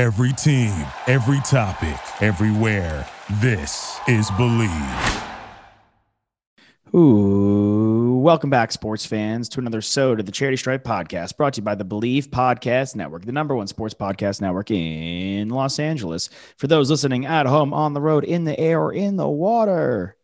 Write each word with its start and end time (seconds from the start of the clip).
Every 0.00 0.32
team, 0.32 0.72
every 1.08 1.40
topic, 1.40 2.22
everywhere. 2.22 3.06
This 3.42 4.00
is 4.08 4.30
Believe. 4.30 5.22
Ooh, 6.94 8.18
welcome 8.24 8.48
back, 8.48 8.72
sports 8.72 9.04
fans, 9.04 9.46
to 9.50 9.60
another 9.60 9.76
episode 9.76 10.16
to 10.16 10.22
the 10.22 10.32
Charity 10.32 10.56
Stripe 10.56 10.84
podcast 10.84 11.36
brought 11.36 11.52
to 11.52 11.60
you 11.60 11.64
by 11.64 11.74
the 11.74 11.84
Believe 11.84 12.30
Podcast 12.30 12.96
Network, 12.96 13.26
the 13.26 13.32
number 13.32 13.54
one 13.54 13.66
sports 13.66 13.92
podcast 13.92 14.40
network 14.40 14.70
in 14.70 15.50
Los 15.50 15.78
Angeles. 15.78 16.30
For 16.56 16.66
those 16.66 16.88
listening 16.88 17.26
at 17.26 17.44
home, 17.44 17.74
on 17.74 17.92
the 17.92 18.00
road, 18.00 18.24
in 18.24 18.44
the 18.44 18.58
air, 18.58 18.80
or 18.80 18.94
in 18.94 19.16
the 19.16 19.28
water, 19.28 20.16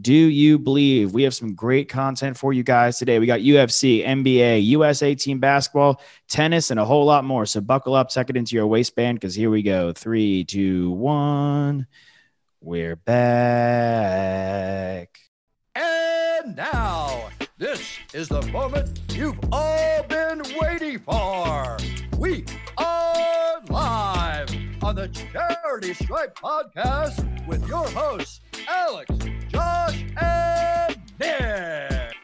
do 0.00 0.12
you 0.12 0.58
believe? 0.58 1.12
We 1.12 1.22
have 1.24 1.34
some 1.34 1.54
great 1.54 1.88
content 1.88 2.36
for 2.36 2.52
you 2.52 2.62
guys 2.62 2.98
today. 2.98 3.18
We 3.18 3.26
got 3.26 3.40
UFC, 3.40 4.06
NBA, 4.06 4.64
USA 4.66 5.14
team 5.14 5.40
basketball, 5.40 6.00
tennis, 6.28 6.70
and 6.70 6.78
a 6.78 6.84
whole 6.84 7.04
lot 7.04 7.24
more. 7.24 7.46
So 7.46 7.60
buckle 7.60 7.94
up, 7.94 8.08
tuck 8.10 8.30
it 8.30 8.36
into 8.36 8.54
your 8.54 8.66
waistband 8.66 9.18
because 9.18 9.34
here 9.34 9.50
we 9.50 9.62
go. 9.62 9.92
Three, 9.92 10.44
two, 10.44 10.90
one. 10.92 11.86
We're 12.60 12.96
back. 12.96 13.98
And 15.74 16.56
now, 16.56 17.30
this 17.58 17.98
is 18.12 18.28
the 18.28 18.42
moment 18.48 19.00
you've 19.12 19.38
all 19.50 20.02
been 20.04 20.42
waiting 20.60 20.98
for. 20.98 21.76
We 22.18 22.44
are 22.76 23.62
live 23.68 24.19
on 24.82 24.94
the 24.94 25.08
Charity 25.08 25.94
Stripe 25.94 26.34
podcast 26.36 27.46
with 27.46 27.66
your 27.68 27.86
hosts, 27.88 28.40
Alex, 28.68 29.10
Josh, 29.48 30.04
and 30.20 30.98
Nick. 31.18 32.19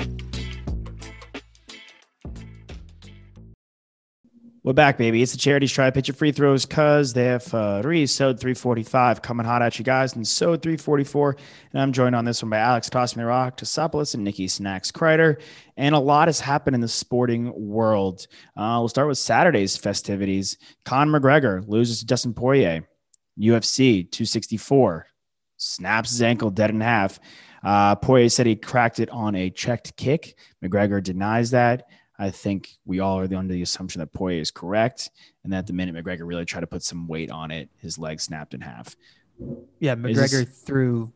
We're 4.67 4.73
back, 4.73 4.99
baby. 4.99 5.23
It's 5.23 5.31
the 5.31 5.39
charity 5.39 5.69
stripe. 5.69 5.95
Pitch 5.95 6.09
your 6.09 6.17
free 6.17 6.33
throws 6.33 6.67
because 6.67 7.13
they 7.13 7.27
have 7.27 7.55
uh, 7.55 7.81
three. 7.83 8.05
Sode 8.05 8.41
345 8.41 9.23
coming 9.23 9.47
hot 9.47 9.63
at 9.63 9.79
you 9.79 9.85
guys. 9.85 10.17
And 10.17 10.27
Sode 10.27 10.61
344. 10.61 11.37
And 11.73 11.81
I'm 11.81 11.93
joined 11.93 12.17
on 12.17 12.25
this 12.25 12.43
one 12.43 12.51
by 12.51 12.59
Alex 12.59 12.91
Toss 12.91 13.15
Me 13.15 13.23
Rock, 13.23 13.59
Tosopoulos, 13.59 14.15
and 14.15 14.25
Nikki 14.25 14.49
Snacks 14.49 14.91
Kreider. 14.91 15.41
And 15.77 15.95
a 15.95 16.01
lot 16.01 16.27
has 16.27 16.41
happened 16.41 16.75
in 16.75 16.81
the 16.81 16.89
sporting 16.89 17.53
world. 17.55 18.27
Uh, 18.57 18.79
we'll 18.81 18.89
start 18.89 19.07
with 19.07 19.19
Saturday's 19.19 19.77
festivities. 19.77 20.59
Conor 20.85 21.21
McGregor 21.21 21.69
loses 21.69 22.01
to 22.01 22.07
Dustin 22.07 22.35
Poirier. 22.35 22.89
UFC 23.39 24.11
264 24.11 25.07
snaps 25.59 26.11
his 26.11 26.23
ankle 26.23 26.51
dead 26.51 26.71
in 26.71 26.81
half. 26.81 27.21
Uh, 27.63 27.95
Poirier 27.95 28.31
said 28.31 28.47
he 28.47 28.57
cracked 28.57 28.99
it 28.99 29.11
on 29.11 29.37
a 29.37 29.49
checked 29.49 29.97
kick. 29.97 30.37
McGregor 30.61 31.01
denies 31.01 31.53
that. 31.53 31.87
I 32.19 32.31
think 32.31 32.77
we 32.85 33.01
all 33.01 33.19
are 33.19 33.35
under 33.35 33.53
the 33.53 33.63
assumption 33.63 34.01
that 34.01 34.13
Poirier 34.13 34.41
is 34.41 34.51
correct, 34.51 35.11
and 35.45 35.53
that 35.53 35.67
the 35.67 35.73
minute 35.73 35.95
McGregor 35.95 36.27
really 36.27 36.45
tried 36.45 36.61
to 36.61 36.67
put 36.67 36.83
some 36.83 37.07
weight 37.07 37.31
on 37.31 37.51
it, 37.51 37.69
his 37.79 37.99
leg 37.99 38.21
snapped 38.21 38.55
in 38.55 38.61
half. 38.61 38.97
Yeah, 39.81 39.95
McGregor 39.97 40.47
this... 40.47 40.63
threw 40.63 41.13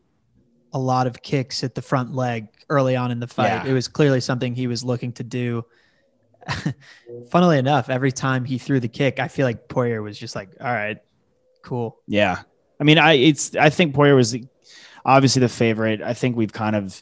a 0.73 0.79
lot 0.79 1.07
of 1.07 1.21
kicks 1.21 1.63
at 1.63 1.75
the 1.75 1.81
front 1.81 2.13
leg 2.13 2.47
early 2.69 2.95
on 2.95 3.11
in 3.11 3.19
the 3.19 3.27
fight. 3.27 3.47
Yeah. 3.47 3.65
It 3.65 3.73
was 3.73 3.87
clearly 3.87 4.21
something 4.21 4.55
he 4.55 4.67
was 4.67 4.83
looking 4.83 5.11
to 5.13 5.23
do. 5.23 5.65
Funnily 7.29 7.57
enough, 7.57 7.89
every 7.89 8.11
time 8.11 8.45
he 8.45 8.57
threw 8.57 8.79
the 8.79 8.87
kick, 8.87 9.19
I 9.19 9.27
feel 9.27 9.45
like 9.45 9.67
Poirier 9.67 10.01
was 10.01 10.17
just 10.17 10.35
like, 10.35 10.49
"All 10.59 10.71
right, 10.71 10.97
cool." 11.61 11.99
Yeah, 12.07 12.41
I 12.79 12.83
mean, 12.83 12.97
I 12.97 13.13
it's 13.13 13.55
I 13.55 13.69
think 13.69 13.93
Poirier 13.93 14.15
was 14.15 14.35
obviously 15.05 15.41
the 15.41 15.49
favorite. 15.49 16.01
I 16.01 16.13
think 16.13 16.35
we've 16.35 16.53
kind 16.53 16.75
of 16.75 17.01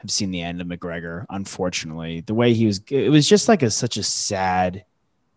have 0.00 0.10
seen 0.10 0.30
the 0.30 0.40
end 0.40 0.60
of 0.60 0.66
McGregor. 0.66 1.26
Unfortunately, 1.28 2.22
the 2.22 2.34
way 2.34 2.54
he 2.54 2.66
was, 2.66 2.80
it 2.90 3.10
was 3.10 3.28
just 3.28 3.48
like 3.48 3.62
a 3.62 3.70
such 3.70 3.96
a 3.96 4.02
sad 4.02 4.84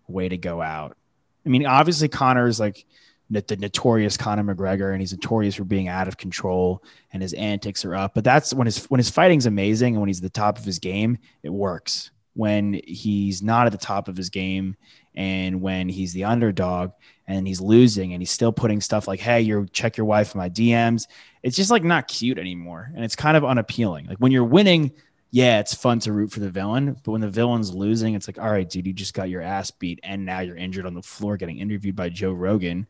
way 0.08 0.30
to 0.30 0.38
go 0.38 0.62
out. 0.62 0.98
I 1.46 1.50
mean, 1.50 1.66
obviously 1.66 2.08
Conor 2.08 2.48
is 2.48 2.60
like 2.60 2.86
the 3.30 3.58
notorious 3.58 4.16
Conor 4.16 4.56
McGregor, 4.56 4.92
and 4.92 5.02
he's 5.02 5.12
notorious 5.12 5.56
for 5.56 5.66
being 5.66 5.90
out 5.90 6.08
of 6.08 6.18
control, 6.18 6.82
and 7.12 7.22
his 7.22 7.34
antics 7.34 7.84
are 7.84 7.96
up. 7.96 8.14
But 8.14 8.24
that's 8.24 8.54
when 8.54 8.68
his 8.68 8.86
when 8.86 9.00
his 9.00 9.10
fighting's 9.10 9.46
amazing, 9.46 9.96
and 9.96 10.02
when 10.02 10.08
he's 10.08 10.20
at 10.20 10.24
the 10.24 10.30
top 10.30 10.58
of 10.58 10.66
his 10.66 10.80
game, 10.80 11.18
it 11.42 11.50
works. 11.50 12.12
When 12.36 12.80
he's 12.86 13.44
not 13.44 13.66
at 13.66 13.72
the 13.72 13.78
top 13.78 14.08
of 14.08 14.18
his 14.18 14.30
game, 14.30 14.76
and 15.14 15.62
when 15.62 15.90
he's 15.90 16.14
the 16.14 16.24
underdog 16.24 16.92
and 17.28 17.48
he's 17.48 17.62
losing, 17.62 18.14
and 18.14 18.22
he's 18.22 18.32
still 18.32 18.52
putting 18.52 18.82
stuff 18.82 19.08
like, 19.08 19.20
"Hey, 19.20 19.42
you 19.42 19.68
check 19.72 19.98
your 19.98 20.06
wife 20.06 20.34
in 20.34 20.40
my 20.40 20.50
DMs," 20.50 21.08
it's 21.44 21.58
just 21.58 21.70
like 21.70 21.84
not 21.84 22.08
cute 22.08 22.40
anymore 22.40 22.90
and 22.96 23.04
it's 23.04 23.16
kind 23.16 23.38
of 23.38 23.44
unappealing. 23.44 24.08
Like 24.08 24.18
when 24.18 24.32
you're 24.32 24.44
winning, 24.44 24.94
yeah, 25.32 25.60
it's 25.60 25.74
fun 25.74 26.00
to 26.00 26.14
root 26.14 26.32
for 26.32 26.40
the 26.40 26.50
villain, 26.50 26.96
but 27.04 27.12
when 27.12 27.22
the 27.22 27.30
villain's 27.30 27.74
losing, 27.74 28.16
it's 28.16 28.28
like, 28.28 28.40
all 28.40 28.50
right, 28.50 28.70
dude, 28.70 28.88
you 28.88 28.94
just 28.94 29.14
got 29.14 29.30
your 29.30 29.42
ass 29.42 29.70
beat 29.70 30.00
and 30.04 30.26
now 30.26 30.40
you're 30.40 30.56
injured 30.56 30.86
on 30.86 30.94
the 30.94 31.02
floor 31.04 31.38
getting 31.38 31.60
interviewed 31.60 31.96
by 31.96 32.10
Joe 32.10 32.32
Rogan. 32.32 32.88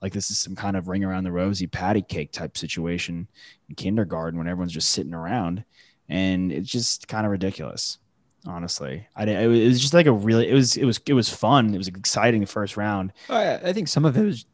Like 0.00 0.12
this 0.12 0.30
is 0.30 0.38
some 0.40 0.56
kind 0.56 0.76
of 0.76 0.88
ring 0.88 1.04
around 1.04 1.24
the 1.24 1.32
rosy 1.32 1.68
patty 1.68 2.02
cake 2.02 2.32
type 2.32 2.58
situation 2.58 3.28
in 3.68 3.74
kindergarten 3.76 4.36
when 4.36 4.48
everyone's 4.48 4.72
just 4.72 4.90
sitting 4.90 5.14
around 5.14 5.64
and 6.08 6.50
it's 6.50 6.70
just 6.70 7.06
kind 7.08 7.24
of 7.24 7.30
ridiculous 7.30 7.98
honestly. 8.46 9.06
I 9.14 9.24
it 9.24 9.46
was 9.46 9.80
just 9.80 9.94
like 9.94 10.06
a 10.06 10.12
really 10.12 10.48
it 10.48 10.54
was 10.54 10.76
it 10.76 10.84
was 10.84 11.00
it 11.06 11.12
was 11.12 11.28
fun. 11.28 11.74
It 11.74 11.78
was 11.78 11.88
exciting 11.88 12.40
the 12.40 12.46
first 12.46 12.76
round. 12.76 13.12
Oh, 13.28 13.36
I 13.36 13.72
think 13.72 13.88
some 13.88 14.04
of 14.04 14.16
it 14.16 14.24
was 14.24 14.46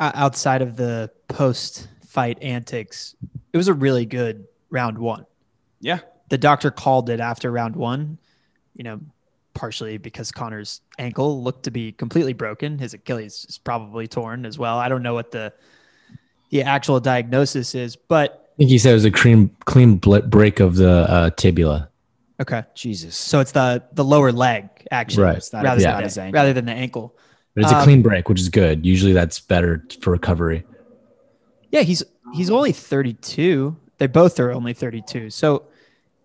outside 0.00 0.62
of 0.62 0.76
the 0.76 1.10
post 1.26 1.88
fight 2.18 2.42
antics. 2.42 3.14
It 3.52 3.56
was 3.56 3.68
a 3.68 3.74
really 3.74 4.04
good 4.04 4.44
round 4.70 4.98
one. 4.98 5.24
Yeah. 5.80 6.00
The 6.30 6.38
doctor 6.38 6.72
called 6.72 7.10
it 7.10 7.20
after 7.20 7.48
round 7.48 7.76
one, 7.76 8.18
you 8.74 8.82
know, 8.82 8.98
partially 9.54 9.98
because 9.98 10.32
Conor's 10.32 10.80
ankle 10.98 11.40
looked 11.44 11.62
to 11.62 11.70
be 11.70 11.92
completely 11.92 12.32
broken. 12.32 12.76
His 12.76 12.92
Achilles 12.92 13.46
is 13.48 13.58
probably 13.58 14.08
torn 14.08 14.46
as 14.46 14.58
well. 14.58 14.78
I 14.78 14.88
don't 14.88 15.04
know 15.04 15.14
what 15.14 15.30
the 15.30 15.52
the 16.50 16.62
actual 16.62 16.98
diagnosis 16.98 17.76
is, 17.76 17.94
but 17.94 18.50
I 18.54 18.56
think 18.56 18.70
he 18.70 18.78
said 18.78 18.90
it 18.90 18.94
was 18.94 19.04
a 19.04 19.12
clean 19.12 19.54
clean 19.66 19.98
break 19.98 20.58
of 20.58 20.74
the 20.74 20.90
uh, 20.90 21.30
tibula. 21.30 21.88
Okay, 22.40 22.64
Jesus. 22.74 23.16
So 23.16 23.38
it's 23.38 23.52
the 23.52 23.84
the 23.92 24.04
lower 24.04 24.32
leg 24.32 24.68
actually, 24.90 25.22
right? 25.22 25.48
rather, 25.52 25.80
yeah. 25.80 26.00
than 26.00 26.32
the, 26.32 26.32
rather 26.32 26.52
than 26.52 26.64
the 26.64 26.72
ankle. 26.72 27.16
But 27.54 27.62
it's 27.62 27.72
um, 27.72 27.80
a 27.80 27.84
clean 27.84 28.02
break, 28.02 28.28
which 28.28 28.40
is 28.40 28.48
good. 28.48 28.84
Usually, 28.84 29.12
that's 29.12 29.38
better 29.38 29.84
for 30.00 30.10
recovery. 30.10 30.64
Yeah, 31.70 31.82
he's 31.82 32.02
he's 32.34 32.50
only 32.50 32.72
32. 32.72 33.76
They 33.98 34.06
both 34.06 34.38
are 34.40 34.52
only 34.52 34.72
32. 34.72 35.30
So 35.30 35.64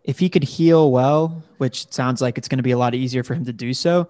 if 0.03 0.19
he 0.19 0.29
could 0.29 0.43
heal 0.43 0.91
well, 0.91 1.43
which 1.57 1.91
sounds 1.91 2.21
like 2.21 2.37
it's 2.37 2.47
going 2.47 2.57
to 2.57 2.63
be 2.63 2.71
a 2.71 2.77
lot 2.77 2.93
easier 2.93 3.23
for 3.23 3.33
him 3.33 3.45
to 3.45 3.53
do 3.53 3.73
so, 3.73 4.09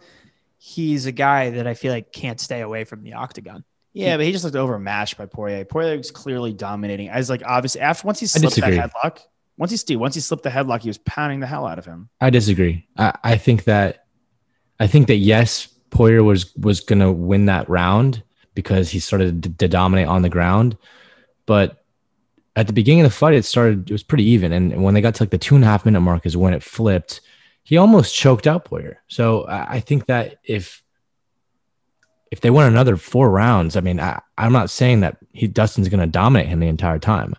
he's 0.57 1.05
a 1.05 1.11
guy 1.11 1.51
that 1.51 1.67
I 1.67 1.73
feel 1.73 1.91
like 1.91 2.11
can't 2.11 2.39
stay 2.39 2.61
away 2.61 2.83
from 2.83 3.03
the 3.03 3.13
octagon. 3.13 3.63
Yeah, 3.93 4.17
but 4.17 4.25
he 4.25 4.31
just 4.31 4.43
looked 4.43 4.55
overmatched 4.55 5.17
by 5.17 5.27
Poirier. 5.27 5.65
Poirier 5.65 5.97
was 5.97 6.09
clearly 6.09 6.51
dominating. 6.51 7.09
I 7.11 7.17
was 7.17 7.29
like 7.29 7.43
obviously 7.45 7.81
after 7.81 8.07
once 8.07 8.19
he 8.19 8.25
slipped 8.25 8.55
that 8.55 8.73
headlock, 8.73 9.19
once 9.57 9.69
he 9.69 9.77
Steve, 9.77 9.99
once 9.99 10.15
he 10.15 10.21
slipped 10.21 10.43
the 10.43 10.49
headlock, 10.49 10.81
he 10.81 10.89
was 10.89 10.97
pounding 10.97 11.39
the 11.39 11.47
hell 11.47 11.67
out 11.67 11.77
of 11.77 11.85
him. 11.85 12.09
I 12.19 12.31
disagree. 12.31 12.87
I, 12.97 13.13
I 13.23 13.37
think 13.37 13.65
that 13.65 14.05
I 14.79 14.87
think 14.87 15.07
that 15.07 15.17
yes, 15.17 15.67
Poirier 15.91 16.23
was 16.23 16.55
was 16.55 16.79
gonna 16.79 17.11
win 17.11 17.45
that 17.45 17.69
round 17.69 18.23
because 18.55 18.89
he 18.89 18.99
started 18.99 19.43
to, 19.43 19.49
to 19.49 19.67
dominate 19.67 20.07
on 20.07 20.23
the 20.23 20.29
ground. 20.29 20.75
But 21.45 21.83
at 22.55 22.67
the 22.67 22.73
beginning 22.73 23.01
of 23.01 23.11
the 23.11 23.17
fight, 23.17 23.33
it 23.33 23.45
started, 23.45 23.89
it 23.89 23.93
was 23.93 24.03
pretty 24.03 24.25
even. 24.25 24.51
And 24.51 24.83
when 24.83 24.93
they 24.93 25.01
got 25.01 25.15
to 25.15 25.23
like 25.23 25.31
the 25.31 25.37
two 25.37 25.55
and 25.55 25.63
a 25.63 25.67
half 25.67 25.85
minute 25.85 26.01
mark 26.01 26.25
is 26.25 26.37
when 26.37 26.53
it 26.53 26.63
flipped. 26.63 27.21
He 27.63 27.77
almost 27.77 28.15
choked 28.15 28.45
out 28.45 28.65
Poirier. 28.65 29.01
So 29.07 29.45
I 29.47 29.79
think 29.79 30.07
that 30.07 30.39
if, 30.43 30.83
if 32.29 32.41
they 32.41 32.49
win 32.49 32.65
another 32.65 32.97
four 32.97 33.29
rounds, 33.29 33.77
I 33.77 33.81
mean, 33.81 33.99
I, 33.99 34.19
am 34.37 34.51
not 34.51 34.69
saying 34.69 35.01
that 35.01 35.17
he 35.33 35.47
Dustin's 35.47 35.87
going 35.87 35.99
to 35.99 36.07
dominate 36.07 36.47
him 36.47 36.59
the 36.59 36.67
entire 36.67 36.99
time. 36.99 37.35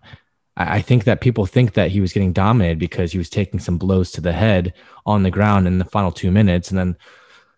I, 0.57 0.77
I 0.77 0.83
think 0.83 1.05
that 1.05 1.21
people 1.21 1.47
think 1.47 1.75
that 1.75 1.91
he 1.91 2.01
was 2.01 2.13
getting 2.13 2.33
dominated 2.33 2.79
because 2.79 3.13
he 3.13 3.19
was 3.19 3.29
taking 3.29 3.61
some 3.61 3.77
blows 3.77 4.13
to 4.13 4.21
the 4.21 4.33
head 4.33 4.73
on 5.05 5.25
the 5.25 5.31
ground 5.31 5.67
in 5.67 5.79
the 5.79 5.85
final 5.85 6.13
two 6.13 6.31
minutes, 6.31 6.71
and 6.71 6.79
then 6.79 6.97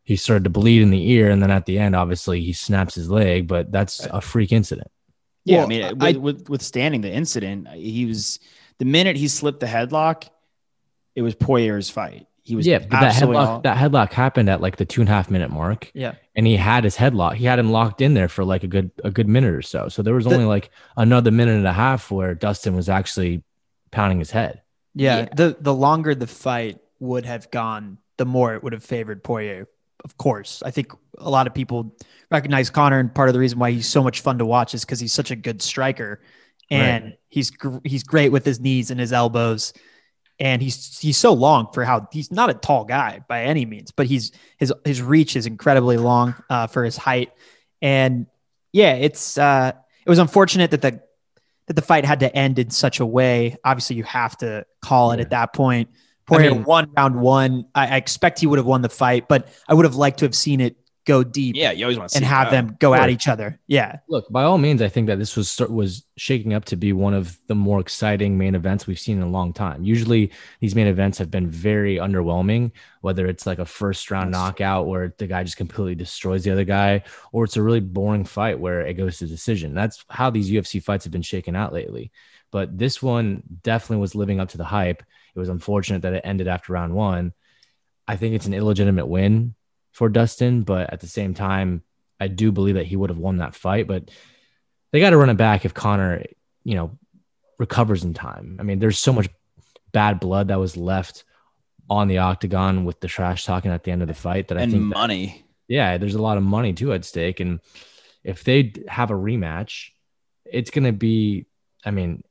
he 0.02 0.16
started 0.16 0.44
to 0.44 0.50
bleed 0.50 0.82
in 0.82 0.90
the 0.90 1.10
ear, 1.10 1.30
and 1.30 1.42
then 1.42 1.50
at 1.50 1.66
the 1.66 1.78
end, 1.78 1.94
obviously, 1.94 2.40
he 2.40 2.52
snaps 2.52 2.94
his 2.94 3.10
leg. 3.10 3.46
But 3.46 3.70
that's 3.70 4.06
a 4.06 4.20
freak 4.20 4.50
incident. 4.50 4.90
Yeah, 5.46 5.58
well, 5.58 5.66
I 5.66 5.68
mean, 5.68 6.02
I, 6.02 6.12
with, 6.18 6.48
withstanding 6.48 7.00
the 7.00 7.10
incident, 7.12 7.68
uh, 7.68 7.72
he 7.72 8.04
was 8.04 8.40
the 8.78 8.84
minute 8.84 9.16
he 9.16 9.28
slipped 9.28 9.60
the 9.60 9.66
headlock, 9.66 10.28
it 11.14 11.22
was 11.22 11.34
Poirier's 11.34 11.88
fight. 11.88 12.26
He 12.42 12.54
was 12.54 12.66
yeah, 12.66 12.78
but 12.78 12.90
that 12.90 13.14
headlock 13.14 13.46
all- 13.46 13.60
that 13.62 13.76
headlock 13.76 14.12
happened 14.12 14.48
at 14.50 14.60
like 14.60 14.76
the 14.76 14.84
two 14.84 15.00
and 15.00 15.08
a 15.08 15.12
half 15.12 15.30
minute 15.30 15.50
mark. 15.50 15.90
Yeah, 15.94 16.14
and 16.36 16.46
he 16.46 16.56
had 16.56 16.84
his 16.84 16.96
headlock. 16.96 17.34
He 17.34 17.44
had 17.44 17.58
him 17.58 17.70
locked 17.72 18.00
in 18.00 18.14
there 18.14 18.28
for 18.28 18.44
like 18.44 18.62
a 18.62 18.68
good 18.68 18.90
a 19.02 19.10
good 19.10 19.26
minute 19.28 19.52
or 19.54 19.62
so. 19.62 19.88
So 19.88 20.02
there 20.02 20.14
was 20.14 20.26
only 20.26 20.40
the, 20.40 20.46
like 20.46 20.70
another 20.96 21.30
minute 21.32 21.56
and 21.56 21.66
a 21.66 21.72
half 21.72 22.10
where 22.10 22.34
Dustin 22.36 22.76
was 22.76 22.88
actually 22.88 23.42
pounding 23.90 24.18
his 24.20 24.30
head. 24.30 24.62
Yeah, 24.94 25.18
yeah, 25.20 25.28
the 25.34 25.56
the 25.60 25.74
longer 25.74 26.14
the 26.14 26.28
fight 26.28 26.78
would 27.00 27.24
have 27.24 27.50
gone, 27.50 27.98
the 28.16 28.26
more 28.26 28.54
it 28.54 28.62
would 28.62 28.72
have 28.74 28.84
favored 28.84 29.24
Poirier. 29.24 29.66
Of 30.04 30.16
course, 30.18 30.62
I 30.64 30.70
think 30.70 30.92
a 31.18 31.30
lot 31.30 31.46
of 31.46 31.54
people 31.54 31.96
recognize 32.30 32.70
Conor, 32.70 33.00
and 33.00 33.14
part 33.14 33.28
of 33.28 33.32
the 33.32 33.40
reason 33.40 33.58
why 33.58 33.70
he's 33.70 33.88
so 33.88 34.02
much 34.02 34.20
fun 34.20 34.38
to 34.38 34.46
watch 34.46 34.74
is 34.74 34.84
because 34.84 35.00
he's 35.00 35.12
such 35.12 35.30
a 35.30 35.36
good 35.36 35.62
striker, 35.62 36.20
and 36.70 37.04
right. 37.04 37.18
he's 37.28 37.52
he's 37.84 38.02
great 38.02 38.30
with 38.30 38.44
his 38.44 38.60
knees 38.60 38.90
and 38.90 39.00
his 39.00 39.12
elbows 39.12 39.72
and 40.38 40.60
he's 40.60 40.98
he's 40.98 41.16
so 41.16 41.32
long 41.32 41.68
for 41.72 41.84
how 41.84 42.08
he's 42.12 42.30
not 42.30 42.50
a 42.50 42.54
tall 42.54 42.84
guy 42.84 43.20
by 43.28 43.44
any 43.44 43.64
means, 43.64 43.90
but 43.90 44.06
he's 44.06 44.32
his 44.58 44.72
his 44.84 45.00
reach 45.00 45.36
is 45.36 45.46
incredibly 45.46 45.96
long 45.96 46.34
uh, 46.50 46.66
for 46.66 46.84
his 46.84 46.96
height, 46.96 47.32
and 47.80 48.26
yeah, 48.72 48.94
it's 48.94 49.38
uh, 49.38 49.72
it 50.04 50.10
was 50.10 50.18
unfortunate 50.18 50.70
that 50.72 50.82
the 50.82 51.00
that 51.66 51.74
the 51.74 51.82
fight 51.82 52.04
had 52.04 52.20
to 52.20 52.36
end 52.36 52.58
in 52.58 52.70
such 52.70 53.00
a 53.00 53.06
way. 53.06 53.56
Obviously, 53.64 53.96
you 53.96 54.04
have 54.04 54.36
to 54.38 54.66
call 54.82 55.12
it 55.12 55.16
yeah. 55.16 55.22
at 55.22 55.30
that 55.30 55.52
point. 55.54 55.88
Poirier 56.26 56.50
I 56.50 56.54
mean, 56.54 56.64
won 56.64 56.90
round 56.96 57.20
one. 57.20 57.66
I, 57.74 57.86
I 57.86 57.96
expect 57.96 58.40
he 58.40 58.46
would 58.46 58.58
have 58.58 58.66
won 58.66 58.82
the 58.82 58.88
fight, 58.88 59.28
but 59.28 59.48
I 59.68 59.74
would 59.74 59.84
have 59.84 59.94
liked 59.94 60.18
to 60.20 60.24
have 60.24 60.34
seen 60.34 60.60
it 60.60 60.76
go 61.06 61.22
deep. 61.22 61.56
Yeah, 61.56 61.70
you 61.70 61.84
always 61.84 61.98
want 61.98 62.10
to 62.10 62.16
and 62.18 62.24
have 62.26 62.50
them 62.50 62.76
go 62.78 62.92
at 62.92 63.08
each 63.08 63.28
other. 63.28 63.58
Yeah. 63.66 64.00
Look, 64.08 64.28
by 64.30 64.42
all 64.42 64.58
means, 64.58 64.82
I 64.82 64.88
think 64.88 65.06
that 65.06 65.18
this 65.18 65.36
was 65.36 65.58
was 65.70 66.04
shaking 66.16 66.52
up 66.52 66.66
to 66.66 66.76
be 66.76 66.92
one 66.92 67.14
of 67.14 67.38
the 67.46 67.54
more 67.54 67.80
exciting 67.80 68.36
main 68.36 68.54
events 68.54 68.86
we've 68.86 68.98
seen 68.98 69.18
in 69.18 69.22
a 69.22 69.30
long 69.30 69.52
time. 69.52 69.84
Usually, 69.84 70.32
these 70.60 70.74
main 70.74 70.88
events 70.88 71.16
have 71.18 71.30
been 71.30 71.48
very 71.48 71.96
underwhelming. 71.96 72.72
Whether 73.00 73.26
it's 73.26 73.46
like 73.46 73.60
a 73.60 73.64
first 73.64 74.10
round 74.10 74.32
yes. 74.32 74.34
knockout 74.34 74.88
where 74.88 75.14
the 75.16 75.28
guy 75.28 75.44
just 75.44 75.56
completely 75.56 75.94
destroys 75.94 76.44
the 76.44 76.50
other 76.50 76.64
guy, 76.64 77.04
or 77.32 77.44
it's 77.44 77.56
a 77.56 77.62
really 77.62 77.80
boring 77.80 78.24
fight 78.24 78.58
where 78.58 78.80
it 78.80 78.94
goes 78.94 79.18
to 79.18 79.26
decision. 79.26 79.74
That's 79.74 80.04
how 80.10 80.30
these 80.30 80.50
UFC 80.50 80.82
fights 80.82 81.04
have 81.04 81.12
been 81.12 81.22
shaken 81.22 81.56
out 81.56 81.72
lately. 81.72 82.10
But 82.50 82.76
this 82.76 83.02
one 83.02 83.42
definitely 83.62 83.98
was 83.98 84.14
living 84.14 84.40
up 84.40 84.50
to 84.50 84.58
the 84.58 84.64
hype. 84.64 85.02
It 85.36 85.38
was 85.38 85.48
unfortunate 85.50 86.02
that 86.02 86.14
it 86.14 86.22
ended 86.24 86.48
after 86.48 86.72
round 86.72 86.94
one. 86.94 87.34
I 88.08 88.16
think 88.16 88.34
it's 88.34 88.46
an 88.46 88.54
illegitimate 88.54 89.06
win 89.06 89.54
for 89.92 90.08
Dustin, 90.08 90.62
but 90.62 90.92
at 90.92 91.00
the 91.00 91.06
same 91.06 91.34
time, 91.34 91.82
I 92.18 92.28
do 92.28 92.52
believe 92.52 92.76
that 92.76 92.86
he 92.86 92.96
would 92.96 93.10
have 93.10 93.18
won 93.18 93.38
that 93.38 93.54
fight. 93.54 93.86
But 93.86 94.10
they 94.92 95.00
got 95.00 95.10
to 95.10 95.18
run 95.18 95.30
it 95.30 95.36
back 95.36 95.64
if 95.64 95.74
Conor, 95.74 96.24
you 96.64 96.74
know, 96.74 96.98
recovers 97.58 98.04
in 98.04 98.14
time. 98.14 98.56
I 98.58 98.62
mean, 98.62 98.78
there's 98.78 98.98
so 98.98 99.12
much 99.12 99.28
bad 99.92 100.20
blood 100.20 100.48
that 100.48 100.58
was 100.58 100.76
left 100.76 101.24
on 101.88 102.08
the 102.08 102.18
octagon 102.18 102.84
with 102.84 103.00
the 103.00 103.08
trash 103.08 103.44
talking 103.44 103.70
at 103.70 103.84
the 103.84 103.92
end 103.92 104.02
of 104.02 104.08
the 104.08 104.14
fight 104.14 104.48
that 104.48 104.58
and 104.58 104.70
I 104.70 104.72
think 104.72 104.82
money. 104.82 105.26
That, 105.26 105.74
yeah, 105.74 105.98
there's 105.98 106.14
a 106.14 106.22
lot 106.22 106.36
of 106.36 106.42
money 106.42 106.72
too 106.72 106.92
at 106.92 107.04
stake, 107.04 107.40
and 107.40 107.60
if 108.24 108.44
they 108.44 108.72
have 108.88 109.10
a 109.10 109.14
rematch, 109.14 109.90
it's 110.44 110.70
gonna 110.70 110.92
be. 110.92 111.46
I 111.84 111.92
mean, 111.92 112.24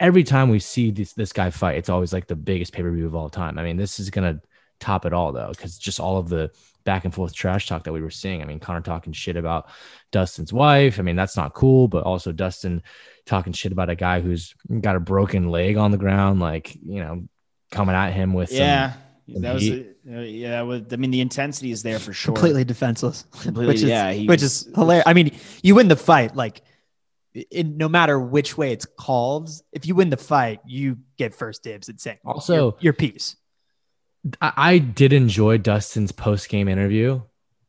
every 0.00 0.24
time 0.24 0.50
we 0.50 0.58
see 0.58 0.90
this 0.90 1.12
this 1.12 1.32
guy 1.32 1.50
fight, 1.50 1.76
it's 1.76 1.88
always 1.88 2.12
like 2.12 2.26
the 2.26 2.36
biggest 2.36 2.72
pay 2.72 2.82
per 2.82 2.90
view 2.90 3.06
of 3.06 3.14
all 3.14 3.30
time. 3.30 3.58
I 3.58 3.62
mean, 3.62 3.76
this 3.76 4.00
is 4.00 4.10
gonna 4.10 4.40
top 4.80 5.06
it 5.06 5.12
all 5.12 5.32
though, 5.32 5.50
because 5.50 5.78
just 5.78 6.00
all 6.00 6.18
of 6.18 6.28
the 6.28 6.50
back 6.84 7.04
and 7.04 7.12
forth 7.12 7.34
trash 7.34 7.66
talk 7.66 7.84
that 7.84 7.92
we 7.92 8.00
were 8.00 8.10
seeing. 8.10 8.40
I 8.40 8.46
mean, 8.46 8.60
Conor 8.60 8.80
talking 8.80 9.12
shit 9.12 9.36
about 9.36 9.68
Dustin's 10.10 10.52
wife. 10.52 10.98
I 10.98 11.02
mean, 11.02 11.16
that's 11.16 11.36
not 11.36 11.52
cool, 11.52 11.86
but 11.86 12.04
also 12.04 12.32
Dustin 12.32 12.82
talking 13.26 13.52
shit 13.52 13.72
about 13.72 13.90
a 13.90 13.94
guy 13.94 14.20
who's 14.20 14.54
got 14.80 14.96
a 14.96 15.00
broken 15.00 15.50
leg 15.50 15.76
on 15.76 15.90
the 15.90 15.98
ground, 15.98 16.40
like, 16.40 16.74
you 16.76 17.00
know, 17.00 17.28
coming 17.70 17.94
at 17.94 18.12
him 18.12 18.32
with 18.32 18.50
yeah. 18.50 18.94
Some, 19.30 19.42
that 19.42 19.52
was 19.52 19.68
uh, 19.68 20.20
yeah. 20.20 20.62
I 20.62 20.96
mean, 20.96 21.10
the 21.10 21.20
intensity 21.20 21.70
is 21.70 21.82
there 21.82 21.98
for 21.98 22.14
sure. 22.14 22.34
Completely 22.34 22.64
defenseless, 22.64 23.26
Completely, 23.32 23.66
which 23.66 23.82
is 23.82 23.90
yeah, 23.90 24.10
which 24.10 24.40
was, 24.40 24.42
is 24.42 24.74
hilarious. 24.74 25.04
I 25.06 25.12
mean, 25.12 25.36
you 25.62 25.74
win 25.74 25.88
the 25.88 25.96
fight, 25.96 26.34
like 26.34 26.62
in, 27.34 27.76
no 27.76 27.88
matter 27.88 28.18
which 28.18 28.56
way 28.56 28.72
it's 28.72 28.86
called. 28.86 29.50
If 29.72 29.86
you 29.86 29.94
win 29.94 30.10
the 30.10 30.16
fight, 30.16 30.60
you 30.66 30.98
get 31.16 31.34
first 31.34 31.62
dibs 31.62 31.88
at 31.88 32.00
saying 32.00 32.18
also 32.24 32.54
your, 32.54 32.76
your 32.80 32.92
piece. 32.92 33.36
I 34.40 34.78
did 34.78 35.12
enjoy 35.12 35.58
Dustin's 35.58 36.12
post 36.12 36.48
game 36.48 36.68
interview, 36.68 37.22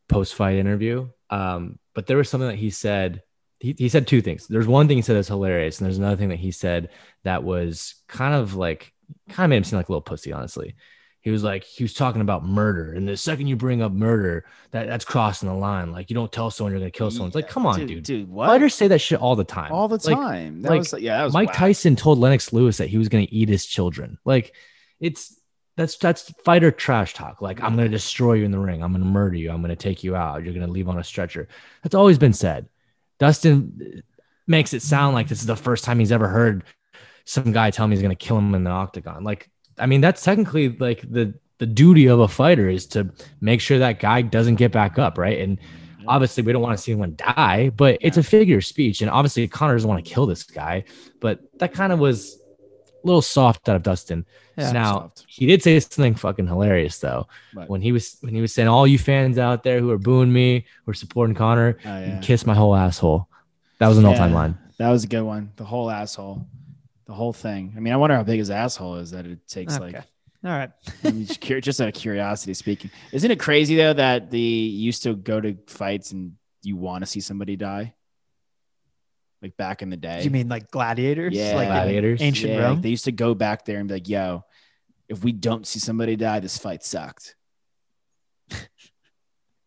post 0.08 0.36
fight 0.36 0.58
interview. 0.58 1.10
Um, 1.30 1.80
but 1.94 2.08
there 2.08 2.18
was 2.18 2.30
something 2.30 2.50
that 2.50 2.56
he 2.56 2.70
said. 2.70 3.24
He, 3.60 3.76
he 3.78 3.90
said 3.90 4.08
two 4.08 4.22
things. 4.22 4.48
There's 4.48 4.68
one 4.68 4.88
thing 4.88 4.98
he 4.98 5.02
said 5.02 5.18
that's 5.18 5.28
hilarious, 5.28 5.80
and 5.80 5.86
there's 5.86 5.98
another 5.98 6.16
thing 6.16 6.30
that 6.30 6.40
he 6.40 6.52
said 6.52 6.90
that 7.24 7.44
was 7.44 7.96
kind 8.08 8.34
of 8.34 8.56
like 8.56 8.94
kind 9.30 9.46
of 9.46 9.50
made 9.50 9.58
him 9.58 9.64
seem 9.66 9.78
like 9.78 9.90
a 9.90 9.92
little 9.92 10.02
pussy, 10.02 10.32
honestly. 10.32 10.76
He 11.22 11.32
was 11.32 11.44
like, 11.44 11.66
he 11.66 11.84
was 11.84 11.94
talking 11.94 12.22
about 12.22 12.46
murder. 12.46 12.94
And 12.94 13.08
the 13.08 13.18
second 13.18 13.48
you 13.48 13.58
bring 13.58 13.82
up 13.82 13.92
murder, 13.92 14.46
that, 14.72 14.88
that's 14.88 15.04
crossing 15.04 15.50
the 15.50 15.56
line. 15.56 15.92
Like 15.92 16.10
you 16.10 16.14
don't 16.14 16.32
tell 16.32 16.50
someone 16.50 16.72
you're 16.72 16.80
gonna 16.80 16.92
kill 16.92 17.12
someone. 17.12 17.28
It's 17.28 17.36
like, 17.36 17.50
come 17.50 17.66
on, 17.66 17.80
dude. 17.80 17.88
Dude, 17.88 18.04
dude 18.04 18.30
what? 18.30 18.48
Fighters 18.48 18.74
say 18.74 18.88
that 18.88 19.00
shit 19.00 19.20
all 19.20 19.36
the 19.36 19.44
time. 19.44 19.72
All 19.72 19.88
the 19.88 19.98
time. 19.98 20.62
Like, 20.62 20.64
that 20.64 20.70
like, 20.70 20.80
was 20.80 20.94
yeah, 21.02 21.18
that 21.18 21.24
was 21.26 21.34
Mike 21.34 21.54
Tyson 21.54 21.96
told 21.96 22.20
Lennox 22.20 22.54
Lewis 22.54 22.78
that 22.78 22.88
he 22.88 22.98
was 22.98 23.10
gonna 23.10 23.28
eat 23.30 23.50
his 23.50 23.66
children. 23.66 24.18
Like 24.24 24.56
it's 25.02 25.40
that's 25.76 25.98
that's 25.98 26.32
fighter 26.46 26.72
trash 26.72 27.14
talk. 27.14 27.42
Like 27.42 27.62
I'm 27.62 27.76
gonna 27.76 27.90
destroy 27.90 28.34
you 28.34 28.46
in 28.46 28.52
the 28.52 28.60
ring. 28.60 28.82
I'm 28.82 28.94
gonna 28.94 29.06
murder 29.06 29.36
you. 29.36 29.52
I'm 29.52 29.62
gonna 29.62 29.76
take 29.76 30.04
you 30.04 30.16
out. 30.16 30.44
You're 30.44 30.54
gonna 30.54 30.68
leave 30.68 30.88
on 30.88 30.98
a 30.98 31.04
stretcher. 31.04 31.50
That's 31.84 31.96
always 31.96 32.18
been 32.18 32.34
said. 32.34 32.70
Dustin 33.20 34.04
makes 34.48 34.74
it 34.74 34.82
sound 34.82 35.16
like 35.16 35.28
this 35.28 35.42
is 35.42 35.48
the 35.48 35.56
first 35.56 35.84
time 35.84 36.00
he's 36.00 36.12
ever 36.12 36.28
heard 36.28 36.64
some 37.26 37.52
guy 37.52 37.72
tell 37.72 37.88
me 37.88 37.96
he's 37.96 38.02
gonna 38.02 38.16
kill 38.16 38.38
him 38.38 38.56
in 38.56 38.64
the 38.64 38.72
octagon. 38.72 39.24
Like, 39.24 39.50
I 39.80 39.86
mean, 39.86 40.02
that's 40.02 40.24
technically 40.24 40.70
like 40.70 41.02
the 41.10 41.34
the 41.60 41.66
duty 41.66 42.08
of 42.08 42.20
a 42.20 42.28
fighter 42.28 42.70
is 42.70 42.86
to 42.88 43.12
make 43.42 43.62
sure 43.62 43.80
that 43.80 44.00
guy 44.00 44.22
doesn't 44.22 44.56
get 44.56 44.72
back 44.72 44.98
up, 44.98 45.18
right? 45.18 45.40
And 45.40 45.60
obviously 46.08 46.42
we 46.42 46.54
don't 46.54 46.62
want 46.62 46.78
to 46.78 46.82
see 46.82 46.94
anyone 46.94 47.16
die, 47.16 47.70
but 47.70 47.98
it's 48.02 48.18
a 48.18 48.24
figure 48.24 48.58
of 48.58 48.66
speech. 48.66 49.02
And 49.02 49.10
obviously 49.10 49.48
Conor 49.48 49.76
doesn't 49.76 49.90
want 49.90 50.04
to 50.04 50.10
kill 50.10 50.26
this 50.26 50.44
guy, 50.44 50.86
but 51.20 51.40
that 51.60 51.74
kind 51.74 51.92
of 51.92 52.00
was 52.00 52.40
a 53.04 53.08
little 53.08 53.22
soft 53.22 53.68
out 53.70 53.76
of 53.76 53.84
Dustin. 53.84 54.26
Yeah, 54.58 54.72
now 54.72 54.94
soft. 54.94 55.26
he 55.28 55.46
did 55.46 55.62
say 55.62 55.80
something 55.80 56.16
fucking 56.16 56.48
hilarious 56.48 56.98
though. 57.00 57.28
Right. 57.54 57.70
When 57.70 57.82
he 57.82 57.92
was 57.92 58.18
when 58.22 58.34
he 58.34 58.42
was 58.42 58.54
saying 58.54 58.68
all 58.68 58.88
you 58.88 58.98
fans 58.98 59.38
out 59.38 59.64
there 59.64 59.80
who 59.80 59.92
are 59.92 59.98
booing 59.98 60.32
me, 60.32 60.66
who 60.86 60.92
are 60.92 60.96
supporting 60.96 61.36
Conor, 61.36 61.78
oh, 61.86 62.00
yeah. 62.00 62.20
kiss 62.22 62.46
my 62.46 62.56
whole 62.56 62.76
asshole. 62.76 63.28
That 63.80 63.88
was 63.88 63.98
an 63.98 64.04
yeah, 64.04 64.10
all-time 64.10 64.34
line. 64.34 64.58
That 64.78 64.90
was 64.90 65.04
a 65.04 65.08
good 65.08 65.24
one. 65.24 65.52
The 65.56 65.64
whole 65.66 65.90
asshole. 65.90 66.46
The 67.10 67.16
whole 67.16 67.34
thing. 67.34 67.74
I 67.76 67.80
mean, 67.80 67.92
I 67.92 67.98
wonder 67.98 68.16
how 68.16 68.22
big 68.22 68.38
his 68.38 68.52
asshole 68.52 68.98
is 68.98 69.10
that 69.12 69.26
it 69.26 69.48
takes 69.48 69.76
okay. 69.78 69.84
like 69.84 70.04
all 70.46 70.52
right. 70.52 70.70
just, 71.04 71.42
just 71.42 71.82
out 71.82 71.88
of 71.88 71.96
curiosity 71.96 72.54
speaking. 72.54 72.92
Isn't 73.12 73.32
it 73.32 73.40
crazy 73.40 73.76
though 73.76 73.94
that 73.94 74.30
the 74.30 74.40
used 74.40 75.02
to 75.04 75.16
go 75.16 75.42
to 75.42 75.58
fights 75.66 76.12
and 76.12 76.34
you 76.62 76.76
want 76.76 77.02
to 77.02 77.08
see 77.08 77.20
somebody 77.20 77.56
die? 77.56 77.96
Like 79.42 79.58
back 79.58 79.82
in 79.82 79.90
the 79.90 79.98
day. 79.98 80.22
You 80.22 80.30
mean 80.30 80.50
like 80.50 80.70
gladiators? 80.70 81.34
Yeah, 81.34 81.56
like 81.56 81.70
gladiators. 81.70 82.22
Ancient 82.22 82.54
yeah, 82.54 82.60
Rome. 82.60 82.74
Like 82.76 82.84
they 82.84 82.90
used 82.90 83.06
to 83.06 83.12
go 83.12 83.34
back 83.34 83.66
there 83.66 83.80
and 83.80 83.88
be 83.88 83.96
like, 83.96 84.08
"Yo, 84.08 84.44
if 85.08 85.24
we 85.24 85.32
don't 85.32 85.66
see 85.66 85.80
somebody 85.80 86.16
die, 86.16 86.42
this 86.42 86.60
fight 86.60 86.84
sucked." 86.84 87.36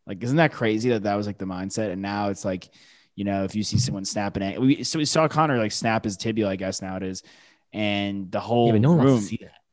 like, 0.07 0.23
isn't 0.23 0.37
that 0.37 0.53
crazy 0.53 0.91
that 0.91 1.03
that 1.03 1.17
was 1.17 1.27
like 1.27 1.39
the 1.39 1.47
mindset? 1.47 1.91
And 1.91 2.03
now 2.03 2.29
it's 2.29 2.45
like, 2.45 2.69
you 3.23 3.25
know, 3.25 3.45
if 3.45 3.55
you 3.55 3.63
see 3.63 3.79
someone 3.79 4.05
snapping 4.05 4.43
it, 4.43 4.61
we 4.61 4.83
so 4.83 4.99
we 4.99 5.05
saw 5.05 5.29
Conor 5.29 5.57
like 5.57 5.71
snap 5.71 6.03
his 6.03 6.17
tibia, 6.17 6.49
I 6.49 6.57
guess 6.57 6.83
now 6.83 6.97
it 6.97 7.05
is, 7.05 7.23
and 7.73 8.33
the 8.33 8.41
whole 8.41 8.73
yeah, 8.73 8.79
no 8.79 8.95
room. 8.95 9.23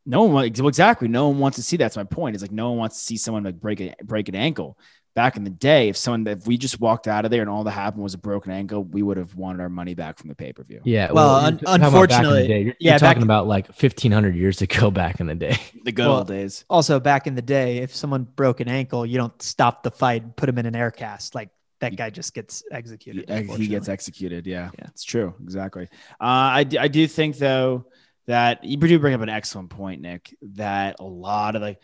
No 0.06 0.25
one 0.25 0.46
exactly. 0.46 1.08
No 1.08 1.29
one 1.29 1.39
wants 1.39 1.56
to 1.56 1.63
see 1.63 1.77
that. 1.77 1.86
That's 1.86 1.98
my 1.98 2.03
point. 2.03 2.36
It's 2.36 2.44
like 2.44 2.51
no 2.51 2.70
one 2.70 2.77
wants 2.77 3.00
to 3.00 3.03
see 3.03 3.18
someone 3.18 3.44
like 3.44 3.60
break 3.60 3.82
a 3.82 3.96
break 4.03 4.29
an 4.29 4.36
ankle 4.36 4.77
back 5.15 5.36
in 5.36 5.44
the 5.44 5.50
day, 5.50 5.89
if 5.89 5.98
someone 5.98 6.25
if 6.27 6.48
we 6.48 6.58
just 6.58 6.79
walked 6.79 7.06
out 7.06 7.25
of 7.25 7.32
there 7.32 7.41
and 7.41 7.50
all 7.50 7.65
that 7.65 7.72
happened 7.72 8.01
was 8.01 8.13
a 8.13 8.18
broken 8.18 8.53
ankle, 8.53 8.86
we 8.86 9.01
would 9.01 9.18
have 9.18 9.36
wanted 9.36 9.62
our 9.62 9.68
money 9.68 9.94
back 9.94 10.18
from 10.18 10.29
the 10.29 10.36
pay 10.36 10.53
per 10.53 10.63
view. 10.63 10.79
Yeah. 10.86 11.12
Well, 11.12 11.27
well 11.27 11.46
un- 11.46 11.60
unfortunately, 11.65 12.48
you're, 12.48 12.58
you're, 12.60 12.75
yeah, 12.79 12.98
talking 12.98 13.24
about 13.24 13.46
like 13.46 13.68
1500 13.68 14.34
years 14.36 14.62
ago 14.62 14.91
back 15.01 15.20
in 15.20 15.27
the 15.27 15.36
day, 15.36 15.58
the 15.84 15.91
good 15.91 16.06
well, 16.06 16.20
old 16.20 16.27
days. 16.27 16.63
Also, 16.70 17.00
back 17.01 17.27
in 17.27 17.36
the 17.36 17.41
day, 17.41 17.79
if 17.79 17.94
someone 17.94 18.24
broke 18.24 18.60
an 18.60 18.70
ankle, 18.70 19.06
you 19.06 19.18
don't 19.18 19.41
stop 19.41 19.84
the 19.84 19.91
fight 19.91 20.24
and 20.24 20.36
put 20.36 20.46
them 20.46 20.58
in 20.58 20.65
an 20.65 20.75
air 20.75 20.91
cast. 20.91 21.36
Like 21.36 21.50
that 21.80 21.96
guy 21.96 22.10
just 22.10 22.34
gets 22.34 22.64
executed. 22.72 23.30
He 23.58 23.68
gets 23.68 23.90
executed. 23.90 24.46
Yeah, 24.46 24.70
yeah, 24.78 24.88
it's 24.88 25.04
true. 25.04 25.34
Exactly. 25.42 25.84
Uh, 26.20 26.60
I, 26.62 26.66
I 26.80 26.88
do 26.88 27.08
think 27.08 27.38
though 27.38 27.86
that 28.28 28.64
you 28.64 28.78
do 28.78 29.00
bring 29.00 29.14
up 29.14 29.22
an 29.22 29.30
excellent 29.30 29.70
point, 29.70 30.02
Nick. 30.02 30.36
That 30.42 30.98
a 31.00 31.06
lot 31.06 31.56
of 31.56 31.62
like 31.62 31.82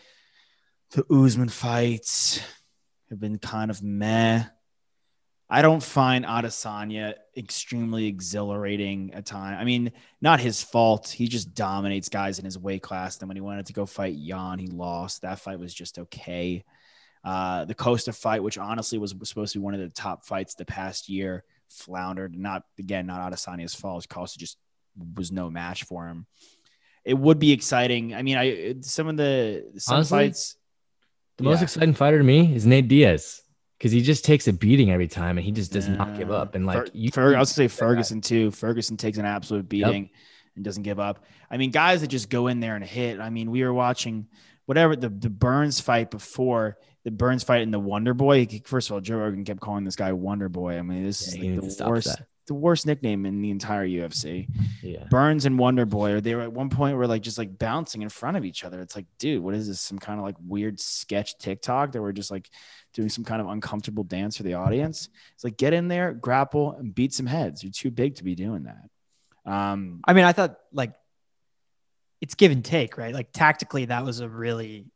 the 0.91 1.05
Usman 1.11 1.49
fights 1.49 2.39
have 3.09 3.19
been 3.19 3.37
kind 3.37 3.71
of 3.71 3.81
meh. 3.81 4.43
I 5.47 5.61
don't 5.61 5.83
find 5.83 6.25
Adesanya 6.25 7.13
extremely 7.37 8.07
exhilarating 8.07 9.13
at 9.13 9.27
time. 9.27 9.59
I 9.59 9.63
mean, 9.63 9.91
not 10.19 10.39
his 10.39 10.63
fault. 10.63 11.09
He 11.09 11.27
just 11.27 11.53
dominates 11.53 12.09
guys 12.09 12.39
in 12.39 12.45
his 12.45 12.57
weight 12.57 12.81
class. 12.81 13.17
Then 13.17 13.27
when 13.27 13.37
he 13.37 13.41
wanted 13.41 13.67
to 13.67 13.73
go 13.73 13.85
fight 13.85 14.17
Jan, 14.17 14.57
he 14.57 14.67
lost. 14.67 15.21
That 15.21 15.39
fight 15.39 15.59
was 15.59 15.73
just 15.73 15.99
okay. 15.99 16.63
Uh, 17.25 17.65
the 17.65 17.73
Costa 17.73 18.13
fight, 18.13 18.43
which 18.43 18.57
honestly 18.59 18.99
was, 18.99 19.15
supposed 19.23 19.53
to 19.53 19.59
be 19.59 19.63
one 19.63 19.73
of 19.73 19.79
the 19.79 19.89
top 19.89 20.25
fights 20.25 20.53
the 20.53 20.63
past 20.65 21.09
year, 21.09 21.43
floundered. 21.69 22.37
Not 22.37 22.63
again, 22.77 23.07
not 23.07 23.31
Adesanya's 23.33 23.73
fault. 23.73 24.07
Costa 24.07 24.37
just 24.37 24.57
was 25.15 25.31
no 25.31 25.49
match 25.49 25.83
for 25.85 26.07
him. 26.07 26.27
it 27.03 27.17
would 27.17 27.39
be 27.39 27.51
exciting. 27.51 28.13
I 28.15 28.21
mean, 28.21 28.37
I 28.37 28.75
some 28.81 29.07
of 29.07 29.17
the 29.17 29.65
some 29.77 29.95
Honestly, 29.95 30.17
fights. 30.19 30.55
The 31.37 31.43
most 31.43 31.59
Yeah. 31.59 31.63
exciting 31.63 31.93
fighter 31.95 32.17
to 32.19 32.23
me 32.23 32.53
is 32.55 32.65
Nate 32.65 32.87
Diaz 32.87 33.41
because 33.77 33.91
he 33.91 34.01
just 34.01 34.23
takes 34.23 34.47
a 34.47 34.53
beating 34.53 34.89
every 34.91 35.07
time 35.07 35.37
and 35.37 35.43
he 35.45 35.51
just 35.51 35.71
does 35.73 35.89
not 35.89 36.17
give 36.17 36.31
up. 36.31 36.55
And 36.55 36.65
like 36.65 36.85
Fer- 36.87 36.91
you, 36.93 37.09
Fer- 37.11 37.35
I 37.35 37.39
was 37.39 37.49
say 37.49 37.67
Ferguson 37.83 38.21
too. 38.21 38.51
Ferguson 38.51 38.97
takes 38.97 39.17
an 39.17 39.25
absolute 39.25 39.67
beating 39.67 40.11
and 40.55 40.63
doesn't 40.63 40.83
give 40.83 40.99
up. 40.99 41.25
I 41.51 41.57
mean, 41.57 41.71
guys 41.71 42.01
that 42.01 42.07
just 42.07 42.29
go 42.29 42.47
in 42.47 42.59
there 42.59 42.75
and 42.75 42.85
hit. 42.85 43.19
I 43.19 43.29
mean, 43.31 43.51
we 43.51 43.63
were 43.63 43.73
watching 43.73 44.27
whatever 44.65 44.95
the 44.95 45.09
the 45.09 45.29
Burns 45.29 45.79
fight 45.81 46.09
before 46.11 46.77
the 47.05 47.11
Burns 47.11 47.43
fight 47.43 47.61
in 47.61 47.71
the 47.71 47.79
Wonder 47.79 48.13
Boy. 48.13 48.45
First 48.65 48.89
of 48.89 48.95
all, 48.95 48.99
Joe 48.99 49.17
Rogan 49.17 49.45
kept 49.45 49.61
calling 49.61 49.85
this 49.85 49.95
guy 49.95 50.11
Wonder 50.11 50.49
Boy. 50.49 50.77
I 50.77 50.81
mean, 50.81 51.03
this 51.03 51.33
Yeah, 51.35 51.51
is 51.51 51.61
like 51.61 51.77
the 51.77 51.87
worst, 51.89 52.07
that. 52.07 52.27
the 52.47 52.53
worst 52.55 52.85
nickname 52.85 53.25
in 53.25 53.41
the 53.41 53.51
entire 53.51 53.87
UFC. 53.87 54.47
yeah, 54.83 55.05
Burns 55.09 55.45
and 55.45 55.57
Wonder 55.57 55.85
Boy, 55.85 56.11
or 56.13 56.19
they 56.21 56.35
were 56.35 56.41
at 56.41 56.51
one 56.51 56.69
point 56.69 56.97
were 56.97 57.07
like 57.07 57.21
just 57.21 57.37
like 57.37 57.57
bouncing 57.57 58.01
in 58.01 58.09
front 58.09 58.35
of 58.37 58.43
each 58.43 58.63
other. 58.65 58.81
It's 58.81 58.95
like, 58.95 59.05
dude, 59.19 59.41
what 59.43 59.53
is 59.53 59.67
this? 59.67 59.79
Some 59.79 59.99
kind 59.99 60.19
of 60.19 60.25
like 60.25 60.35
weird 60.45 60.79
sketch 60.79 61.37
TikTok 61.37 61.91
that 61.93 62.01
we're 62.01 62.11
just 62.11 62.31
like 62.31 62.49
doing 62.93 63.09
some 63.09 63.23
kind 63.23 63.39
of 63.39 63.47
uncomfortable 63.47 64.03
dance 64.03 64.35
for 64.37 64.43
the 64.43 64.55
audience. 64.55 65.07
It's 65.35 65.43
like 65.43 65.57
get 65.57 65.73
in 65.73 65.87
there, 65.87 66.11
grapple, 66.11 66.71
and 66.73 66.93
beat 66.93 67.13
some 67.13 67.27
heads. 67.27 67.63
You're 67.63 67.71
too 67.71 67.91
big 67.91 68.15
to 68.15 68.23
be 68.23 68.35
doing 68.35 68.63
that. 68.63 68.89
Um, 69.51 70.01
I 70.05 70.13
mean, 70.13 70.25
I 70.25 70.31
thought 70.33 70.57
like 70.73 70.93
it's 72.19 72.33
give 72.33 72.51
and 72.51 72.65
take, 72.65 72.97
right? 72.97 73.13
Like 73.13 73.31
tactically, 73.31 73.85
that 73.85 74.03
was 74.05 74.21
a 74.21 74.27
really, 74.27 74.87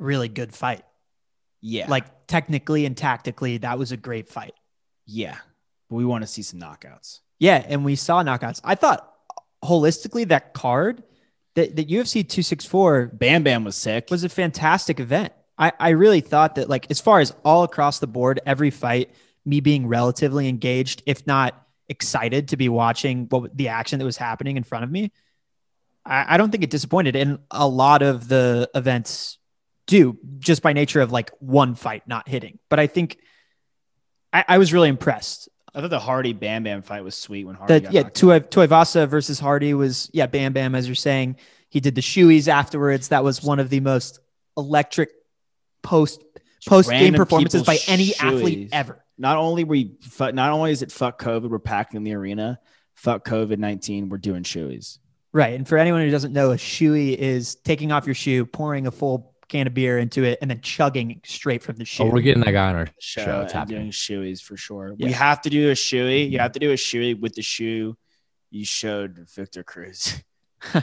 really 0.00 0.28
good 0.28 0.52
fight. 0.52 0.82
Yeah, 1.68 1.88
Like 1.90 2.26
technically 2.28 2.86
and 2.86 2.96
tactically, 2.96 3.58
that 3.58 3.78
was 3.78 3.90
a 3.92 3.96
great 3.96 4.28
fight. 4.28 4.54
yeah, 5.04 5.38
but 5.88 5.96
we 5.96 6.04
want 6.04 6.22
to 6.22 6.26
see 6.28 6.42
some 6.42 6.60
knockouts. 6.60 7.20
Yeah, 7.38 7.64
and 7.66 7.84
we 7.84 7.96
saw 7.96 8.22
knockouts. 8.22 8.60
I 8.64 8.76
thought 8.76 9.12
holistically 9.64 10.28
that 10.28 10.54
card, 10.54 11.02
that 11.54 11.74
the 11.74 11.84
UFC 11.84 12.22
264 12.28 13.06
Bam 13.14 13.42
Bam 13.42 13.64
was 13.64 13.74
sick. 13.76 14.08
was 14.10 14.22
a 14.24 14.28
fantastic 14.28 15.00
event. 15.00 15.32
I, 15.58 15.72
I 15.80 15.88
really 15.90 16.20
thought 16.20 16.54
that 16.56 16.68
like 16.68 16.86
as 16.90 17.00
far 17.00 17.18
as 17.20 17.34
all 17.44 17.64
across 17.64 17.98
the 17.98 18.06
board, 18.06 18.40
every 18.46 18.70
fight, 18.70 19.10
me 19.44 19.60
being 19.60 19.86
relatively 19.88 20.48
engaged, 20.48 21.02
if 21.06 21.26
not 21.26 21.66
excited 21.88 22.48
to 22.48 22.56
be 22.56 22.68
watching 22.68 23.26
what 23.28 23.56
the 23.56 23.68
action 23.68 23.98
that 23.98 24.04
was 24.04 24.16
happening 24.16 24.56
in 24.56 24.62
front 24.64 24.84
of 24.84 24.90
me. 24.90 25.10
I, 26.04 26.34
I 26.34 26.36
don't 26.36 26.50
think 26.50 26.62
it 26.64 26.70
disappointed. 26.70 27.16
And 27.16 27.38
a 27.50 27.66
lot 27.66 28.02
of 28.02 28.28
the 28.28 28.68
events 28.74 29.38
do 29.86 30.18
just 30.38 30.62
by 30.62 30.72
nature 30.72 31.00
of 31.00 31.12
like 31.12 31.30
one 31.38 31.74
fight 31.74 32.02
not 32.06 32.28
hitting. 32.28 32.58
But 32.68 32.80
I 32.80 32.86
think 32.86 33.18
I, 34.32 34.44
I 34.48 34.58
was 34.58 34.72
really 34.72 34.88
impressed. 34.88 35.48
I 35.74 35.80
thought 35.80 35.90
the 35.90 35.98
Hardy 35.98 36.32
Bam 36.32 36.64
Bam 36.64 36.82
fight 36.82 37.04
was 37.04 37.14
sweet 37.14 37.44
when 37.44 37.54
Hardy 37.54 37.80
got 37.80 37.92
yeah, 37.92 38.02
knocked 38.02 38.22
out. 38.24 38.50
Tuiv- 38.50 38.68
Tuivasa 38.68 39.08
versus 39.08 39.38
Hardy 39.38 39.74
was 39.74 40.10
yeah, 40.12 40.26
Bam 40.26 40.52
Bam, 40.52 40.74
as 40.74 40.88
you're 40.88 40.94
saying. 40.94 41.36
He 41.68 41.80
did 41.80 41.94
the 41.94 42.00
shoeies 42.00 42.48
afterwards. 42.48 43.08
That 43.08 43.24
was 43.24 43.42
one 43.42 43.58
of 43.58 43.68
the 43.68 43.80
most 43.80 44.20
electric 44.56 45.10
post 45.82 46.22
post 46.66 46.90
game 46.90 47.14
performances 47.14 47.62
by 47.62 47.78
any 47.86 48.14
athlete 48.16 48.70
ever. 48.72 49.04
Not 49.18 49.36
only 49.36 49.64
we, 49.64 49.96
not 50.20 50.52
only 50.52 50.72
is 50.72 50.82
it 50.82 50.92
fuck 50.92 51.20
COVID, 51.20 51.50
we're 51.50 51.58
packing 51.58 52.02
the 52.04 52.14
arena. 52.14 52.58
Fuck 52.94 53.26
COVID 53.26 53.58
nineteen, 53.58 54.08
we're 54.08 54.18
doing 54.18 54.42
shoeies. 54.42 54.98
Right. 55.32 55.54
And 55.54 55.68
for 55.68 55.76
anyone 55.76 56.00
who 56.00 56.10
doesn't 56.10 56.32
know, 56.32 56.52
a 56.52 56.56
shoey 56.56 57.14
is 57.14 57.56
taking 57.56 57.92
off 57.92 58.06
your 58.06 58.14
shoe, 58.14 58.46
pouring 58.46 58.86
a 58.86 58.90
full 58.90 59.34
can 59.48 59.66
of 59.66 59.74
beer 59.74 59.98
into 59.98 60.24
it, 60.24 60.38
and 60.42 60.50
then 60.50 60.60
chugging 60.60 61.20
straight 61.24 61.62
from 61.62 61.76
the 61.76 61.84
shoe. 61.84 62.04
oh, 62.04 62.10
we're 62.10 62.20
getting 62.20 62.42
that 62.42 62.52
guy 62.52 62.68
on 62.68 62.76
our 62.76 62.88
show, 62.98 63.24
show. 63.24 63.40
It's 63.42 63.54
and 63.54 63.68
doing 63.68 63.80
happening. 63.80 63.92
shoeys 63.92 64.42
for 64.42 64.56
sure. 64.56 64.94
Yeah. 64.98 65.06
We 65.06 65.12
have 65.12 65.40
to 65.42 65.50
do 65.50 65.70
a 65.70 65.74
shoey. 65.74 66.24
You 66.24 66.30
mm-hmm. 66.32 66.42
have 66.42 66.52
to 66.52 66.58
do 66.58 66.72
a 66.72 66.76
shoey 66.76 67.18
with 67.18 67.34
the 67.34 67.42
shoe 67.42 67.96
you 68.50 68.64
showed 68.64 69.26
Victor 69.34 69.62
Cruz. 69.62 70.22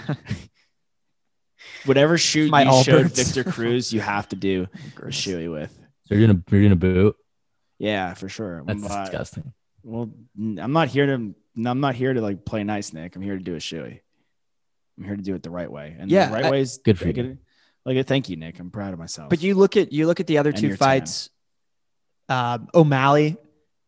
Whatever 1.85 2.17
shoe 2.17 2.49
My 2.49 2.63
you 2.63 2.83
showed 2.83 3.07
Victor 3.07 3.43
Cruz, 3.43 3.91
you 3.93 3.99
have 3.99 4.27
to 4.29 4.35
do 4.35 4.67
a 4.87 4.89
Gross. 4.95 5.15
shoey 5.15 5.51
with. 5.51 5.71
So 6.05 6.15
you're 6.15 6.27
gonna 6.27 6.41
you're 6.51 6.61
gonna 6.63 6.75
boot. 6.75 7.15
Yeah, 7.79 8.13
for 8.13 8.29
sure. 8.29 8.63
That's 8.65 8.81
But- 8.81 9.05
disgusting. 9.05 9.53
well, 9.83 10.09
I'm 10.37 10.71
not 10.73 10.87
here 10.89 11.05
to. 11.07 11.35
I'm 11.65 11.79
not 11.79 11.95
here 11.95 12.13
to 12.13 12.21
like 12.21 12.45
play 12.45 12.63
nice, 12.63 12.93
Nick. 12.93 13.15
I'm 13.15 13.21
here 13.21 13.37
to 13.37 13.43
do 13.43 13.55
a 13.55 13.59
shoey. 13.59 13.99
I'm 14.97 15.03
here 15.03 15.15
to 15.15 15.21
do 15.21 15.35
it 15.35 15.43
the 15.43 15.49
right 15.49 15.71
way, 15.71 15.95
and 15.97 16.09
Yeah, 16.09 16.27
the 16.27 16.33
right 16.33 16.45
I- 16.45 16.51
way 16.51 16.61
is 16.61 16.79
Good 16.83 16.99
for 16.99 17.05
like 17.05 17.17
you. 17.17 17.37
Like, 17.85 18.05
thank 18.07 18.29
you, 18.29 18.37
Nick. 18.37 18.59
I'm 18.59 18.71
proud 18.71 18.93
of 18.93 18.99
myself. 18.99 19.29
But 19.29 19.41
you 19.41 19.55
look 19.55 19.75
at 19.77 19.91
you 19.91 20.07
look 20.07 20.19
at 20.19 20.27
the 20.27 20.37
other 20.37 20.51
And 20.51 20.59
two 20.59 20.75
fights. 20.75 21.29
Um, 22.29 22.69
O'Malley 22.73 23.35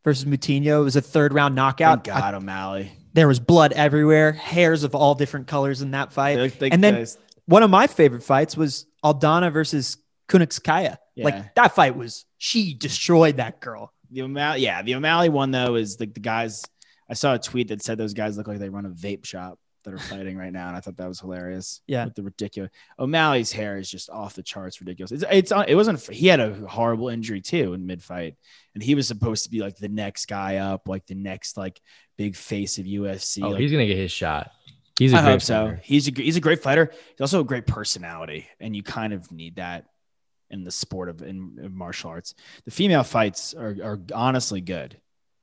versus 0.04 0.26
Moutinho 0.26 0.82
it 0.82 0.84
was 0.84 0.96
a 0.96 1.02
third 1.02 1.34
round 1.34 1.56
knockout. 1.56 2.04
thank 2.06 2.18
God, 2.18 2.34
O'Malley. 2.34 2.92
there 3.14 3.28
was 3.28 3.40
blood 3.40 3.72
everywhere, 3.72 4.34
hairs 4.34 4.84
of 4.84 4.94
all 4.94 5.16
different 5.16 5.48
colors 5.48 5.82
in 5.82 5.92
that 5.92 6.12
fight. 6.12 6.36
They- 6.36 6.48
they- 6.50 6.70
and 6.72 6.84
then 6.84 7.06
one 7.46 7.64
of 7.64 7.70
my 7.70 7.88
favorite 7.88 8.24
fights 8.24 8.58
was 8.58 8.86
Aldana 9.04 9.52
versus 9.54 9.98
Kunitskaya. 10.28 10.98
Yeah. 11.16 11.26
Like 11.26 11.56
that 11.56 11.74
fight 11.76 11.96
was 11.96 12.26
she 12.38 12.74
destroyed 12.74 13.38
that 13.38 13.62
girl. 13.62 13.94
the 14.12 14.22
O'Malley, 14.24 14.62
yeah, 14.62 14.82
the 14.82 14.96
O'Malley 14.96 15.30
one 15.30 15.52
though 15.52 15.76
is 15.76 15.98
like 16.00 16.14
the 16.14 16.20
guys. 16.20 16.64
I 17.10 17.14
saw 17.14 17.36
a 17.36 17.40
tweet 17.40 17.70
that 17.70 17.82
said 17.84 17.98
those 17.98 18.14
guys 18.14 18.36
look 18.38 18.48
like 18.48 18.60
they 18.60 18.70
run 18.70 18.86
a 18.86 18.90
vape 18.90 19.26
shop 19.26 19.60
that 19.86 19.94
are 19.94 19.98
fighting 19.98 20.38
right 20.38 20.52
now, 20.52 20.68
and 20.68 20.76
I 20.76 20.82
thought 20.82 20.98
that 20.98 21.08
was 21.08 21.20
hilarious. 21.20 21.82
Yeah. 21.88 22.06
with 22.06 22.16
the 22.16 22.24
ridiculous 22.24 22.72
O'Malley's 23.00 23.52
hair 23.52 23.78
is 23.78 23.90
just 23.90 24.10
off 24.10 24.34
the 24.34 24.44
charts, 24.44 24.82
ridiculous. 24.82 25.12
It's 25.12 25.24
it's 25.32 25.52
uh, 25.52 25.66
it 25.68 25.76
wasn't. 25.76 26.02
He 26.08 26.28
had 26.28 26.40
a 26.40 26.54
horrible 26.68 27.10
injury 27.10 27.42
too 27.42 27.74
in 27.74 27.86
mid 27.86 28.04
fight, 28.04 28.36
and 28.74 28.84
he 28.84 28.96
was 28.96 29.08
supposed 29.08 29.46
to 29.46 29.50
be 29.50 29.62
like 29.62 29.78
the 29.78 29.88
next 29.88 30.26
guy 30.26 30.58
up, 30.58 30.88
like 30.88 31.06
the 31.06 31.16
next 31.16 31.58
like 31.58 31.80
big 32.18 32.36
face 32.36 32.78
of 32.78 32.86
UFC. 32.86 33.44
Oh, 33.44 33.50
like, 33.50 33.62
he's 33.62 33.72
gonna 33.72 33.88
get 33.88 33.98
his 33.98 34.12
shot. 34.12 34.52
He's 35.00 35.14
a 35.14 35.18
I 35.18 35.22
great 35.22 35.32
hope 35.32 35.42
so. 35.42 35.66
fighter. 35.66 35.82
He's 35.84 36.08
a 36.08 36.12
he's 36.12 36.38
a 36.38 36.42
great 36.42 36.62
fighter. 36.62 36.92
He's 36.92 37.22
also 37.22 37.42
a 37.42 37.46
great 37.46 37.68
personality, 37.68 38.48
and 38.60 38.76
you 38.76 38.84
kind 38.84 39.14
of 39.14 39.32
need 39.32 39.58
that 39.58 39.86
in 40.50 40.64
the 40.64 40.72
sport 40.72 41.10
of 41.10 41.22
in, 41.22 41.58
in 41.62 41.76
martial 41.76 42.10
arts. 42.10 42.34
The 42.66 42.72
female 42.72 43.04
fights 43.04 43.54
are 43.54 43.76
are 43.84 44.00
honestly 44.14 44.62
good. 44.62 45.00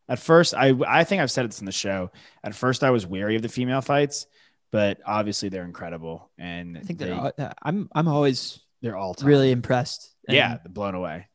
At 0.08 0.18
first, 0.18 0.54
I 0.54 0.74
I 0.86 1.04
think 1.04 1.22
I've 1.22 1.30
said 1.30 1.48
this 1.48 1.60
in 1.60 1.66
the 1.66 1.72
show. 1.72 2.10
At 2.42 2.54
first, 2.54 2.82
I 2.82 2.90
was 2.90 3.06
wary 3.06 3.36
of 3.36 3.42
the 3.42 3.48
female 3.48 3.80
fights, 3.80 4.26
but 4.70 5.00
obviously 5.06 5.48
they're 5.48 5.64
incredible, 5.64 6.30
and 6.38 6.76
I 6.76 6.80
think 6.80 6.98
they, 6.98 7.06
that 7.06 7.38
uh, 7.38 7.52
I'm 7.62 7.88
I'm 7.94 8.08
always 8.08 8.60
they're 8.82 8.96
all 8.96 9.14
time. 9.14 9.28
really 9.28 9.52
impressed. 9.52 10.10
And 10.28 10.36
yeah, 10.36 10.58
blown 10.68 10.94
away. 10.94 11.28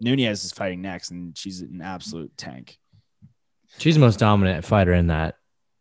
Nunes 0.00 0.44
is 0.44 0.52
fighting 0.52 0.82
next, 0.82 1.10
and 1.10 1.36
she's 1.36 1.60
an 1.60 1.80
absolute 1.82 2.36
tank. 2.36 2.78
She's 3.78 3.94
the 3.94 4.00
most 4.00 4.18
dominant 4.18 4.64
fighter 4.64 4.92
in 4.92 5.08
that 5.08 5.36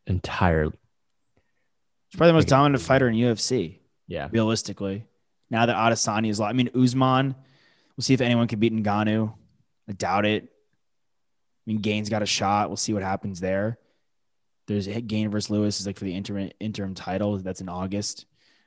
entire. 0.07 0.65
She's 0.65 2.17
probably 2.17 2.31
the 2.31 2.38
most 2.38 2.48
dominant 2.48 2.81
fighter 2.81 3.07
in 3.07 3.15
UFC. 3.15 3.79
Yeah, 4.07 4.29
realistically. 4.31 5.05
Now 5.50 5.65
that 5.65 5.75
Adesanya 5.75 6.29
is, 6.29 6.39
I 6.39 6.53
mean, 6.53 6.69
Usman, 6.75 7.36
we'll 7.98 8.03
see 8.03 8.13
if 8.13 8.21
anyone 8.21 8.48
can 8.48 8.60
beat 8.60 8.74
Ngannou. 8.74 9.33
I 9.89 9.91
doubt 9.91 10.25
it. 10.25 10.50
I 11.62 11.70
mean, 11.70 11.77
Gane's 11.77 12.10
got 12.10 12.24
a 12.24 12.27
shot. 12.27 12.70
We'll 12.70 12.77
see 12.77 12.94
what 12.94 13.03
happens 13.03 13.39
there. 13.39 13.77
There's 14.68 14.88
Gane 14.88 15.30
versus 15.30 15.50
Lewis 15.50 15.80
is 15.80 15.86
like 15.86 15.98
for 15.98 16.06
the 16.06 16.15
interim 16.15 16.51
interim 16.60 16.96
title. 16.96 17.38
That's 17.38 17.62
in 17.62 17.70
August, 17.70 18.25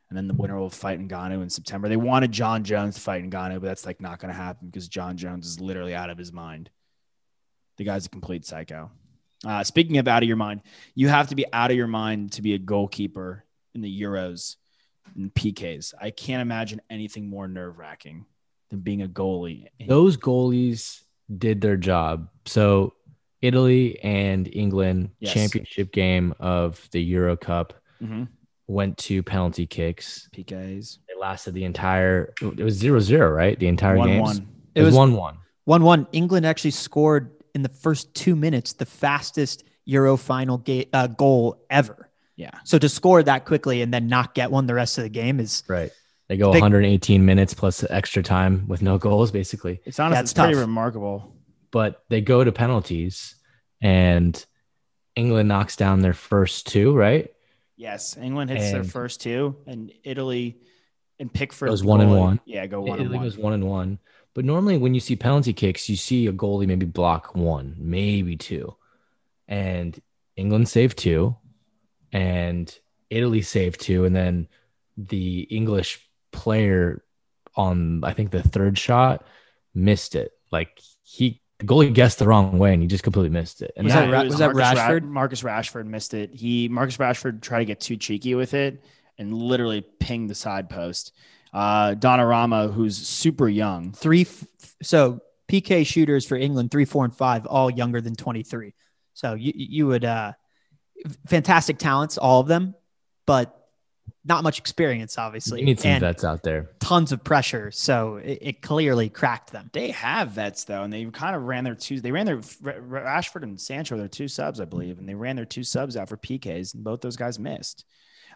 and 0.08 0.16
then 0.16 0.28
the 0.28 0.34
winner 0.34 0.58
will 0.58 0.70
fight 0.70 1.00
Ngannou 1.00 1.42
in 1.42 1.50
September. 1.50 1.88
They 1.88 1.96
wanted 1.96 2.30
Jon 2.30 2.62
Jones 2.62 2.96
to 2.96 3.00
fight 3.00 3.28
Ngannou, 3.28 3.60
but 3.60 3.66
that's 3.66 3.86
like 3.86 4.00
not 4.00 4.18
going 4.20 4.32
to 4.32 4.38
happen 4.38 4.68
because 4.68 4.88
Jon 4.88 5.16
Jones 5.16 5.46
is 5.46 5.60
literally 5.60 5.94
out 5.94 6.10
of 6.10 6.18
his 6.18 6.32
mind. 6.32 6.70
The 7.78 7.84
guy's 7.84 8.06
a 8.06 8.10
complete 8.10 8.44
psycho. 8.44 8.90
Uh, 9.44 9.64
speaking 9.64 9.98
of 9.98 10.08
out 10.08 10.22
of 10.22 10.28
your 10.28 10.36
mind, 10.36 10.62
you 10.94 11.08
have 11.08 11.28
to 11.28 11.34
be 11.34 11.44
out 11.52 11.70
of 11.70 11.76
your 11.76 11.86
mind 11.86 12.32
to 12.32 12.42
be 12.42 12.54
a 12.54 12.58
goalkeeper 12.58 13.44
in 13.74 13.80
the 13.80 14.02
Euros 14.02 14.56
and 15.16 15.32
PKs. 15.32 15.94
I 16.00 16.10
can't 16.10 16.42
imagine 16.42 16.80
anything 16.88 17.28
more 17.28 17.48
nerve 17.48 17.78
wracking 17.78 18.26
than 18.70 18.80
being 18.80 19.02
a 19.02 19.08
goalie. 19.08 19.68
those 19.86 20.16
goalies 20.16 21.02
did 21.38 21.60
their 21.60 21.76
job. 21.76 22.28
So 22.46 22.94
Italy 23.40 23.98
and 24.02 24.48
England 24.52 25.10
Yes. 25.20 25.32
championship 25.34 25.92
game 25.92 26.34
of 26.40 26.88
the 26.92 27.02
Euro 27.02 27.36
Cup 27.36 27.74
Mhm. 28.02 28.28
went 28.66 28.96
to 28.98 29.22
penalty 29.22 29.66
kicks. 29.66 30.28
PKs. 30.32 30.98
It 31.08 31.18
lasted 31.20 31.54
the 31.54 31.64
entire. 31.64 32.32
It 32.40 32.58
was 32.62 32.74
zero 32.74 33.00
zero, 33.00 33.30
right? 33.30 33.58
The 33.58 33.68
entire 33.68 33.96
game. 33.96 34.20
one. 34.22 34.36
It, 34.74 34.80
It 34.80 34.84
was 34.84 34.88
was- 34.92 34.96
one 34.98 35.12
one. 35.14 35.36
one 35.64 35.82
one. 35.82 36.06
England 36.12 36.46
actually 36.46 36.70
scored 36.72 37.30
in 37.54 37.62
the 37.62 37.68
first 37.68 38.14
two 38.14 38.34
minutes 38.34 38.72
the 38.72 38.86
fastest 38.86 39.64
Euro 39.86 40.16
final 40.16 40.58
ga- 40.58 40.88
uh, 40.92 41.06
goal 41.08 41.64
ever. 41.70 42.08
Yeah. 42.36 42.50
So 42.64 42.78
to 42.78 42.88
score 42.88 43.22
that 43.22 43.44
quickly 43.44 43.80
and 43.82 43.92
then 43.92 44.08
not 44.08 44.34
get 44.34 44.50
one 44.50 44.66
the 44.66 44.74
rest 44.74 44.96
of 44.98 45.04
the 45.04 45.10
game 45.10 45.38
is 45.38 45.62
Right. 45.68 45.92
They 46.28 46.36
go 46.36 46.52
Big- 46.52 46.62
118 46.62 47.24
minutes 47.24 47.52
plus 47.54 47.84
extra 47.90 48.22
time 48.22 48.66
with 48.66 48.80
no 48.82 48.96
goals, 48.98 49.30
basically. 49.30 49.80
It's 49.84 49.98
honestly 49.98 50.16
That's 50.16 50.30
it's 50.30 50.38
pretty 50.38 50.54
tough. 50.54 50.60
remarkable. 50.62 51.34
But 51.70 52.02
they 52.08 52.20
go 52.20 52.42
to 52.44 52.50
penalties, 52.52 53.34
and 53.82 54.44
England 55.16 55.48
knocks 55.48 55.76
down 55.76 56.00
their 56.00 56.14
first 56.14 56.66
two. 56.66 56.94
Right. 56.96 57.30
Yes. 57.76 58.16
England 58.16 58.50
hits 58.50 58.70
their 58.70 58.84
first 58.84 59.20
two, 59.20 59.56
and 59.66 59.92
Italy 60.04 60.56
and 61.18 61.32
Pickford 61.32 61.68
Goes 61.68 61.84
one 61.84 62.00
and 62.00 62.10
one. 62.16 62.40
Yeah, 62.46 62.66
go 62.66 62.80
one 62.80 63.00
Italy 63.00 63.04
and 63.06 63.14
one. 63.16 63.24
goes 63.24 63.36
one 63.38 63.52
and 63.52 63.68
one. 63.68 63.98
But 64.34 64.44
normally, 64.44 64.78
when 64.78 64.94
you 64.94 65.00
see 65.00 65.14
penalty 65.16 65.52
kicks, 65.52 65.88
you 65.88 65.96
see 65.96 66.26
a 66.26 66.32
goalie 66.32 66.66
maybe 66.66 66.86
block 66.86 67.34
one, 67.36 67.74
maybe 67.78 68.36
two, 68.36 68.74
and 69.46 70.00
England 70.36 70.68
saved 70.68 70.98
two, 70.98 71.36
and 72.12 72.76
Italy 73.10 73.42
saved 73.42 73.80
two, 73.80 74.04
and 74.04 74.14
then 74.16 74.48
the 74.96 75.40
English 75.50 76.00
player 76.34 77.02
on 77.56 78.02
I 78.04 78.12
think 78.12 78.30
the 78.30 78.42
third 78.42 78.76
shot 78.78 79.24
missed 79.74 80.14
it. 80.16 80.32
Like 80.52 80.78
he 81.02 81.40
the 81.60 81.66
goalie 81.66 81.94
guessed 81.94 82.18
the 82.18 82.26
wrong 82.26 82.58
way 82.58 82.72
and 82.74 82.82
he 82.82 82.88
just 82.88 83.04
completely 83.04 83.30
missed 83.30 83.62
it. 83.62 83.72
And 83.76 83.84
Was 83.84 83.94
that, 83.94 84.06
that 84.06 84.12
Ra- 84.12 84.20
it 84.22 84.26
was 84.26 84.38
that 84.38 84.54
Marcus 84.54 84.78
Ra- 84.78 84.88
Rashford? 84.88 85.02
Marcus 85.04 85.42
Rashford 85.42 85.86
missed 85.86 86.14
it. 86.14 86.34
He 86.34 86.68
Marcus 86.68 86.96
Rashford 86.98 87.40
tried 87.40 87.60
to 87.60 87.64
get 87.64 87.80
too 87.80 87.96
cheeky 87.96 88.34
with 88.34 88.54
it 88.54 88.84
and 89.18 89.32
literally 89.32 89.80
pinged 90.00 90.28
the 90.28 90.34
side 90.34 90.68
post. 90.68 91.12
Uh, 91.52 91.94
Donnarumma, 91.94 92.72
who's 92.74 92.96
super 92.96 93.48
young, 93.48 93.92
Three. 93.92 94.22
f- 94.22 94.44
So 94.82 95.20
PK 95.48 95.86
shooters 95.86 96.26
for 96.26 96.34
England, 96.36 96.72
three, 96.72 96.84
four, 96.84 97.04
and 97.04 97.14
five, 97.14 97.46
all 97.46 97.70
younger 97.70 98.00
than 98.00 98.16
23. 98.16 98.74
So 99.12 99.34
you 99.34 99.52
you 99.54 99.86
would 99.86 100.04
uh, 100.04 100.32
fantastic 101.28 101.78
talents, 101.78 102.18
all 102.18 102.40
of 102.40 102.48
them, 102.48 102.74
but 103.26 103.63
not 104.24 104.42
much 104.42 104.58
experience, 104.58 105.18
obviously, 105.18 105.60
you 105.60 105.66
need 105.66 105.80
some 105.80 105.90
and 105.92 106.00
vets 106.00 106.24
out 106.24 106.42
there. 106.42 106.70
tons 106.80 107.12
of 107.12 107.22
pressure. 107.22 107.70
So 107.70 108.16
it, 108.16 108.38
it 108.40 108.62
clearly 108.62 109.08
cracked 109.08 109.52
them. 109.52 109.70
they 109.72 109.90
have 109.90 110.30
vets 110.30 110.64
though, 110.64 110.82
and 110.82 110.92
they 110.92 111.04
kind 111.06 111.36
of 111.36 111.42
ran 111.42 111.64
their 111.64 111.74
two. 111.74 112.00
They 112.00 112.12
ran 112.12 112.26
their 112.26 112.38
Rashford 112.38 113.42
and 113.42 113.60
Sancho, 113.60 113.96
their 113.96 114.08
two 114.08 114.28
subs, 114.28 114.60
I 114.60 114.64
believe, 114.64 114.98
and 114.98 115.08
they 115.08 115.14
ran 115.14 115.36
their 115.36 115.44
two 115.44 115.64
subs 115.64 115.96
out 115.96 116.08
for 116.08 116.16
PKs, 116.16 116.74
and 116.74 116.82
both 116.84 117.00
those 117.00 117.16
guys 117.16 117.38
missed. 117.38 117.84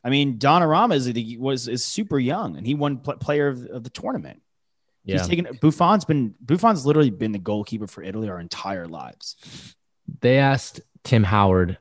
I 0.04 0.10
mean, 0.10 0.38
Donnarumma 0.38 0.94
is 0.94 1.38
was 1.38 1.68
is 1.68 1.84
super 1.84 2.18
young, 2.18 2.56
and 2.56 2.66
he 2.66 2.74
won 2.74 2.98
pl- 2.98 3.16
player 3.16 3.48
of, 3.48 3.64
of 3.66 3.84
the 3.84 3.90
tournament. 3.90 4.42
Yeah. 5.04 5.18
He's 5.18 5.28
taken 5.28 5.58
Buffon's 5.60 6.04
been 6.04 6.34
Buffon's 6.40 6.84
literally 6.84 7.10
been 7.10 7.32
the 7.32 7.38
goalkeeper 7.38 7.86
for 7.86 8.02
Italy 8.02 8.28
our 8.28 8.38
entire 8.38 8.86
lives. 8.86 9.74
They 10.20 10.38
asked 10.38 10.80
Tim 11.02 11.24
Howard, 11.24 11.78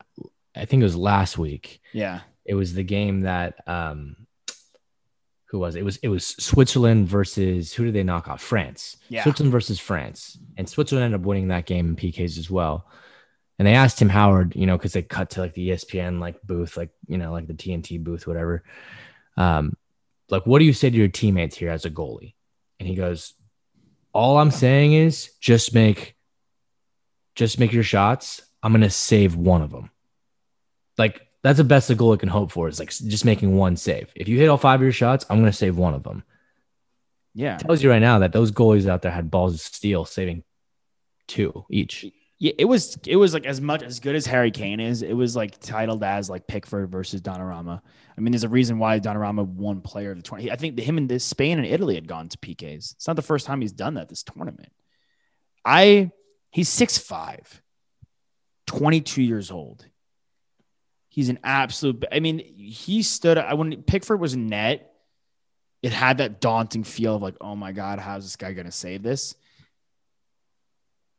I 0.55 0.65
think 0.65 0.81
it 0.81 0.83
was 0.83 0.95
last 0.95 1.37
week. 1.37 1.81
Yeah, 1.93 2.21
It 2.47 2.55
was 2.55 2.73
the 2.73 2.83
game 2.83 3.21
that 3.21 3.55
um 3.67 4.15
who 5.49 5.59
was 5.59 5.75
it? 5.75 5.79
It 5.79 5.83
was 5.83 5.97
it 5.97 6.07
was 6.09 6.25
Switzerland 6.25 7.07
versus 7.07 7.73
who 7.73 7.85
did 7.85 7.93
they 7.93 8.03
knock 8.03 8.27
off? 8.27 8.41
France. 8.41 8.97
Yeah. 9.09 9.23
Switzerland 9.23 9.51
versus 9.51 9.79
France. 9.79 10.37
And 10.57 10.67
Switzerland 10.67 11.05
ended 11.05 11.21
up 11.21 11.25
winning 11.25 11.49
that 11.49 11.65
game 11.65 11.87
in 11.89 11.95
PKs 11.95 12.37
as 12.37 12.49
well. 12.49 12.87
And 13.57 13.67
they 13.67 13.73
asked 13.73 13.99
Tim 13.99 14.09
Howard, 14.09 14.55
you 14.55 14.65
know, 14.65 14.77
because 14.77 14.93
they 14.93 15.01
cut 15.01 15.31
to 15.31 15.41
like 15.41 15.53
the 15.53 15.69
ESPN 15.69 16.19
like 16.19 16.41
booth, 16.43 16.77
like 16.77 16.89
you 17.07 17.17
know, 17.17 17.31
like 17.31 17.47
the 17.47 17.53
TNT 17.53 18.03
booth, 18.03 18.27
whatever. 18.27 18.63
Um, 19.35 19.77
like, 20.29 20.45
what 20.45 20.59
do 20.59 20.65
you 20.65 20.73
say 20.73 20.89
to 20.89 20.97
your 20.97 21.07
teammates 21.07 21.55
here 21.55 21.69
as 21.69 21.85
a 21.85 21.91
goalie? 21.91 22.33
And 22.79 22.87
he 22.87 22.95
goes, 22.95 23.33
All 24.13 24.37
I'm 24.37 24.51
saying 24.51 24.93
is 24.93 25.31
just 25.39 25.73
make 25.73 26.15
just 27.35 27.59
make 27.59 27.71
your 27.71 27.83
shots. 27.83 28.41
I'm 28.61 28.73
gonna 28.73 28.89
save 28.89 29.35
one 29.35 29.61
of 29.61 29.71
them. 29.71 29.91
Like 30.97 31.26
that's 31.47 31.57
the 31.57 31.63
best 31.63 31.89
a 31.89 31.95
goalie 31.95 32.19
can 32.19 32.29
hope 32.29 32.51
for 32.51 32.67
is 32.67 32.79
like 32.79 32.89
just 32.89 33.25
making 33.25 33.55
one 33.55 33.75
save. 33.77 34.11
If 34.15 34.27
you 34.27 34.37
hit 34.37 34.49
all 34.49 34.57
five 34.57 34.79
of 34.79 34.83
your 34.83 34.91
shots, 34.91 35.25
I'm 35.29 35.39
gonna 35.39 35.53
save 35.53 35.77
one 35.77 35.93
of 35.93 36.03
them. 36.03 36.23
yeah. 37.33 37.55
It 37.55 37.59
tells 37.61 37.81
you 37.81 37.89
right 37.89 37.99
now 37.99 38.19
that 38.19 38.33
those 38.33 38.51
goalies 38.51 38.87
out 38.87 39.01
there 39.01 39.11
had 39.11 39.31
balls 39.31 39.53
of 39.53 39.61
steel 39.61 40.05
saving 40.05 40.43
two 41.27 41.65
each. 41.69 42.05
Yeah, 42.39 42.53
it 42.59 42.65
was 42.65 42.97
it 43.05 43.15
was 43.15 43.33
like 43.33 43.45
as 43.45 43.59
much 43.59 43.81
as 43.81 43.99
good 43.99 44.15
as 44.15 44.27
Harry 44.27 44.51
Kane 44.51 44.79
is. 44.79 45.01
It 45.01 45.13
was 45.13 45.35
like 45.35 45.59
titled 45.59 46.03
as 46.03 46.29
like 46.29 46.45
Pickford 46.45 46.91
versus 46.91 47.21
Donnarumma. 47.21 47.81
I 48.15 48.21
mean, 48.21 48.31
there's 48.31 48.43
a 48.43 48.49
reason 48.49 48.77
why 48.77 48.99
Donnarumma 48.99 49.45
won 49.45 49.81
Player 49.81 50.11
of 50.11 50.17
the 50.17 50.23
Tournament. 50.23 50.51
I 50.51 50.55
think 50.55 50.79
him 50.79 50.97
and 50.97 51.09
this 51.09 51.23
Spain 51.23 51.57
and 51.57 51.65
Italy 51.67 51.95
had 51.95 52.07
gone 52.07 52.29
to 52.29 52.37
PKs. 52.37 52.93
It's 52.93 53.07
not 53.07 53.15
the 53.15 53.23
first 53.23 53.47
time 53.47 53.61
he's 53.61 53.71
done 53.71 53.95
that 53.95 54.09
this 54.09 54.23
tournament. 54.23 54.71
I 55.65 56.11
he's 56.51 56.69
6'5", 56.69 57.61
22 58.67 59.21
years 59.23 59.49
old. 59.49 59.85
He's 61.17 61.29
an 61.29 61.39
absolute. 61.43 62.05
I 62.11 62.19
mean, 62.19 62.39
he 62.39 63.01
stood. 63.01 63.37
I 63.37 63.55
when 63.55 63.81
Pickford 63.81 64.19
was 64.19 64.35
net, 64.35 64.93
it 65.81 65.91
had 65.91 66.19
that 66.19 66.39
daunting 66.39 66.83
feel 66.83 67.15
of 67.15 67.21
like, 67.21 67.35
oh 67.41 67.55
my 67.55 67.71
god, 67.71 67.99
how's 67.99 68.23
this 68.23 68.35
guy 68.35 68.53
going 68.53 68.67
to 68.67 68.71
save 68.71 69.01
this? 69.01 69.35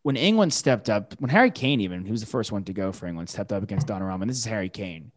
when 0.08 0.16
England 0.16 0.54
stepped 0.54 0.88
up, 0.88 1.14
when 1.18 1.28
Harry 1.28 1.50
Kane 1.50 1.82
even, 1.82 2.06
who 2.06 2.12
was 2.12 2.22
the 2.22 2.26
first 2.26 2.50
one 2.50 2.64
to 2.64 2.72
go 2.72 2.92
for 2.92 3.06
England, 3.06 3.28
stepped 3.28 3.52
up 3.52 3.62
against 3.62 3.86
Donnarumma, 3.86 4.22
and 4.22 4.30
this 4.30 4.38
is 4.38 4.46
Harry 4.46 4.70
Kane, 4.70 5.12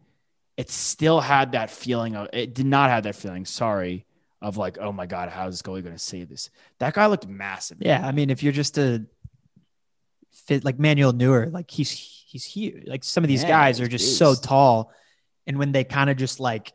it 0.58 0.70
still 0.70 1.20
had 1.20 1.52
that 1.52 1.70
feeling 1.70 2.14
of, 2.14 2.28
it 2.34 2.54
did 2.54 2.66
not 2.66 2.90
have 2.90 3.04
that 3.04 3.16
feeling, 3.16 3.46
sorry, 3.46 4.04
of 4.42 4.58
like, 4.58 4.76
oh 4.78 4.92
my 4.92 5.06
God, 5.06 5.30
how 5.30 5.46
is 5.48 5.54
this 5.54 5.62
goalie 5.62 5.82
going 5.82 5.94
to 5.94 5.98
save 5.98 6.28
this? 6.28 6.50
That 6.78 6.92
guy 6.92 7.06
looked 7.06 7.26
massive. 7.26 7.78
Yeah, 7.80 8.06
I 8.06 8.12
mean, 8.12 8.28
if 8.28 8.42
you're 8.42 8.52
just 8.52 8.76
a 8.76 9.02
fit 10.32 10.64
like 10.64 10.78
Manuel 10.78 11.12
Neuer, 11.12 11.46
like 11.50 11.70
he's 11.70 11.90
he's 11.90 12.44
huge. 12.44 12.86
Like 12.86 13.04
some 13.04 13.24
of 13.24 13.28
these 13.28 13.42
Yeah, 13.42 13.48
guys 13.50 13.80
are 13.80 13.88
just 13.88 14.18
so 14.18 14.34
tall, 14.34 14.92
and 15.46 15.58
when 15.58 15.72
they 15.72 15.84
kind 15.84 16.10
of 16.10 16.16
just 16.16 16.40
like, 16.40 16.72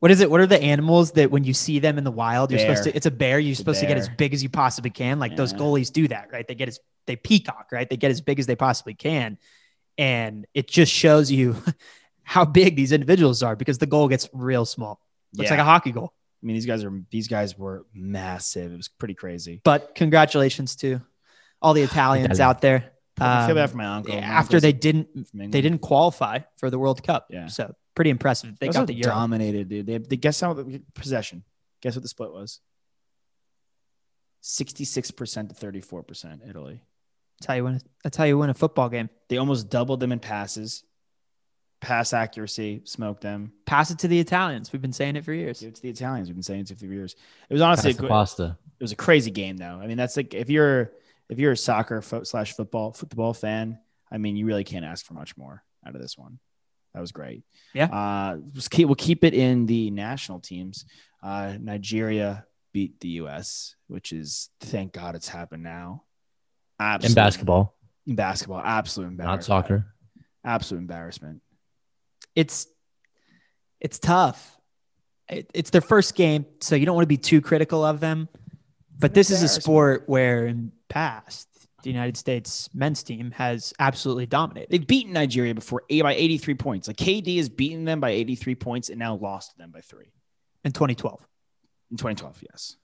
what 0.00 0.10
is 0.10 0.20
it? 0.20 0.30
What 0.30 0.40
are 0.40 0.46
the 0.46 0.60
animals 0.62 1.12
that 1.12 1.30
when 1.30 1.44
you 1.44 1.52
see 1.54 1.78
them 1.78 1.98
in 1.98 2.04
the 2.04 2.10
wild, 2.10 2.50
you're 2.50 2.60
supposed 2.60 2.84
to? 2.84 2.94
It's 2.96 3.06
a 3.06 3.10
bear. 3.10 3.38
You're 3.38 3.50
It's 3.50 3.58
supposed 3.58 3.80
to 3.80 3.86
get 3.86 3.96
as 3.98 4.08
big 4.08 4.32
as 4.34 4.42
you 4.42 4.48
possibly 4.48 4.90
can. 4.90 5.18
Like 5.18 5.36
those 5.36 5.52
goalies 5.52 5.92
do 5.92 6.08
that, 6.08 6.30
right? 6.32 6.46
They 6.46 6.54
get 6.54 6.68
as 6.68 6.80
they 7.06 7.16
peacock, 7.16 7.68
right? 7.72 7.88
They 7.88 7.96
get 7.96 8.10
as 8.10 8.20
big 8.20 8.38
as 8.38 8.46
they 8.46 8.56
possibly 8.56 8.94
can, 8.94 9.38
and 9.96 10.46
it 10.54 10.68
just 10.68 10.92
shows 10.92 11.30
you 11.30 11.56
how 12.22 12.44
big 12.44 12.76
these 12.76 12.92
individuals 12.92 13.42
are 13.42 13.56
because 13.56 13.78
the 13.78 13.86
goal 13.86 14.08
gets 14.08 14.28
real 14.32 14.64
small. 14.64 15.00
Looks 15.34 15.48
Yeah. 15.50 15.54
like 15.56 15.60
a 15.60 15.64
hockey 15.64 15.92
goal. 15.92 16.12
I 16.42 16.46
mean, 16.46 16.54
these 16.54 16.66
guys 16.66 16.84
are, 16.84 17.02
these 17.10 17.26
guys 17.26 17.58
were 17.58 17.84
massive. 17.92 18.72
It 18.72 18.76
was 18.76 18.86
pretty 18.88 19.14
crazy. 19.14 19.60
But 19.64 19.94
congratulations 19.96 20.76
to 20.76 21.00
all 21.62 21.74
the 21.74 21.82
Italians 21.82 22.26
Italian. 22.38 22.48
out 22.48 22.60
there. 22.60 22.92
I 23.20 23.46
feel 23.46 23.50
Um, 23.50 23.54
bad 23.56 23.70
for 23.70 23.76
my 23.76 23.86
uncle. 23.86 24.14
yeah, 24.14 24.20
My 24.20 24.26
after 24.26 24.60
they 24.60 24.72
didn't 24.72 25.08
they 25.34 25.60
didn't 25.60 25.80
qualify 25.80 26.40
for 26.56 26.70
the 26.70 26.78
World 26.78 27.02
Cup. 27.02 27.26
Yeah. 27.30 27.48
So 27.48 27.74
pretty 27.94 28.10
impressive. 28.10 28.58
They 28.60 28.68
also 28.68 28.80
got 28.80 28.86
the 28.86 28.94
Euro. 28.94 29.12
dominated, 29.14 29.68
dude. 29.68 29.86
They, 29.86 29.98
they 29.98 30.16
guess 30.16 30.40
how 30.40 30.52
the 30.54 30.80
possession. 30.94 31.42
Guess 31.82 31.96
what 31.96 32.02
the 32.02 32.08
split 32.08 32.32
was? 32.32 32.60
Sixty-six 34.40 35.10
percent 35.10 35.48
to 35.48 35.54
thirty-four 35.54 36.04
percent. 36.04 36.42
Italy. 36.48 36.80
That's 37.40 37.46
how 37.46 37.54
you 37.54 37.64
win. 37.64 37.80
That's 38.04 38.16
how 38.16 38.24
you 38.24 38.38
win 38.38 38.50
a 38.50 38.54
football 38.54 38.88
game. 38.88 39.10
They 39.28 39.36
almost 39.36 39.68
doubled 39.68 40.00
them 40.00 40.12
in 40.12 40.20
passes. 40.20 40.84
Pass 41.80 42.12
accuracy, 42.12 42.82
smoked 42.84 43.20
them. 43.20 43.52
Pass 43.64 43.92
it 43.92 44.00
to 44.00 44.08
the 44.08 44.18
Italians. 44.18 44.72
We've 44.72 44.82
been 44.82 44.92
saying 44.92 45.14
it 45.14 45.24
for 45.24 45.32
years. 45.32 45.60
Give 45.60 45.68
it 45.68 45.76
to 45.76 45.82
the 45.82 45.90
Italians. 45.90 46.28
We've 46.28 46.34
been 46.34 46.42
saying 46.42 46.66
it 46.70 46.76
for 46.78 46.86
years. 46.86 47.14
It 47.48 47.52
was 47.52 47.62
honestly 47.62 47.90
a 47.90 47.94
Pass 47.94 47.96
the 47.96 48.02
good, 48.02 48.08
pasta. 48.08 48.58
it 48.80 48.82
was 48.82 48.90
a 48.92 48.96
crazy 48.96 49.30
game 49.30 49.56
though. 49.56 49.78
I 49.80 49.86
mean, 49.86 49.96
that's 49.96 50.16
like 50.16 50.34
if 50.34 50.50
you're 50.50 50.90
if 51.28 51.38
you're 51.38 51.52
a 51.52 51.56
soccer 51.56 52.00
fo- 52.02 52.22
slash 52.24 52.54
football 52.54 52.92
football 52.92 53.34
fan, 53.34 53.78
I 54.10 54.18
mean, 54.18 54.36
you 54.36 54.46
really 54.46 54.64
can't 54.64 54.84
ask 54.84 55.04
for 55.04 55.14
much 55.14 55.36
more 55.36 55.62
out 55.86 55.94
of 55.94 56.00
this 56.00 56.16
one. 56.16 56.38
That 56.94 57.00
was 57.00 57.12
great. 57.12 57.42
Yeah. 57.74 57.84
Uh, 57.86 58.38
let's 58.54 58.68
keep, 58.68 58.86
we'll 58.88 58.94
keep 58.94 59.22
it 59.24 59.34
in 59.34 59.66
the 59.66 59.90
national 59.90 60.40
teams. 60.40 60.86
Uh, 61.22 61.54
Nigeria 61.60 62.46
beat 62.72 62.98
the 63.00 63.08
U.S., 63.08 63.76
which 63.88 64.12
is 64.12 64.48
thank 64.60 64.92
God 64.92 65.14
it's 65.14 65.28
happened 65.28 65.62
now. 65.62 66.04
Absolute, 66.80 67.10
In 67.10 67.14
basketball, 67.14 67.74
in 68.06 68.14
basketball, 68.14 68.60
absolute 68.64 69.08
embarrassment. 69.08 69.38
not 69.40 69.44
soccer. 69.44 69.86
Absolute 70.44 70.80
embarrassment. 70.80 71.42
It's 72.34 72.66
it's 73.80 73.98
tough. 73.98 74.56
It, 75.28 75.50
it's 75.52 75.70
their 75.70 75.80
first 75.80 76.14
game, 76.14 76.46
so 76.60 76.74
you 76.74 76.86
don't 76.86 76.94
want 76.94 77.02
to 77.04 77.08
be 77.08 77.16
too 77.18 77.40
critical 77.40 77.84
of 77.84 78.00
them. 78.00 78.28
But 78.98 79.12
this 79.14 79.30
is 79.30 79.42
a 79.42 79.48
sport 79.48 80.04
where 80.06 80.46
in 80.46 80.72
past 80.88 81.48
the 81.82 81.90
United 81.90 82.16
States 82.16 82.68
men's 82.74 83.02
team 83.02 83.30
has 83.32 83.72
absolutely 83.78 84.26
dominated. 84.26 84.68
They've 84.70 84.86
beaten 84.86 85.12
Nigeria 85.12 85.54
before 85.54 85.84
by 85.88 86.14
83 86.14 86.54
points. 86.54 86.88
Like 86.88 86.96
KD 86.96 87.36
has 87.36 87.48
beaten 87.48 87.84
them 87.84 88.00
by 88.00 88.10
83 88.10 88.54
points 88.56 88.88
and 88.88 88.98
now 88.98 89.14
lost 89.14 89.52
to 89.52 89.58
them 89.58 89.70
by 89.70 89.80
three 89.80 90.10
in 90.64 90.72
2012. 90.72 91.20
in 91.90 91.96
2012. 91.96 92.42
Yes. 92.50 92.76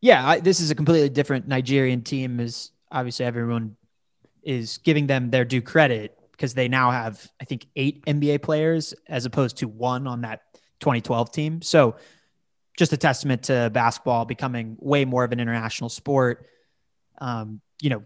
Yeah, 0.00 0.26
I, 0.26 0.40
this 0.40 0.60
is 0.60 0.70
a 0.70 0.74
completely 0.74 1.08
different 1.08 1.48
Nigerian 1.48 2.02
team. 2.02 2.40
Is 2.40 2.72
obviously 2.90 3.26
everyone 3.26 3.76
is 4.42 4.78
giving 4.78 5.06
them 5.06 5.30
their 5.30 5.44
due 5.44 5.62
credit 5.62 6.16
because 6.32 6.54
they 6.54 6.68
now 6.68 6.90
have, 6.90 7.26
I 7.40 7.44
think, 7.44 7.66
eight 7.76 8.04
NBA 8.06 8.42
players 8.42 8.94
as 9.06 9.26
opposed 9.26 9.58
to 9.58 9.68
one 9.68 10.06
on 10.06 10.22
that 10.22 10.40
2012 10.80 11.32
team. 11.32 11.62
So, 11.62 11.96
just 12.78 12.94
a 12.94 12.96
testament 12.96 13.42
to 13.44 13.68
basketball 13.74 14.24
becoming 14.24 14.76
way 14.80 15.04
more 15.04 15.22
of 15.22 15.32
an 15.32 15.40
international 15.40 15.90
sport. 15.90 16.46
Um, 17.20 17.60
you 17.82 17.90
know, 17.90 18.02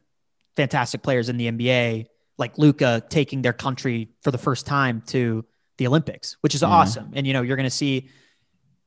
fantastic 0.56 1.02
players 1.02 1.28
in 1.28 1.36
the 1.36 1.46
NBA, 1.50 2.06
like 2.38 2.58
Luka, 2.58 3.02
taking 3.08 3.42
their 3.42 3.52
country 3.52 4.08
for 4.22 4.30
the 4.30 4.38
first 4.38 4.66
time 4.66 5.02
to 5.08 5.44
the 5.78 5.86
Olympics, 5.86 6.36
which 6.40 6.54
is 6.54 6.62
Mhm. 6.62 6.68
awesome. 6.68 7.10
And 7.14 7.26
you 7.26 7.32
know, 7.32 7.42
you're 7.42 7.56
going 7.56 7.64
to 7.64 7.70
see 7.70 8.08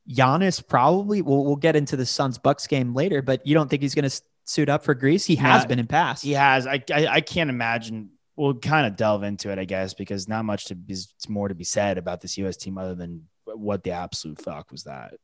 Giannis 0.09 0.65
probably. 0.65 1.21
We'll 1.21 1.43
we'll 1.43 1.55
get 1.57 1.75
into 1.75 1.95
the 1.97 2.05
Suns 2.05 2.37
Bucks 2.37 2.67
game 2.67 2.93
later, 2.93 3.21
but 3.21 3.45
you 3.45 3.53
don't 3.53 3.69
think 3.69 3.81
he's 3.81 3.95
going 3.95 4.09
to 4.09 4.21
suit 4.45 4.69
up 4.69 4.83
for 4.83 4.93
Greece? 4.93 5.25
He 5.25 5.35
has 5.35 5.65
been 5.65 5.79
in 5.79 5.87
past. 5.87 6.23
He 6.23 6.31
has. 6.33 6.65
I, 6.65 6.81
I, 6.93 7.07
I 7.07 7.21
can't 7.21 7.49
imagine. 7.49 8.11
We'll 8.37 8.53
kind 8.53 8.85
of 8.87 8.95
delve 8.95 9.23
into 9.23 9.51
it, 9.51 9.57
I 9.57 9.65
guess, 9.65 9.93
because 9.95 10.27
not 10.27 10.45
much 10.45 10.65
to 10.65 10.75
be, 10.75 10.93
it's 10.93 11.27
more 11.27 11.47
to 11.47 11.55
be 11.55 11.63
said 11.63 11.97
about 11.97 12.21
this 12.21 12.37
U.S. 12.37 12.55
team 12.55 12.77
other 12.77 12.93
than 12.93 13.23
what 13.45 13.83
the 13.83 13.91
absolute 13.91 14.39
fuck 14.39 14.71
was 14.71 14.83
that. 14.83 15.15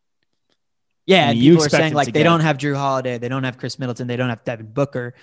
Yeah, 1.05 1.27
I 1.27 1.31
and 1.31 1.39
mean, 1.39 1.51
people 1.51 1.65
are 1.65 1.69
saying 1.69 1.93
like 1.93 2.07
they 2.07 2.11
get- 2.19 2.23
don't 2.23 2.39
have 2.41 2.57
Jrue 2.57 2.75
Holiday, 2.75 3.17
they 3.17 3.29
don't 3.29 3.43
have 3.43 3.57
Khris 3.57 3.77
Middleton, 3.77 4.07
they 4.07 4.15
don't 4.15 4.29
have 4.29 4.43
Devin 4.43 4.71
Booker. 4.71 5.13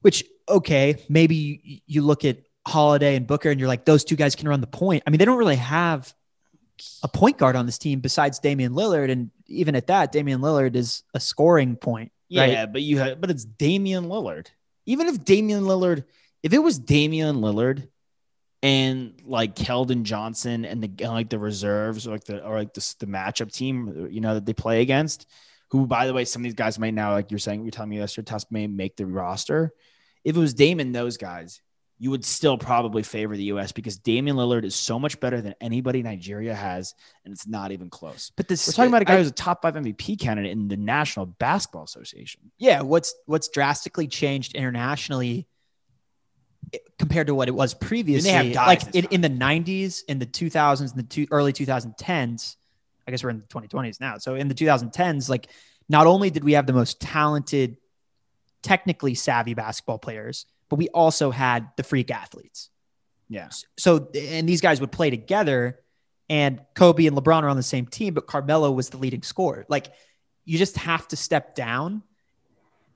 Which 0.00 0.24
okay, 0.48 0.96
maybe 1.08 1.36
you, 1.36 1.78
you 1.86 2.02
look 2.02 2.24
at 2.24 2.38
Holiday 2.66 3.14
and 3.14 3.26
Booker 3.26 3.50
and 3.50 3.60
you're 3.60 3.68
like 3.68 3.84
those 3.84 4.04
two 4.04 4.16
guys 4.16 4.34
can 4.34 4.48
run 4.48 4.60
the 4.60 4.66
point. 4.66 5.04
I 5.06 5.10
mean, 5.10 5.18
they 5.18 5.24
don't 5.24 5.38
really 5.38 5.56
have 5.56 6.12
a 7.02 7.08
point 7.08 7.38
guard 7.38 7.54
on 7.54 7.66
this 7.66 7.78
team 7.78 8.00
besides 8.00 8.40
Damian 8.40 8.72
Lillard, 8.72 9.10
and 9.10 9.30
even 9.46 9.76
at 9.76 9.86
that, 9.86 10.10
Damian 10.10 10.40
Lillard 10.40 10.74
is 10.74 11.04
a 11.14 11.20
scoring 11.20 11.76
point. 11.76 12.10
Yeah, 12.28 12.62
right? 12.62 12.72
but 12.72 12.82
you 12.82 12.98
have, 12.98 13.20
but 13.20 13.30
it's 13.30 13.44
Damian 13.44 14.04
Lillard. 14.04 14.48
Even 14.86 15.06
if 15.06 15.24
Damian 15.24 15.62
Lillard, 15.62 16.04
if 16.42 16.52
it 16.52 16.58
was 16.58 16.78
Damian 16.78 17.36
Lillard 17.36 17.88
and 18.62 19.14
like 19.24 19.56
Keldon 19.56 20.04
Johnson 20.04 20.64
and 20.64 20.82
the 20.82 21.06
like 21.08 21.28
the 21.30 21.38
reserves 21.38 22.06
or 22.06 22.12
like 22.12 22.24
the 22.24 22.44
or 22.44 22.56
like 22.58 22.72
the, 22.74 22.94
the 23.00 23.06
matchup 23.06 23.52
team, 23.52 24.08
you 24.10 24.20
know, 24.20 24.34
that 24.34 24.46
they 24.46 24.54
play 24.54 24.82
against, 24.82 25.26
who 25.70 25.86
by 25.86 26.06
the 26.06 26.12
way, 26.14 26.24
some 26.24 26.42
of 26.42 26.44
these 26.44 26.54
guys 26.54 26.78
might 26.78 26.94
now, 26.94 27.12
like 27.12 27.30
you're 27.30 27.38
saying, 27.38 27.62
you're 27.62 27.70
telling 27.72 27.90
me 27.90 27.98
yesterday, 27.98 28.30
Tusk 28.30 28.46
may 28.50 28.66
make 28.66 28.96
the 28.96 29.06
roster. 29.06 29.72
If 30.24 30.36
it 30.36 30.38
was 30.38 30.54
Damon, 30.54 30.92
those 30.92 31.16
guys, 31.16 31.60
you 31.98 32.10
would 32.10 32.24
still 32.24 32.56
probably 32.58 33.02
favor 33.02 33.36
the 33.36 33.44
US 33.44 33.72
because 33.72 33.98
Damian 33.98 34.36
Lillard 34.36 34.64
is 34.64 34.74
so 34.76 34.98
much 34.98 35.18
better 35.18 35.40
than 35.40 35.54
anybody 35.60 36.02
Nigeria 36.02 36.54
has, 36.54 36.94
and 37.24 37.32
it's 37.32 37.46
not 37.46 37.72
even 37.72 37.90
close. 37.90 38.30
But 38.36 38.46
this 38.48 38.66
We're 38.68 38.72
talking 38.72 38.90
about 38.90 39.02
a 39.02 39.04
guy 39.06 39.14
I- 39.14 39.18
who's 39.18 39.28
a 39.28 39.32
top 39.32 39.62
five 39.62 39.74
MVP 39.74 40.20
candidate 40.20 40.52
in 40.52 40.68
the 40.68 40.76
National 40.76 41.26
Basketball 41.26 41.84
Association. 41.84 42.52
yeah, 42.58 42.82
what's 42.82 43.12
what's 43.26 43.48
drastically 43.48 44.06
changed 44.06 44.54
internationally 44.54 45.48
compared 46.98 47.26
to 47.26 47.34
what 47.34 47.48
it 47.48 47.54
was 47.54 47.74
previously? 47.74 48.30
like 48.54 48.94
in, 48.94 49.06
in 49.06 49.20
the 49.20 49.30
'90s, 49.30 50.02
in 50.08 50.18
the 50.18 50.26
2000s, 50.26 50.90
in 50.92 50.96
the 50.96 51.02
two, 51.02 51.26
early 51.30 51.52
2010s. 51.52 52.56
I 53.06 53.10
guess 53.10 53.24
we're 53.24 53.30
in 53.30 53.40
the 53.40 53.46
2020s 53.46 54.00
now. 54.00 54.18
So 54.18 54.36
in 54.36 54.48
the 54.48 54.54
2010s, 54.54 55.28
like 55.28 55.48
not 55.88 56.06
only 56.06 56.30
did 56.30 56.44
we 56.44 56.52
have 56.52 56.66
the 56.66 56.72
most 56.72 57.00
talented, 57.00 57.76
technically 58.62 59.14
savvy 59.14 59.54
basketball 59.54 59.98
players, 59.98 60.46
but 60.68 60.76
we 60.76 60.88
also 60.88 61.30
had 61.30 61.68
the 61.76 61.82
freak 61.82 62.10
athletes. 62.10 62.70
Yeah. 63.28 63.48
So 63.76 64.08
and 64.14 64.48
these 64.48 64.60
guys 64.60 64.80
would 64.80 64.92
play 64.92 65.10
together, 65.10 65.80
and 66.28 66.60
Kobe 66.74 67.06
and 67.06 67.16
LeBron 67.16 67.42
are 67.42 67.48
on 67.48 67.56
the 67.56 67.62
same 67.62 67.86
team, 67.86 68.14
but 68.14 68.26
Carmelo 68.26 68.70
was 68.70 68.90
the 68.90 68.98
leading 68.98 69.22
scorer. 69.22 69.66
Like 69.68 69.92
you 70.44 70.58
just 70.58 70.76
have 70.76 71.08
to 71.08 71.16
step 71.16 71.54
down 71.54 72.02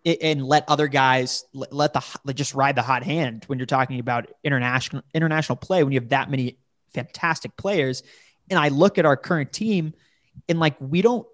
and 0.06 0.44
let 0.44 0.64
other 0.68 0.86
guys 0.86 1.44
let 1.52 1.92
the 1.92 2.18
let 2.24 2.36
just 2.36 2.54
ride 2.54 2.76
the 2.76 2.82
hot 2.82 3.02
hand 3.02 3.44
when 3.48 3.58
you're 3.58 3.66
talking 3.66 3.98
about 3.98 4.30
international 4.44 5.02
international 5.12 5.56
play 5.56 5.82
when 5.82 5.92
you 5.92 5.98
have 5.98 6.10
that 6.10 6.30
many 6.30 6.56
fantastic 6.94 7.56
players 7.56 8.02
and 8.48 8.58
i 8.58 8.68
look 8.68 8.98
at 8.98 9.04
our 9.04 9.16
current 9.16 9.52
team 9.52 9.92
and 10.48 10.60
like 10.60 10.76
we 10.80 11.02
don't 11.02 11.26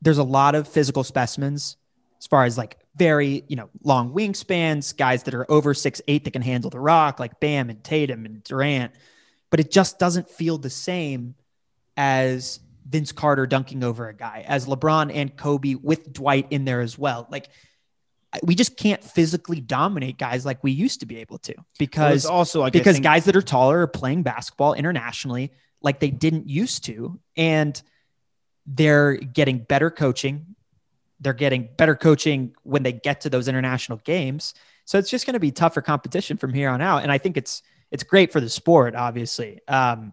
there's 0.00 0.18
a 0.18 0.24
lot 0.24 0.54
of 0.54 0.66
physical 0.66 1.04
specimens 1.04 1.76
as 2.18 2.26
far 2.26 2.44
as 2.44 2.56
like 2.56 2.78
very 2.96 3.44
you 3.48 3.56
know 3.56 3.68
long 3.84 4.12
wingspans 4.14 4.96
guys 4.96 5.24
that 5.24 5.34
are 5.34 5.50
over 5.50 5.74
six 5.74 6.00
eight 6.08 6.24
that 6.24 6.30
can 6.32 6.42
handle 6.42 6.70
the 6.70 6.80
rock 6.80 7.20
like 7.20 7.38
bam 7.38 7.68
and 7.68 7.84
tatum 7.84 8.24
and 8.24 8.42
durant 8.44 8.92
but 9.50 9.60
it 9.60 9.70
just 9.70 9.98
doesn't 9.98 10.28
feel 10.28 10.56
the 10.56 10.70
same 10.70 11.34
as 11.98 12.60
Vince 12.88 13.10
Carter 13.10 13.46
dunking 13.46 13.82
over 13.82 14.08
a 14.08 14.14
guy, 14.14 14.44
as 14.46 14.66
LeBron 14.66 15.12
and 15.12 15.36
Kobe 15.36 15.74
with 15.74 16.12
Dwight 16.12 16.46
in 16.50 16.64
there 16.64 16.80
as 16.80 16.96
well. 16.96 17.26
Like 17.30 17.48
we 18.42 18.54
just 18.54 18.76
can't 18.76 19.02
physically 19.02 19.60
dominate 19.60 20.18
guys 20.18 20.44
like 20.44 20.62
we 20.62 20.72
used 20.72 21.00
to 21.00 21.06
be 21.06 21.18
able 21.18 21.38
to 21.38 21.54
Well, 21.56 21.66
because 21.78 22.26
also 22.26 22.60
like 22.60 22.72
because 22.72 22.96
think- 22.96 23.04
guys 23.04 23.24
that 23.26 23.36
are 23.36 23.42
taller 23.42 23.80
are 23.82 23.86
playing 23.86 24.22
basketball 24.22 24.74
internationally 24.74 25.52
like 25.82 26.00
they 26.00 26.10
didn't 26.10 26.48
used 26.48 26.84
to 26.84 27.18
and 27.36 27.80
they're 28.66 29.16
getting 29.16 29.58
better 29.58 29.90
coaching 29.90 30.54
they're 31.20 31.32
getting 31.32 31.68
better 31.76 31.94
coaching 31.94 32.54
when 32.62 32.82
they 32.82 32.92
get 32.92 33.22
to 33.22 33.30
those 33.30 33.48
international 33.48 33.98
games 34.04 34.54
so 34.84 34.98
it's 34.98 35.10
just 35.10 35.26
going 35.26 35.34
to 35.34 35.40
be 35.40 35.50
tougher 35.50 35.80
competition 35.82 36.36
from 36.36 36.52
here 36.52 36.68
on 36.70 36.80
out 36.80 37.02
and 37.02 37.12
i 37.12 37.18
think 37.18 37.36
it's 37.36 37.62
it's 37.90 38.02
great 38.02 38.32
for 38.32 38.40
the 38.40 38.48
sport 38.50 38.94
obviously 38.94 39.60
um 39.68 40.12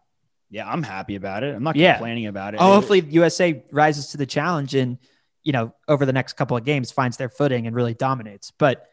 yeah, 0.52 0.70
I'm 0.72 0.84
happy 0.84 1.16
about 1.16 1.42
it. 1.42 1.56
I'm 1.56 1.64
not 1.64 1.76
Yeah. 1.76 1.94
complaining 1.96 2.28
about 2.28 2.54
it. 2.54 2.60
oh 2.62 2.74
hopefully 2.74 3.00
usa 3.10 3.64
rises 3.72 4.10
to 4.10 4.18
the 4.18 4.28
challenge 4.28 4.76
and 4.76 5.00
you 5.44 5.52
know 5.52 5.74
over 5.88 6.06
the 6.06 6.14
next 6.14 6.34
couple 6.34 6.58
of 6.58 6.64
games 6.64 6.92
finds 6.92 7.18
their 7.18 7.30
footing 7.30 7.68
and 7.68 7.76
really 7.76 7.94
dominates 7.94 8.52
but 8.52 8.88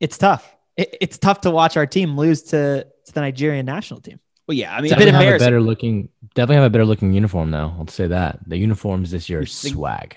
it's 0.00 0.18
tough 0.18 0.56
it, 0.76 0.96
it's 1.00 1.18
tough 1.18 1.40
to 1.42 1.50
watch 1.50 1.76
our 1.76 1.86
team 1.86 2.16
lose 2.16 2.42
to, 2.42 2.86
to 3.04 3.12
the 3.12 3.20
nigerian 3.20 3.66
national 3.66 4.00
team 4.00 4.20
well, 4.46 4.56
yeah, 4.56 4.74
I 4.74 4.76
mean, 4.80 4.86
It's 4.86 4.92
a 4.94 4.96
bit 4.96 5.04
Definitely 5.04 5.26
have 5.26 5.34
a 5.42 5.44
better 5.44 5.60
looking. 5.60 6.08
Definitely 6.34 6.54
have 6.54 6.64
a 6.64 6.70
better 6.70 6.86
looking 6.86 7.12
uniform 7.12 7.50
though. 7.50 7.74
I'll 7.78 7.86
say 7.86 8.06
that 8.06 8.38
the 8.46 8.56
uniforms 8.56 9.10
this 9.10 9.28
year 9.28 9.40
are 9.40 9.44
think- 9.44 9.74
swag. 9.74 10.16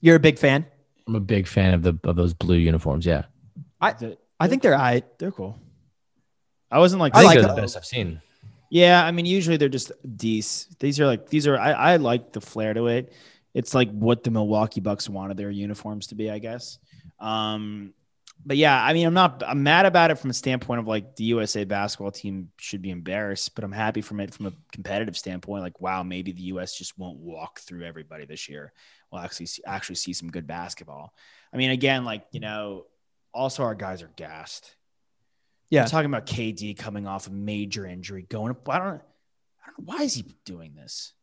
you're 0.00 0.16
a 0.16 0.18
big 0.18 0.38
fan 0.38 0.64
I'm 1.06 1.14
a 1.14 1.20
big 1.20 1.46
fan 1.46 1.74
of 1.74 1.82
the 1.82 1.98
of 2.04 2.16
those 2.16 2.32
blue 2.32 2.56
uniforms. 2.56 3.04
Yeah, 3.04 3.24
I- 3.80 4.16
i 4.40 4.48
think 4.48 4.62
they're 4.62 4.74
all 4.74 4.80
right 4.80 5.04
they're 5.18 5.30
cool. 5.30 5.58
I 6.70 6.78
wasn't 6.78 7.00
like, 7.00 7.14
I, 7.14 7.20
think 7.20 7.42
like 7.42 7.54
the 7.54 7.60
best 7.60 7.76
I've 7.76 7.84
seen. 7.84 8.20
yeah, 8.70 9.04
I 9.04 9.12
mean, 9.12 9.26
usually 9.26 9.56
they're 9.56 9.68
just 9.68 9.92
decent. 10.16 10.78
These 10.80 10.98
are 10.98 11.06
like, 11.06 11.28
these 11.28 11.46
are, 11.46 11.56
I, 11.56 11.72
I 11.72 11.96
like 11.96 12.32
the 12.32 12.40
flair 12.40 12.74
to 12.74 12.88
it. 12.88 13.12
It's 13.56 13.72
like 13.72 13.90
what 13.90 14.22
the 14.22 14.30
Milwaukee 14.30 14.82
Bucks 14.82 15.08
wanted 15.08 15.38
their 15.38 15.50
uniforms 15.50 16.08
to 16.08 16.14
be, 16.14 16.30
I 16.30 16.38
guess. 16.38 16.78
Um, 17.18 17.94
but 18.44 18.58
yeah, 18.58 18.84
I 18.84 18.92
mean, 18.92 19.06
I'm 19.06 19.14
not, 19.14 19.42
I'm 19.46 19.62
mad 19.62 19.86
about 19.86 20.10
it 20.10 20.18
from 20.18 20.28
a 20.28 20.34
standpoint 20.34 20.80
of 20.80 20.86
like 20.86 21.16
the 21.16 21.24
USA 21.24 21.64
basketball 21.64 22.10
team 22.10 22.50
should 22.58 22.82
be 22.82 22.90
embarrassed, 22.90 23.54
but 23.54 23.64
I'm 23.64 23.72
happy 23.72 24.02
from 24.02 24.20
it 24.20 24.34
from 24.34 24.44
a 24.44 24.52
competitive 24.72 25.16
standpoint. 25.16 25.62
Like, 25.62 25.80
wow, 25.80 26.02
maybe 26.02 26.32
the 26.32 26.42
US 26.42 26.76
just 26.76 26.98
won't 26.98 27.16
walk 27.16 27.60
through 27.60 27.84
everybody 27.84 28.26
this 28.26 28.46
year. 28.46 28.74
We'll 29.10 29.22
actually 29.22 29.46
see, 29.46 29.62
actually 29.66 29.96
see 29.96 30.12
some 30.12 30.30
good 30.30 30.46
basketball. 30.46 31.14
I 31.50 31.56
mean, 31.56 31.70
again, 31.70 32.04
like, 32.04 32.26
you 32.32 32.40
know, 32.40 32.84
also 33.32 33.62
our 33.62 33.74
guys 33.74 34.02
are 34.02 34.10
gassed. 34.16 34.76
Yeah. 35.70 35.84
We're 35.84 35.88
talking 35.88 36.10
about 36.10 36.26
KD 36.26 36.76
coming 36.76 37.06
off 37.06 37.26
a 37.26 37.30
major 37.30 37.86
injury, 37.86 38.26
going 38.28 38.50
up. 38.50 38.68
I 38.68 38.78
don't, 38.78 38.86
I 38.86 38.90
don't 38.90 38.98
know. 38.98 39.84
Why 39.94 40.02
is 40.02 40.12
he 40.12 40.26
doing 40.44 40.74
this? 40.74 41.14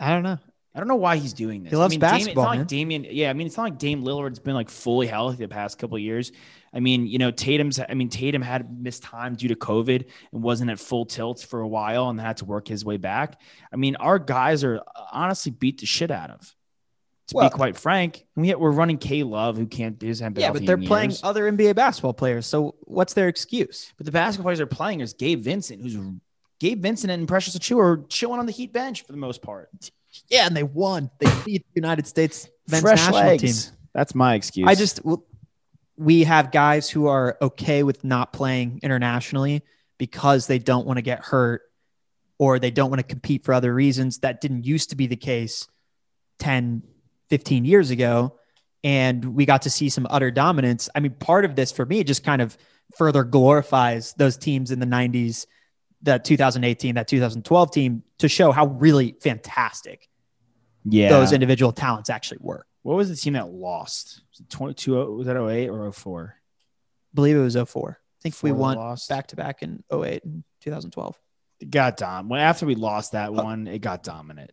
i 0.00 0.10
don't 0.10 0.22
know 0.22 0.38
I 0.78 0.80
don't 0.80 0.86
know 0.86 0.94
why 0.94 1.16
he's 1.16 1.32
doing 1.32 1.64
this. 1.64 1.70
He 1.70 1.76
loves 1.76 1.90
I 1.90 1.94
mean, 1.94 1.98
Damian- 2.00 2.18
basketball, 2.18 2.44
it's 2.44 2.46
not 2.46 2.50
man. 2.52 2.58
like 2.60 2.68
Damian. 2.68 3.06
Yeah, 3.10 3.30
I 3.30 3.32
mean, 3.32 3.48
it's 3.48 3.56
not 3.56 3.64
like 3.64 3.78
Dame 3.78 4.04
Lillard's 4.04 4.38
been 4.38 4.54
like 4.54 4.70
fully 4.70 5.08
healthy 5.08 5.38
the 5.38 5.48
past 5.48 5.76
couple 5.76 5.96
of 5.96 6.02
years. 6.02 6.30
I 6.72 6.78
mean, 6.78 7.08
you 7.08 7.18
know, 7.18 7.32
Tatum's. 7.32 7.80
I 7.80 7.94
mean, 7.94 8.08
Tatum 8.08 8.42
had 8.42 8.80
missed 8.80 9.02
time 9.02 9.34
due 9.34 9.48
to 9.48 9.56
COVID 9.56 10.06
and 10.32 10.40
wasn't 10.40 10.70
at 10.70 10.78
full 10.78 11.04
tilt 11.04 11.40
for 11.40 11.62
a 11.62 11.66
while 11.66 12.10
and 12.10 12.20
had 12.20 12.36
to 12.36 12.44
work 12.44 12.68
his 12.68 12.84
way 12.84 12.96
back. 12.96 13.40
I 13.72 13.76
mean, 13.76 13.96
our 13.96 14.20
guys 14.20 14.62
are 14.62 14.80
honestly 15.10 15.50
beat 15.50 15.80
the 15.80 15.86
shit 15.86 16.12
out 16.12 16.30
of. 16.30 16.54
To 17.28 17.36
Well- 17.36 17.50
be 17.50 17.54
quite 17.54 17.76
frank, 17.76 18.24
and 18.36 18.46
yet 18.46 18.60
we're 18.60 18.70
running 18.70 18.98
K 18.98 19.24
Love, 19.24 19.56
who 19.56 19.66
can't 19.66 19.98
do 19.98 20.14
been 20.14 20.32
yeah 20.36 20.52
but 20.52 20.64
they're 20.64 20.78
playing 20.78 21.10
years. 21.10 21.20
other 21.24 21.50
nba 21.50 21.74
basketball 21.74 22.14
players 22.14 22.46
so 22.46 22.76
what's 22.84 23.12
their 23.12 23.28
excuse 23.28 23.92
But 23.98 24.06
the 24.06 24.12
basketball 24.12 24.44
players 24.44 24.60
are 24.60 24.66
playing 24.66 25.00
is 25.00 25.12
Gabe 25.12 25.40
Vincent, 25.42 25.82
who's 25.82 25.98
Gabe 26.58 26.80
Vincent 26.82 27.10
and 27.10 27.28
Precious 27.28 27.56
Achiuwa 27.58 27.78
are 27.80 28.04
chilling 28.08 28.40
on 28.40 28.46
the 28.46 28.52
Heat 28.52 28.72
bench 28.72 29.02
for 29.04 29.12
the 29.12 29.18
most 29.18 29.42
part. 29.42 29.68
yeah 30.28 30.46
and 30.46 30.56
they 30.56 30.62
won 30.62 31.10
they 31.18 31.30
beat 31.44 31.62
the 31.62 31.80
united 31.80 32.06
states 32.06 32.48
men's 32.68 32.82
Fresh 32.82 32.98
national 32.98 33.20
legs. 33.20 33.66
team 33.66 33.78
That's 33.98 34.14
my 34.14 34.34
excuse. 34.34 34.68
I 34.68 34.76
just 34.76 35.00
we 35.96 36.22
have 36.22 36.52
guys 36.52 36.88
who 36.88 37.08
are 37.08 37.36
okay 37.42 37.82
with 37.82 38.04
not 38.04 38.32
playing 38.32 38.78
internationally 38.84 39.64
because 39.98 40.46
they 40.46 40.60
don't 40.60 40.86
want 40.86 40.98
to 40.98 41.02
get 41.02 41.18
hurt 41.18 41.62
or 42.38 42.60
they 42.60 42.70
don't 42.70 42.90
want 42.90 43.00
to 43.00 43.06
compete 43.06 43.44
for 43.44 43.52
other 43.52 43.74
reasons. 43.74 44.18
That 44.18 44.40
didn't 44.40 44.64
used 44.64 44.90
to 44.90 44.96
be 44.96 45.08
the 45.08 45.16
case 45.16 45.66
10, 46.38 46.84
15 47.30 47.64
years 47.64 47.90
ago. 47.90 48.38
And 48.84 49.34
we 49.34 49.44
got 49.44 49.62
to 49.62 49.70
see 49.70 49.88
some 49.88 50.06
utter 50.08 50.30
dominance. 50.30 50.88
I 50.94 51.00
mean, 51.00 51.14
part 51.14 51.44
of 51.44 51.56
this 51.56 51.72
for 51.72 51.84
me 51.84 52.04
just 52.04 52.22
kind 52.22 52.40
of 52.40 52.56
further 52.96 53.24
glorifies 53.24 54.14
those 54.14 54.36
teams 54.36 54.70
in 54.70 54.78
the 54.78 54.86
90s, 54.86 55.46
that 56.02 56.24
2018, 56.24 56.94
that 56.94 57.08
2012 57.08 57.72
team 57.72 58.04
to 58.18 58.28
show 58.28 58.52
how 58.52 58.66
really 58.66 59.16
fantastic 59.20 60.07
yeah. 60.84 61.08
those 61.08 61.32
individual 61.32 61.72
talents 61.72 62.10
actually 62.10 62.38
were. 62.40 62.66
What 62.82 62.96
was 62.96 63.08
the 63.08 63.16
team 63.16 63.34
that 63.34 63.48
lost? 63.48 64.22
Was 64.32 64.40
it 64.40 64.50
22? 64.50 65.14
Was 65.14 65.26
that 65.26 65.36
08 65.36 65.68
or 65.68 65.92
04? 65.92 66.34
I 66.36 67.14
believe 67.14 67.36
it 67.36 67.40
was 67.40 67.56
04. 67.56 67.98
I 68.00 68.22
think 68.22 68.34
we 68.42 68.52
won 68.52 68.96
back 69.08 69.28
to 69.28 69.36
back 69.36 69.62
in 69.62 69.84
08 69.92 70.24
and 70.24 70.44
2012. 70.60 71.16
It 71.60 71.70
got 71.70 71.96
dom. 71.96 72.28
Well, 72.28 72.40
after 72.40 72.66
we 72.66 72.74
lost 72.74 73.12
that 73.12 73.32
one, 73.32 73.66
it 73.66 73.80
got 73.80 74.02
dominant. 74.02 74.52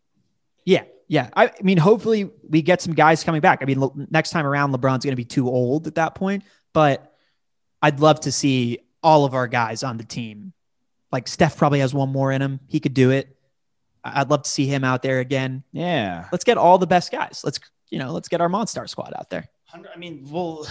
Yeah. 0.66 0.84
Yeah. 1.08 1.30
I, 1.36 1.48
I 1.48 1.62
mean, 1.62 1.78
hopefully 1.78 2.32
we 2.48 2.62
get 2.62 2.82
some 2.82 2.94
guys 2.94 3.24
coming 3.24 3.42
back. 3.42 3.60
I 3.62 3.66
mean, 3.66 3.80
Le- 3.80 4.08
next 4.10 4.32
time 4.32 4.46
around, 4.46 4.74
LeBron's 4.74 5.06
going 5.06 5.12
to 5.12 5.16
be 5.16 5.26
too 5.26 5.48
old 5.48 5.88
at 5.88 5.96
that 5.96 6.16
point, 6.16 6.44
but 6.74 7.14
I'd 7.82 8.00
love 8.00 8.22
to 8.22 8.32
see 8.32 8.80
all 9.04 9.26
of 9.26 9.36
our 9.36 9.48
guys 9.48 9.84
on 9.84 9.98
the 9.98 10.04
team. 10.04 10.54
Like 11.12 11.28
Steph 11.28 11.58
probably 11.58 11.80
has 11.80 11.94
one 11.94 12.10
more 12.10 12.32
in 12.32 12.42
him. 12.42 12.60
He 12.68 12.80
could 12.80 12.96
do 12.96 13.12
it. 13.12 13.35
I- 14.06 14.22
I'd 14.22 14.30
love 14.30 14.44
to 14.44 14.50
see 14.50 14.68
him 14.68 14.84
out 14.84 15.02
there 15.02 15.20
again. 15.20 15.64
Yeah. 15.74 16.28
Let's 16.32 16.44
get 16.46 16.58
all 16.58 16.78
the 16.78 16.88
best 16.88 17.12
guys. 17.12 17.42
Let's, 17.44 17.60
you 17.90 18.00
know, 18.00 18.14
let's 18.14 18.30
get 18.30 18.40
our 18.40 18.50
Monstar 18.50 18.88
squad 18.88 19.14
out 19.18 19.30
there. 19.30 19.50
I 19.74 19.98
mean, 19.98 20.26
well, 20.30 20.66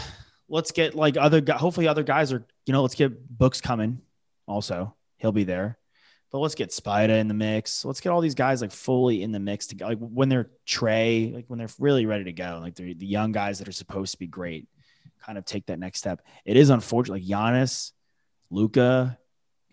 let's 0.49 0.71
get 0.71 0.95
like 0.95 1.17
other 1.19 1.41
guys. 1.43 1.61
Hopefully, 1.61 1.89
other 1.89 2.03
guys 2.05 2.33
are, 2.33 2.47
you 2.65 2.73
know, 2.73 2.81
let's 2.81 2.95
get 2.95 3.29
Books 3.37 3.61
coming 3.61 4.01
also. 4.47 4.95
He'll 5.19 5.33
be 5.33 5.45
there. 5.45 5.79
But 6.31 6.39
let's 6.41 6.55
get 6.55 6.71
Spida 6.71 7.21
in 7.21 7.29
the 7.29 7.35
mix. 7.35 7.85
Let's 7.85 8.01
get 8.01 8.11
all 8.11 8.21
these 8.21 8.35
guys 8.35 8.61
like 8.61 8.73
fully 8.73 9.23
in 9.23 9.31
the 9.31 9.39
mix 9.39 9.69
to 9.69 9.85
like 9.85 9.99
when 9.99 10.29
they're 10.29 10.51
Trey, 10.67 11.31
like 11.35 11.45
when 11.49 11.59
they're 11.59 11.69
really 11.79 12.07
ready 12.07 12.25
to 12.25 12.33
go, 12.33 12.59
like 12.63 12.75
they're 12.75 12.95
the 12.95 13.07
young 13.07 13.31
guys 13.31 13.59
that 13.59 13.69
are 13.69 13.73
supposed 13.73 14.13
to 14.13 14.19
be 14.19 14.27
great, 14.27 14.67
kind 15.25 15.39
of 15.39 15.45
take 15.45 15.67
that 15.67 15.79
next 15.79 15.99
step. 16.01 16.23
It 16.45 16.57
is 16.57 16.71
unfortunate, 16.71 17.15
like 17.15 17.23
Giannis, 17.23 17.93
Luka, 18.51 19.17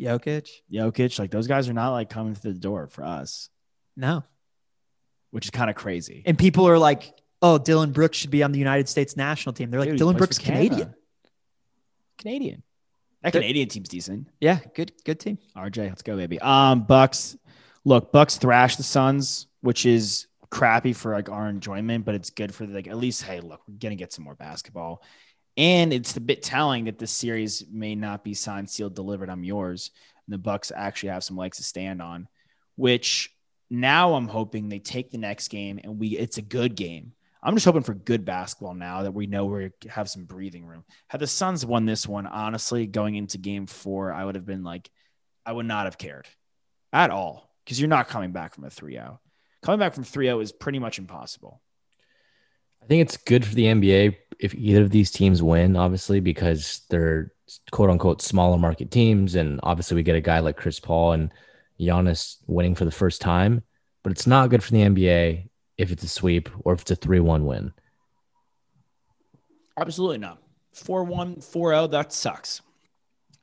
Jokic. 0.02 0.50
Jokic, 0.72 1.20
like 1.20 1.32
those 1.32 1.48
guys 1.48 1.70
are 1.70 1.74
not 1.74 1.92
like 1.92 2.10
coming 2.10 2.36
through 2.36 2.54
the 2.54 2.60
door 2.60 2.88
for 2.88 3.04
us, 3.04 3.50
No. 3.96 4.24
which 5.32 5.46
is 5.46 5.52
kind 5.52 5.70
of 5.70 5.76
crazy. 5.76 6.24
And 6.26 6.38
people 6.38 6.68
are 6.68 6.78
like, 6.80 7.14
oh, 7.42 7.58
Dillon 7.58 7.92
Brooks 7.92 8.18
should 8.18 8.32
be 8.32 8.44
on 8.44 8.52
the 8.52 8.60
United 8.60 8.90
States 8.90 9.16
national 9.16 9.54
team. 9.54 9.70
They're 9.72 9.80
like, 9.80 9.90
Dude, 9.90 9.98
Dillon 10.00 10.18
Brooks 10.18 10.38
Canadian. 10.38 10.94
Canadian. 12.18 12.64
That 13.24 13.34
They're- 13.34 13.42
Canadian 13.42 13.70
team's 13.70 13.90
decent. 13.90 14.28
Yeah, 14.40 14.60
good, 14.76 14.92
good 15.06 15.20
team. 15.20 15.38
RJ, 15.56 15.90
let's 15.90 16.02
go, 16.02 16.18
baby. 16.18 16.40
Um, 16.40 16.84
Bucks. 16.84 17.38
Look, 17.84 18.12
Bucks 18.12 18.38
thrash 18.38 18.76
the 18.76 18.84
Suns, 18.84 19.48
which 19.62 19.86
is 19.86 20.28
crappy 20.50 20.94
for 20.94 21.14
like 21.14 21.30
our 21.30 21.48
enjoyment, 21.50 22.06
but 22.06 22.14
it's 22.16 22.30
good 22.30 22.54
for 22.54 22.66
like 22.68 22.88
at 22.88 22.98
least. 22.98 23.24
Hey, 23.24 23.40
look, 23.40 23.62
we're 23.68 23.78
gonna 23.80 23.96
get 23.96 24.12
some 24.14 24.24
more 24.26 24.36
basketball, 24.36 25.02
and 25.58 25.92
it's 25.92 26.16
a 26.16 26.22
bit 26.22 26.44
telling 26.44 26.86
that 26.86 26.98
this 26.98 27.12
series 27.12 27.66
may 27.72 27.96
not 27.96 28.24
be 28.24 28.34
signed, 28.34 28.70
sealed, 28.70 28.96
delivered. 28.96 29.30
I'm 29.30 29.44
yours. 29.44 29.92
And 30.26 30.34
the 30.34 30.38
Bucks 30.38 30.72
actually 30.76 31.10
have 31.10 31.24
some 31.24 31.38
legs 31.38 31.58
to 31.58 31.64
stand 31.64 32.02
on, 32.02 32.28
which 32.76 33.34
now 33.70 34.14
I'm 34.14 34.28
hoping 34.28 34.70
they 34.70 34.80
take 34.80 35.12
the 35.12 35.18
next 35.18 35.50
game 35.50 35.80
and 35.84 36.00
we. 36.00 36.18
It's 36.18 36.38
a 36.38 36.42
good 36.42 36.76
game. 36.76 37.14
I'm 37.44 37.56
just 37.56 37.66
hoping 37.66 37.82
for 37.82 37.96
good 37.96 38.24
basketball 38.24 38.76
now 38.76 39.04
that 39.04 39.14
we 39.14 39.26
know 39.26 39.46
we 39.46 39.72
have 39.90 40.10
some 40.10 40.26
breathing 40.26 40.66
room. 40.66 40.84
Had 41.08 41.22
the 41.22 41.28
Suns 41.28 41.66
won 41.66 41.86
this 41.86 42.08
one, 42.08 42.28
honestly, 42.28 42.86
going 42.86 43.16
into 43.16 43.40
game 43.40 43.66
four, 43.66 44.14
I 44.14 44.24
would 44.24 44.36
have 44.36 44.46
been 44.46 44.64
like, 44.64 44.90
I 45.44 45.52
would 45.52 45.66
not 45.66 45.86
have 45.86 45.98
cared 45.98 46.28
at 46.94 47.10
all 47.10 47.50
because 47.66 47.80
you're 47.80 47.90
not 47.90 48.10
coming 48.10 48.32
back 48.32 48.54
from 48.54 48.66
a 48.66 48.70
3 48.70 48.94
0. 48.94 49.20
Coming 49.64 49.80
back 49.80 49.96
from 49.96 50.04
3 50.04 50.28
0 50.28 50.40
is 50.40 50.52
pretty 50.52 50.80
much 50.80 51.00
impossible. 51.00 51.62
I 52.84 52.86
think 52.86 53.02
it's 53.02 53.18
good 53.18 53.46
for 53.46 53.56
the 53.56 53.66
NBA 53.66 54.16
if 54.42 54.56
either 54.56 54.82
of 54.82 54.90
these 54.90 55.12
teams 55.12 55.42
win, 55.44 55.76
obviously, 55.76 56.20
because 56.20 56.82
they're 56.90 57.32
quote 57.72 57.90
unquote 57.92 58.22
smaller 58.22 58.58
market 58.58 58.90
teams. 58.90 59.36
And 59.36 59.60
obviously, 59.62 59.96
we 59.96 60.04
get 60.04 60.16
a 60.16 60.22
guy 60.22 60.40
like 60.40 60.58
Chris 60.58 60.80
Paul 60.80 61.14
and 61.14 61.32
Giannis 61.80 62.38
winning 62.48 62.76
for 62.76 62.86
the 62.86 62.92
first 62.92 63.22
time. 63.22 63.64
But 64.04 64.12
it's 64.12 64.26
not 64.26 64.50
good 64.50 64.64
for 64.64 64.72
the 64.72 64.82
NBA 64.82 65.48
if 65.78 65.92
it's 65.92 66.04
a 66.04 66.08
sweep 66.10 66.50
or 66.62 66.74
if 66.74 66.82
it's 66.82 66.92
a 66.92 66.96
3 66.96 67.20
1 67.20 67.46
win. 67.46 67.72
Absolutely 69.78 70.18
not. 70.18 70.40
4 70.74 71.04
1, 71.04 71.42
4 71.42 71.72
0, 71.74 71.88
that 71.88 72.12
sucks. 72.12 72.62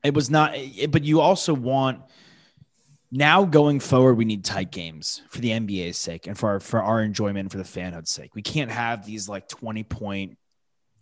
It 0.02 0.14
was 0.14 0.30
not, 0.30 0.56
it- 0.56 0.90
but 0.90 1.04
you 1.04 1.20
also 1.20 1.54
want 1.54 2.02
now 3.10 3.44
going 3.44 3.80
forward, 3.80 4.14
we 4.14 4.24
need 4.24 4.44
tight 4.44 4.70
games 4.70 5.22
for 5.30 5.40
the 5.40 5.50
NBA's 5.50 5.96
sake 5.96 6.26
and 6.26 6.36
for 6.36 6.50
our, 6.50 6.60
for 6.60 6.82
our 6.82 7.02
enjoyment 7.02 7.38
and 7.38 7.52
for 7.52 7.58
the 7.58 7.64
fanhood's 7.64 8.10
sake. 8.10 8.34
We 8.34 8.42
can't 8.42 8.70
have 8.70 9.06
these 9.06 9.28
like 9.28 9.48
20 9.48 9.82
point 9.84 10.38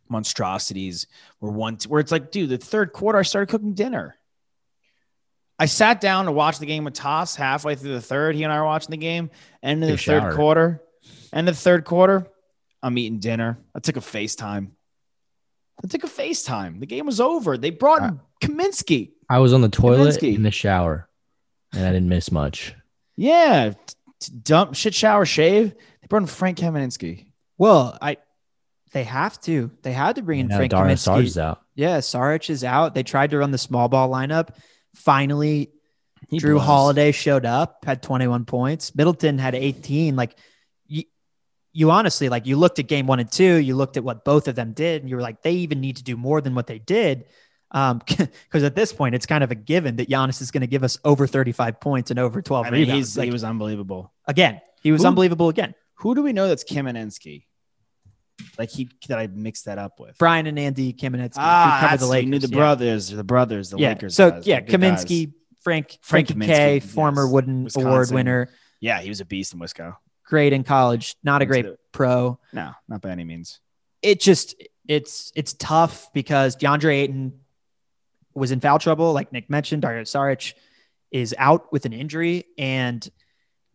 monstrosities 0.08 1.06
where 1.38 1.52
once 1.52 1.86
where 1.86 2.00
it's 2.00 2.12
like, 2.12 2.30
dude, 2.30 2.50
the 2.50 2.58
third 2.58 2.92
quarter, 2.92 3.18
I 3.18 3.22
started 3.22 3.48
cooking 3.50 3.74
dinner. 3.74 4.16
I 5.58 5.66
sat 5.66 6.00
down 6.00 6.26
to 6.26 6.32
watch 6.32 6.58
the 6.58 6.66
game 6.66 6.84
with 6.84 6.94
Toss 6.94 7.34
halfway 7.34 7.76
through 7.76 7.94
the 7.94 8.00
third. 8.00 8.34
He 8.36 8.42
and 8.44 8.52
I 8.52 8.58
were 8.60 8.66
watching 8.66 8.90
the 8.90 8.98
game. 8.98 9.30
End 9.62 9.82
of 9.82 9.88
the 9.88 9.94
Big 9.94 10.04
third 10.04 10.34
quarter. 10.34 10.82
End 11.32 11.48
of 11.48 11.54
the 11.54 11.60
third 11.60 11.84
quarter. 11.84 12.26
I'm 12.82 12.98
eating 12.98 13.20
dinner. 13.20 13.58
I 13.74 13.78
took 13.80 13.96
a 13.96 14.00
FaceTime. 14.00 14.68
I 15.82 15.86
took 15.88 16.04
a 16.04 16.08
FaceTime. 16.08 16.80
The 16.80 16.86
game 16.86 17.06
was 17.06 17.20
over. 17.20 17.56
They 17.56 17.70
brought 17.70 18.02
in 18.02 18.20
Kaminsky. 18.42 19.12
I 19.30 19.38
was 19.38 19.52
on 19.52 19.62
the 19.62 19.68
toilet 19.68 20.14
Kaminsky. 20.16 20.34
in 20.34 20.42
the 20.42 20.50
shower 20.50 21.08
and 21.72 21.84
I 21.84 21.92
didn't 21.92 22.08
miss 22.08 22.30
much. 22.30 22.74
Yeah. 23.16 23.70
t- 23.70 23.94
t- 24.20 24.32
Dump 24.42 24.74
shit 24.74 24.94
shower 24.94 25.24
shave. 25.24 25.70
They 25.72 26.06
brought 26.08 26.22
in 26.22 26.26
Frank 26.26 26.58
Kaminsky. 26.58 27.26
Well, 27.58 27.96
I 28.00 28.18
they 28.92 29.04
have 29.04 29.40
to. 29.42 29.70
They 29.82 29.92
had 29.92 30.16
to 30.16 30.22
bring 30.22 30.40
in 30.40 30.48
Now 30.48 30.56
Frank 30.58 30.70
Dario 30.70 30.94
Kaminsky. 30.94 30.98
Sarge's 30.98 31.38
out. 31.38 31.62
Yeah, 31.74 31.98
Saric 31.98 32.48
is 32.50 32.64
out. 32.64 32.94
They 32.94 33.02
tried 33.02 33.30
to 33.30 33.38
run 33.38 33.50
the 33.50 33.58
small 33.58 33.88
ball 33.88 34.08
lineup. 34.08 34.50
Finally, 34.94 35.70
He 36.28 36.38
Jrue 36.38 36.54
blows. 36.54 36.62
Holiday 36.66 37.12
showed 37.12 37.44
up, 37.44 37.84
had 37.84 38.02
21 38.02 38.44
points. 38.44 38.94
Middleton 38.94 39.38
had 39.38 39.54
18. 39.54 40.16
Like 40.16 40.38
you, 40.86 41.04
you 41.72 41.90
honestly, 41.90 42.28
like 42.28 42.46
you 42.46 42.56
looked 42.56 42.78
at 42.78 42.86
game 42.86 43.06
one 43.06 43.20
and 43.20 43.30
two, 43.30 43.56
you 43.56 43.76
looked 43.76 43.96
at 43.96 44.04
what 44.04 44.24
both 44.24 44.48
of 44.48 44.54
them 44.54 44.72
did, 44.72 45.02
and 45.02 45.10
you 45.10 45.16
were 45.16 45.22
like, 45.22 45.42
they 45.42 45.52
even 45.52 45.80
need 45.80 45.96
to 45.96 46.02
do 46.04 46.16
more 46.16 46.40
than 46.40 46.54
what 46.54 46.66
they 46.66 46.78
did. 46.78 47.26
Um, 47.72 48.00
because 48.06 48.62
at 48.62 48.74
this 48.74 48.92
point, 48.92 49.14
it's 49.14 49.26
kind 49.26 49.44
of 49.44 49.50
a 49.50 49.54
given 49.56 49.96
that 49.96 50.08
Giannis 50.08 50.40
is 50.40 50.50
going 50.50 50.62
to 50.62 50.66
give 50.66 50.84
us 50.84 50.98
over 51.04 51.26
35 51.26 51.80
points 51.80 52.10
and 52.10 52.18
over 52.18 52.40
12 52.40 52.66
I 52.66 52.70
mean, 52.70 52.80
rebounds. 52.82 53.08
he's, 53.08 53.18
Like, 53.18 53.24
he 53.26 53.32
was 53.32 53.44
unbelievable. 53.44 54.12
again, 54.26 54.60
he 54.82 54.92
was 54.92 55.02
Who- 55.02 55.08
unbelievable 55.08 55.48
again. 55.48 55.74
Who 56.00 56.14
do 56.14 56.22
we 56.22 56.32
know 56.32 56.46
that's 56.48 56.62
Kaminsky? 56.64 57.45
Like 58.58 58.70
he 58.70 58.88
that 59.08 59.18
I 59.18 59.26
mixed 59.28 59.64
that 59.66 59.78
up 59.78 59.98
with. 60.00 60.16
Brian 60.18 60.46
and 60.46 60.58
Andy 60.58 60.92
Kamenetsky, 60.92 61.34
Ah, 61.38 61.78
who 61.80 61.86
covered 61.88 62.00
the 62.00 62.06
Lakers. 62.06 62.30
knew 62.30 62.38
the 62.38 62.48
yeah. 62.48 62.56
brothers, 62.56 63.08
the 63.10 63.24
brothers, 63.24 63.70
the 63.70 63.78
yeah. 63.78 63.88
Lakers. 63.90 64.14
So 64.14 64.30
guys, 64.30 64.46
yeah, 64.46 64.60
good 64.60 64.80
guys. 64.80 65.04
Kaminsky, 65.04 65.32
Frank, 65.62 65.98
Frank 66.02 66.28
Kaminsky, 66.28 66.46
K, 66.46 66.80
former 66.80 67.24
yes. 67.24 67.32
Wooden 67.32 67.68
Award 67.76 68.10
winner, 68.12 68.48
Yeah, 68.80 69.00
he 69.00 69.08
was 69.08 69.20
a 69.20 69.24
beast 69.24 69.52
in 69.54 69.60
Wisco. 69.60 69.96
great 70.24 70.52
in 70.52 70.64
college, 70.64 71.16
not 71.24 71.42
a 71.42 71.46
great 71.46 71.66
pro. 71.92 72.38
No, 72.52 72.72
not 72.88 73.00
by 73.02 73.10
any 73.10 73.24
means. 73.24 73.60
It 74.02 74.20
just 74.20 74.54
it's 74.86 75.32
it's 75.34 75.54
tough 75.54 76.12
because 76.12 76.56
DeAndre 76.56 76.94
Ayton 77.02 77.40
was 78.34 78.52
in 78.52 78.60
foul 78.60 78.78
trouble, 78.78 79.12
like 79.12 79.32
Nick 79.32 79.48
mentioned. 79.50 79.82
Dario 79.82 80.02
Saric 80.02 80.52
is 81.10 81.34
out 81.38 81.72
with 81.72 81.86
an 81.86 81.92
injury, 81.94 82.44
and 82.58 83.08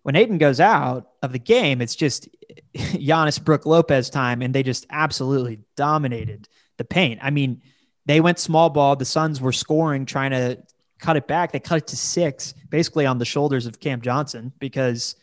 when 0.04 0.16
Ayton 0.16 0.38
goes 0.38 0.60
out 0.60 1.08
of 1.22 1.32
the 1.32 1.40
game, 1.40 1.82
it's 1.82 1.96
just 1.96 2.28
Giannis 2.76 3.44
Brook 3.44 3.66
Lopez 3.66 4.10
time, 4.10 4.42
and 4.42 4.54
they 4.54 4.64
just 4.64 4.86
absolutely 4.90 5.60
dominated 5.76 6.48
the 6.78 6.84
paint. 6.84 7.20
I 7.22 7.30
mean, 7.30 7.62
they 8.06 8.20
went 8.22 8.40
small 8.40 8.70
ball. 8.70 8.96
The 8.96 9.06
Suns 9.06 9.40
were 9.40 9.52
scoring, 9.52 10.06
trying 10.06 10.32
to 10.32 10.58
cut 11.00 11.18
it 11.18 11.28
back. 11.28 11.52
They 11.52 11.60
cut 11.60 11.78
it 11.80 11.88
to 11.88 11.98
six, 11.98 12.54
basically 12.70 13.06
on 13.06 13.18
the 13.20 13.26
shoulders 13.26 13.66
of 13.68 13.80
Cam 13.80 14.02
Johnson 14.02 14.52
because 14.60 15.16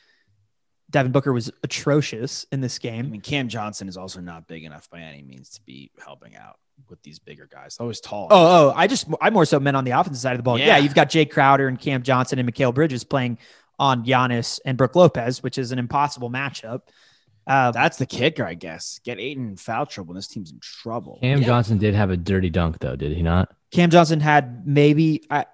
Devin 0.91 1.13
Booker 1.13 1.33
was 1.33 1.51
atrocious 1.63 2.47
in 2.53 2.61
this 2.61 2.79
game. 2.79 3.07
I 3.07 3.09
mean, 3.09 3.21
Cam 3.21 3.49
Johnson 3.49 3.89
is 3.89 3.97
also 3.97 4.21
not 4.21 4.47
big 4.47 4.65
enough 4.65 4.89
by 4.91 5.01
any 5.01 5.23
means 5.23 5.51
to 5.51 5.61
be 5.63 5.91
helping 6.03 6.37
out 6.37 6.59
with 6.89 7.03
these 7.03 7.19
bigger 7.19 7.49
guys. 7.53 7.77
Always 7.81 8.01
tall. 8.01 8.29
Oh, 8.31 8.69
oh, 8.71 8.73
I 8.75 8.87
just 8.87 9.09
I 9.21 9.31
more 9.31 9.45
so 9.45 9.59
meant 9.61 9.77
on 9.77 9.85
the 9.85 9.91
offensive 9.91 10.21
side 10.23 10.33
of 10.33 10.39
the 10.39 10.43
ball. 10.45 10.59
Yeah, 10.59 10.67
Yeah. 10.67 10.79
you've 10.79 10.95
got 10.95 11.11
Jae 11.11 11.29
Crowder 11.29 11.67
and 11.69 11.79
Cam 11.79 12.03
Johnson 12.03 12.39
and 12.39 12.53
Mikal 12.53 12.73
Bridges 12.73 13.03
playing 13.05 13.39
on 13.79 14.05
Giannis 14.05 14.61
and 14.65 14.77
Brook 14.77 14.97
Lopez, 14.97 15.43
which 15.43 15.59
is 15.59 15.73
an 15.73 15.79
impossible 15.79 16.31
matchup. 16.31 16.83
Uh, 17.47 17.71
That's 17.71 17.97
the 17.97 18.07
kicker, 18.07 18.45
I 18.45 18.55
guess. 18.55 19.01
Get 19.05 19.19
Ayton 19.19 19.49
in 19.51 19.57
foul 19.57 19.87
trouble, 19.87 20.13
and 20.13 20.19
this 20.19 20.29
team's 20.29 20.51
in 20.53 20.59
trouble. 20.61 21.19
Cam 21.23 21.41
Yeah. 21.41 21.47
Johnson 21.47 21.79
did 21.79 21.95
have 21.95 22.11
a 22.11 22.17
dirty 22.17 22.51
dunk 22.51 22.79
though, 22.79 22.97
did 22.97 23.17
he 23.17 23.23
not? 23.23 23.55
Cam 23.71 23.91
Johnson 23.91 24.21
had 24.21 24.67
maybe 24.67 25.25
I 25.31 25.47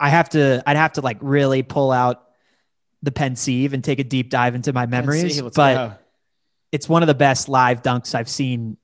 I 0.00 0.08
have 0.08 0.30
to 0.30 0.62
I'd 0.66 0.76
have 0.76 0.94
to 0.94 1.02
like 1.02 1.18
really 1.20 1.62
pull 1.62 1.92
out 1.92 2.22
the 3.02 3.12
pensieve 3.12 3.74
and 3.74 3.84
take 3.84 3.98
a 3.98 4.04
deep 4.04 4.30
dive 4.30 4.54
into 4.54 4.72
my 4.72 4.86
memories, 4.86 5.40
but 5.40 5.54
go. 5.54 5.92
it's 6.72 6.88
one 6.88 7.02
of 7.02 7.06
the 7.06 7.14
best 7.14 7.48
live 7.48 7.82
dunks 7.82 8.14
I've 8.14 8.28
seen 8.28 8.76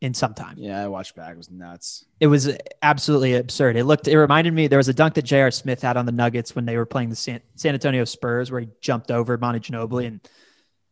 in 0.00 0.12
some 0.14 0.34
time. 0.34 0.56
yeah, 0.58 0.82
I 0.84 0.88
watched 0.88 1.16
back. 1.16 1.32
It 1.32 1.36
was 1.38 1.50
nuts. 1.50 2.04
It 2.20 2.26
was 2.26 2.50
absolutely 2.82 3.34
absurd. 3.34 3.76
It 3.76 3.84
looked 3.84 4.08
it 4.08 4.18
reminded 4.18 4.52
me 4.52 4.66
there 4.68 4.78
was 4.78 4.88
a 4.88 4.94
dunk 4.94 5.14
that 5.14 5.22
J.R. 5.22 5.50
Smith 5.50 5.80
had 5.82 5.96
on 5.96 6.04
the 6.06 6.12
Nuggets 6.12 6.54
when 6.54 6.66
they 6.66 6.76
were 6.76 6.84
playing 6.86 7.08
the 7.10 7.16
San, 7.16 7.40
San 7.54 7.72
Antonio 7.74 8.04
Spurs 8.04 8.50
where 8.50 8.60
he 8.60 8.68
jumped 8.80 9.10
over 9.10 9.38
Monty 9.38 9.60
Ginobili 9.60 10.06
and 10.06 10.20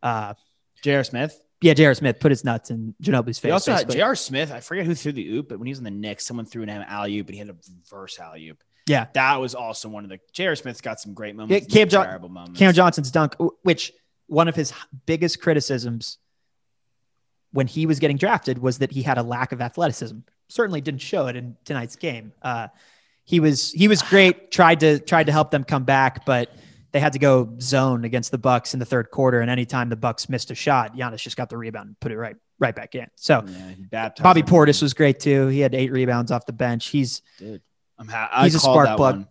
uh 0.02 0.34
J.R. 0.82 1.04
Smith. 1.04 1.40
yeah, 1.60 1.74
J.R. 1.74 1.94
Smith 1.94 2.18
put 2.20 2.30
his 2.30 2.44
nuts 2.44 2.70
in 2.70 2.94
Ginobili's 3.02 3.38
face. 3.38 3.48
He 3.48 3.52
also 3.52 3.72
had. 3.72 3.90
J.R. 3.90 4.14
Smith. 4.14 4.50
I 4.52 4.60
forget 4.60 4.84
who 4.86 4.94
threw 4.94 5.12
the 5.12 5.26
oop, 5.34 5.48
but 5.48 5.58
when 5.58 5.66
he 5.66 5.70
was 5.72 5.78
in 5.78 5.84
the 5.84 5.90
Knicks, 5.90 6.26
someone 6.26 6.44
threw 6.46 6.62
an 6.62 6.68
alley 6.68 7.18
oop, 7.18 7.26
but 7.26 7.34
he 7.34 7.38
had 7.38 7.48
a 7.50 7.56
reverse 7.90 8.18
alley 8.18 8.48
oop. 8.48 8.62
Yeah. 8.86 9.06
that 9.14 9.40
was 9.40 9.54
also 9.54 9.88
one 9.88 10.04
of 10.04 10.10
the. 10.10 10.18
J.R. 10.32 10.54
Smith's 10.56 10.80
got 10.82 11.00
some 11.00 11.14
great 11.14 11.36
moments. 11.36 11.64
and 11.66 11.72
Cam 11.72 11.88
Jo- 11.88 12.04
terrible 12.04 12.28
moments. 12.28 12.58
Cam 12.58 12.72
Johnson's 12.74 13.10
dunk, 13.10 13.34
which 13.62 13.92
one 14.26 14.48
of 14.48 14.54
his 14.54 14.72
biggest 15.06 15.40
criticisms 15.40 16.18
when 17.54 17.66
he 17.68 17.86
was 17.86 17.98
getting 18.00 18.16
drafted 18.16 18.58
was 18.58 18.78
that 18.78 18.90
he 18.92 19.00
had 19.02 19.16
a 19.16 19.22
lack 19.22 19.52
of 19.52 19.60
athleticism. 19.60 20.18
Certainly 20.48 20.80
didn't 20.82 21.00
show 21.00 21.28
it 21.28 21.36
in 21.36 21.56
tonight's 21.64 21.96
game. 21.96 22.32
Uh, 22.42 22.68
he 23.24 23.38
was 23.40 23.70
he 23.72 23.88
was 23.88 24.02
great. 24.02 24.50
tried 24.58 24.80
to 24.80 24.98
tried 24.98 25.26
to 25.26 25.32
help 25.32 25.50
them 25.50 25.64
come 25.64 25.84
back, 25.84 26.26
but 26.26 26.50
they 26.92 27.00
had 27.00 27.12
to 27.14 27.18
go 27.18 27.56
zone 27.60 28.04
against 28.04 28.30
the 28.32 28.38
Bucks 28.38 28.74
in 28.74 28.80
the 28.80 28.86
third 28.86 29.10
quarter. 29.10 29.40
And 29.40 29.50
anytime 29.50 29.88
the 29.88 29.96
Bucks 29.96 30.28
missed 30.28 30.50
a 30.50 30.54
shot, 30.54 30.96
Giannis 30.96 31.18
just 31.22 31.36
got 31.36 31.48
the 31.48 31.56
rebound 31.56 31.86
and 31.88 32.00
put 32.00 32.12
it 32.12 32.18
right 32.18 32.36
right 32.58 32.74
back 32.74 32.94
in. 32.96 33.06
So 33.16 33.44
Yeah, 33.92 34.10
Bobby. 34.20 34.42
Portis 34.42 34.82
was 34.82 34.92
great 34.94 35.20
too. 35.20 35.46
He 35.46 35.60
had 35.60 35.74
eight 35.74 35.92
rebounds 35.92 36.30
off 36.32 36.44
the 36.46 36.52
bench. 36.52 36.88
He's 36.88 37.22
Dude, 37.38 37.62
I'm 37.98 38.08
ha- 38.08 38.30
I 38.32 38.44
He's 38.44 38.56
a 38.56 38.58
called 38.58 38.74
spark 38.74 38.86
that 38.88 38.96
plug. 38.96 39.14
One. 39.16 39.28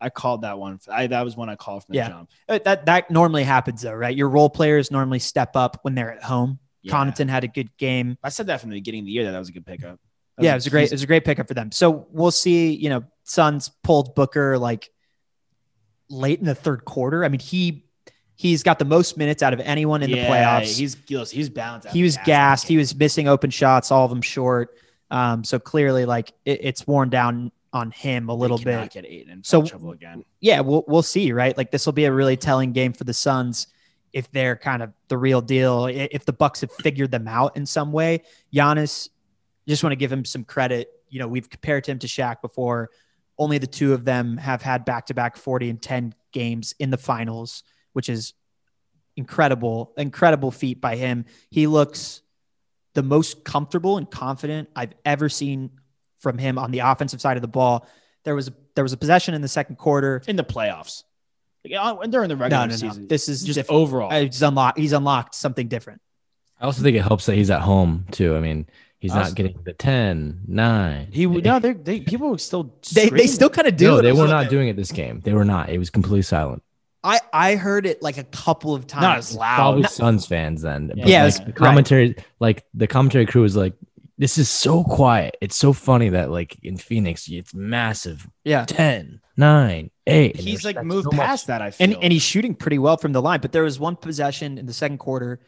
I 0.00 0.10
called 0.10 0.42
that 0.42 0.58
one. 0.58 0.78
I 0.92 1.06
that 1.06 1.24
was 1.24 1.36
one 1.36 1.48
I 1.48 1.56
called 1.56 1.84
from 1.84 1.94
the 1.94 1.98
Yeah. 1.98 2.08
jump. 2.08 2.30
Uh, 2.48 2.58
That 2.64 2.86
that 2.86 3.10
normally 3.10 3.44
happens 3.44 3.82
though, 3.82 3.94
right? 3.94 4.14
Your 4.14 4.28
role 4.28 4.50
players 4.50 4.90
normally 4.90 5.20
step 5.20 5.56
up 5.56 5.78
when 5.82 5.94
they're 5.94 6.12
at 6.12 6.22
home. 6.22 6.58
Yeah. 6.86 6.92
Connaughton 6.92 7.28
had 7.28 7.44
a 7.44 7.48
good 7.48 7.76
game. 7.76 8.16
I 8.22 8.28
said 8.30 8.46
that 8.46 8.60
from 8.60 8.70
the 8.70 8.76
beginning 8.76 9.00
of 9.00 9.06
the 9.06 9.12
year 9.12 9.24
that 9.24 9.32
that 9.32 9.38
was 9.38 9.48
a 9.48 9.52
good 9.52 9.66
pickup. 9.66 9.98
Yeah, 10.38 10.52
it 10.52 10.56
was 10.56 10.66
a 10.66 10.70
great 10.70 10.86
it 10.86 10.92
was 10.92 11.02
a 11.02 11.06
great 11.06 11.24
pickup 11.24 11.48
for 11.48 11.54
them. 11.54 11.72
So 11.72 12.06
we'll 12.10 12.30
see. 12.30 12.74
You 12.74 12.90
know, 12.90 13.04
Suns 13.24 13.70
pulled 13.82 14.14
Booker 14.14 14.58
like 14.58 14.90
late 16.08 16.38
in 16.40 16.44
the 16.46 16.54
third 16.54 16.84
quarter. 16.84 17.24
I 17.24 17.28
mean, 17.28 17.40
he 17.40 17.84
he's 18.34 18.62
got 18.62 18.78
the 18.78 18.84
most 18.84 19.16
minutes 19.16 19.42
out 19.42 19.54
of 19.54 19.60
anyone 19.60 20.02
in 20.02 20.10
the 20.10 20.18
playoffs. 20.18 20.76
He's 20.78 20.96
he's 21.08 21.30
he's 21.30 21.48
balanced. 21.48 21.88
he 21.88 22.02
was 22.02 22.18
gassed. 22.24 22.68
He 22.68 22.76
was 22.76 22.94
missing 22.94 23.28
open 23.28 23.50
shots, 23.50 23.90
all 23.90 24.04
of 24.04 24.10
them 24.10 24.22
short. 24.22 24.76
Um, 25.10 25.44
so 25.44 25.58
clearly, 25.58 26.04
like 26.04 26.32
it, 26.44 26.60
it's 26.62 26.86
worn 26.86 27.08
down 27.08 27.50
on 27.72 27.90
him 27.90 28.28
a 28.28 28.34
little 28.34 28.58
bit. 28.58 28.92
Get 28.92 29.04
in 29.04 29.42
So- 29.44 29.64
trouble 29.64 29.92
again. 29.92 30.24
Yeah, 30.40 30.60
we'll 30.60 30.84
we'll 30.86 31.02
see, 31.02 31.32
right? 31.32 31.56
Like 31.56 31.70
this 31.70 31.86
will 31.86 31.92
be 31.92 32.04
a 32.04 32.12
really 32.12 32.36
telling 32.36 32.72
game 32.72 32.92
for 32.92 33.04
the 33.04 33.14
Suns 33.14 33.68
if 34.16 34.32
they're 34.32 34.56
kind 34.56 34.82
of 34.82 34.94
the 35.08 35.18
real 35.18 35.42
deal. 35.42 35.84
If 35.88 36.24
the 36.24 36.32
Bucks 36.32 36.62
have 36.62 36.72
figured 36.72 37.10
them 37.10 37.28
out 37.28 37.54
in 37.54 37.66
some 37.66 37.92
way, 37.92 38.22
Giannis, 38.50 39.10
just 39.68 39.82
want 39.82 39.92
to 39.92 39.96
give 39.96 40.10
him 40.10 40.24
some 40.24 40.42
credit. 40.42 40.88
You 41.10 41.18
know, 41.18 41.28
we've 41.28 41.50
compared 41.50 41.84
him 41.84 41.98
to 41.98 42.06
Shaq 42.06 42.40
before. 42.40 42.88
Only 43.38 43.58
the 43.58 43.66
two 43.66 43.92
of 43.92 44.06
them 44.06 44.38
have 44.38 44.62
had 44.62 44.86
back-to-back 44.86 45.36
40 45.36 45.68
and 45.68 45.82
10 45.82 46.14
games 46.32 46.74
in 46.78 46.88
the 46.88 46.96
finals, 46.96 47.62
which 47.92 48.08
is 48.08 48.32
incredible, 49.18 49.92
incredible 49.98 50.50
feat 50.50 50.80
by 50.80 50.96
him. 50.96 51.26
He 51.50 51.66
looks 51.66 52.22
the 52.94 53.02
most 53.02 53.44
comfortable 53.44 53.98
and 53.98 54.10
confident 54.10 54.70
I've 54.74 54.94
ever 55.04 55.28
seen 55.28 55.72
from 56.20 56.38
him 56.38 56.56
on 56.56 56.70
the 56.70 56.78
offensive 56.78 57.20
side 57.20 57.36
of 57.36 57.42
the 57.42 57.48
ball. 57.48 57.86
There 58.24 58.34
was 58.34 58.48
a, 58.48 58.54
there 58.76 58.82
was 58.82 58.94
a 58.94 58.96
possession 58.96 59.34
in 59.34 59.42
the 59.42 59.48
second 59.48 59.76
quarter. 59.76 60.22
in 60.26 60.36
the 60.36 60.42
playoffs. 60.42 61.02
Like, 61.70 61.80
uh, 62.02 62.06
during 62.06 62.28
the 62.28 62.36
regular 62.36 62.62
No, 62.62 62.66
no, 62.66 62.70
no. 62.72 62.76
season. 62.76 63.08
This 63.08 63.28
is 63.28 63.42
just 63.44 63.56
different. 63.56 63.80
overall. 63.80 64.10
He's 64.10 64.42
unlocked. 64.42 64.78
He's 64.78 64.92
unlocked 64.92 65.34
something 65.34 65.68
different. 65.68 66.00
I 66.60 66.64
also 66.64 66.82
think 66.82 66.96
it 66.96 67.02
helps 67.02 67.26
that 67.26 67.34
he's 67.34 67.50
at 67.50 67.60
home 67.60 68.06
too. 68.10 68.34
I 68.36 68.40
mean, 68.40 68.66
he's 68.98 69.12
Also- 69.12 69.24
not 69.28 69.34
getting 69.36 69.58
the 69.64 69.72
10, 69.74 70.40
9. 70.46 71.08
he 71.12 71.26
would 71.26 71.44
no, 71.44 71.58
they're- 71.58 71.74
they 71.74 72.00
people 72.00 72.30
were 72.30 72.38
still 72.38 72.74
They, 72.94 73.10
they 73.10 73.26
still 73.26 73.50
kind 73.50 73.68
of 73.68 73.76
do. 73.76 73.86
no, 73.88 73.96
it 73.98 74.02
they 74.02 74.12
were 74.12 74.26
not 74.28 74.48
doing 74.48 74.68
it 74.68 74.76
this 74.76 74.90
game. 74.92 75.20
They 75.24 75.34
were 75.34 75.44
not. 75.44 75.68
It 75.68 75.78
was 75.78 75.90
completely 75.90 76.22
silent. 76.22 76.62
I 77.04 77.20
I 77.32 77.54
heard 77.56 77.84
it 77.86 78.02
like 78.02 78.16
a 78.18 78.24
couple 78.24 78.74
of 78.74 78.86
times. 78.86 79.02
not 79.02 79.18
as 79.18 79.34
loud. 79.36 79.56
Probably 79.56 79.82
no- 79.82 79.88
Suns 79.88 80.26
fans 80.26 80.62
then. 80.62 80.88
But, 80.88 80.96
Yeah, 81.06 81.24
like, 81.24 81.34
it's- 81.34 81.38
the 81.40 81.44
right. 81.46 81.56
commentary, 81.56 82.16
like 82.40 82.64
the 82.74 82.86
commentary 82.86 83.26
crew 83.26 83.42
was 83.42 83.54
like, 83.54 83.74
"This 84.18 84.38
is 84.38 84.48
so 84.48 84.82
quiet. 84.82 85.36
It's 85.42 85.56
so 85.56 85.72
funny 85.74 86.08
that 86.08 86.30
like 86.30 86.56
in 86.62 86.78
Phoenix, 86.78 87.28
it's 87.28 87.54
massive. 87.54 88.26
Yeah, 88.44 88.64
10, 88.64 89.20
9, 89.36 89.90
8. 90.06 90.36
And 90.36 90.40
He's 90.40 90.64
like 90.64 90.82
moved 90.84 91.08
so 91.10 91.16
much. 91.16 91.26
past 91.26 91.46
that. 91.48 91.62
I 91.62 91.70
feel. 91.70 91.84
and 91.84 92.02
and 92.02 92.12
he's 92.12 92.22
shooting 92.22 92.54
pretty 92.54 92.78
well 92.78 92.96
from 92.96 93.12
the 93.12 93.22
line. 93.22 93.40
But 93.40 93.52
there 93.52 93.62
was 93.62 93.78
one 93.78 93.96
possession 93.96 94.58
in 94.58 94.66
the 94.66 94.72
second 94.72 94.98
quarter 94.98 95.40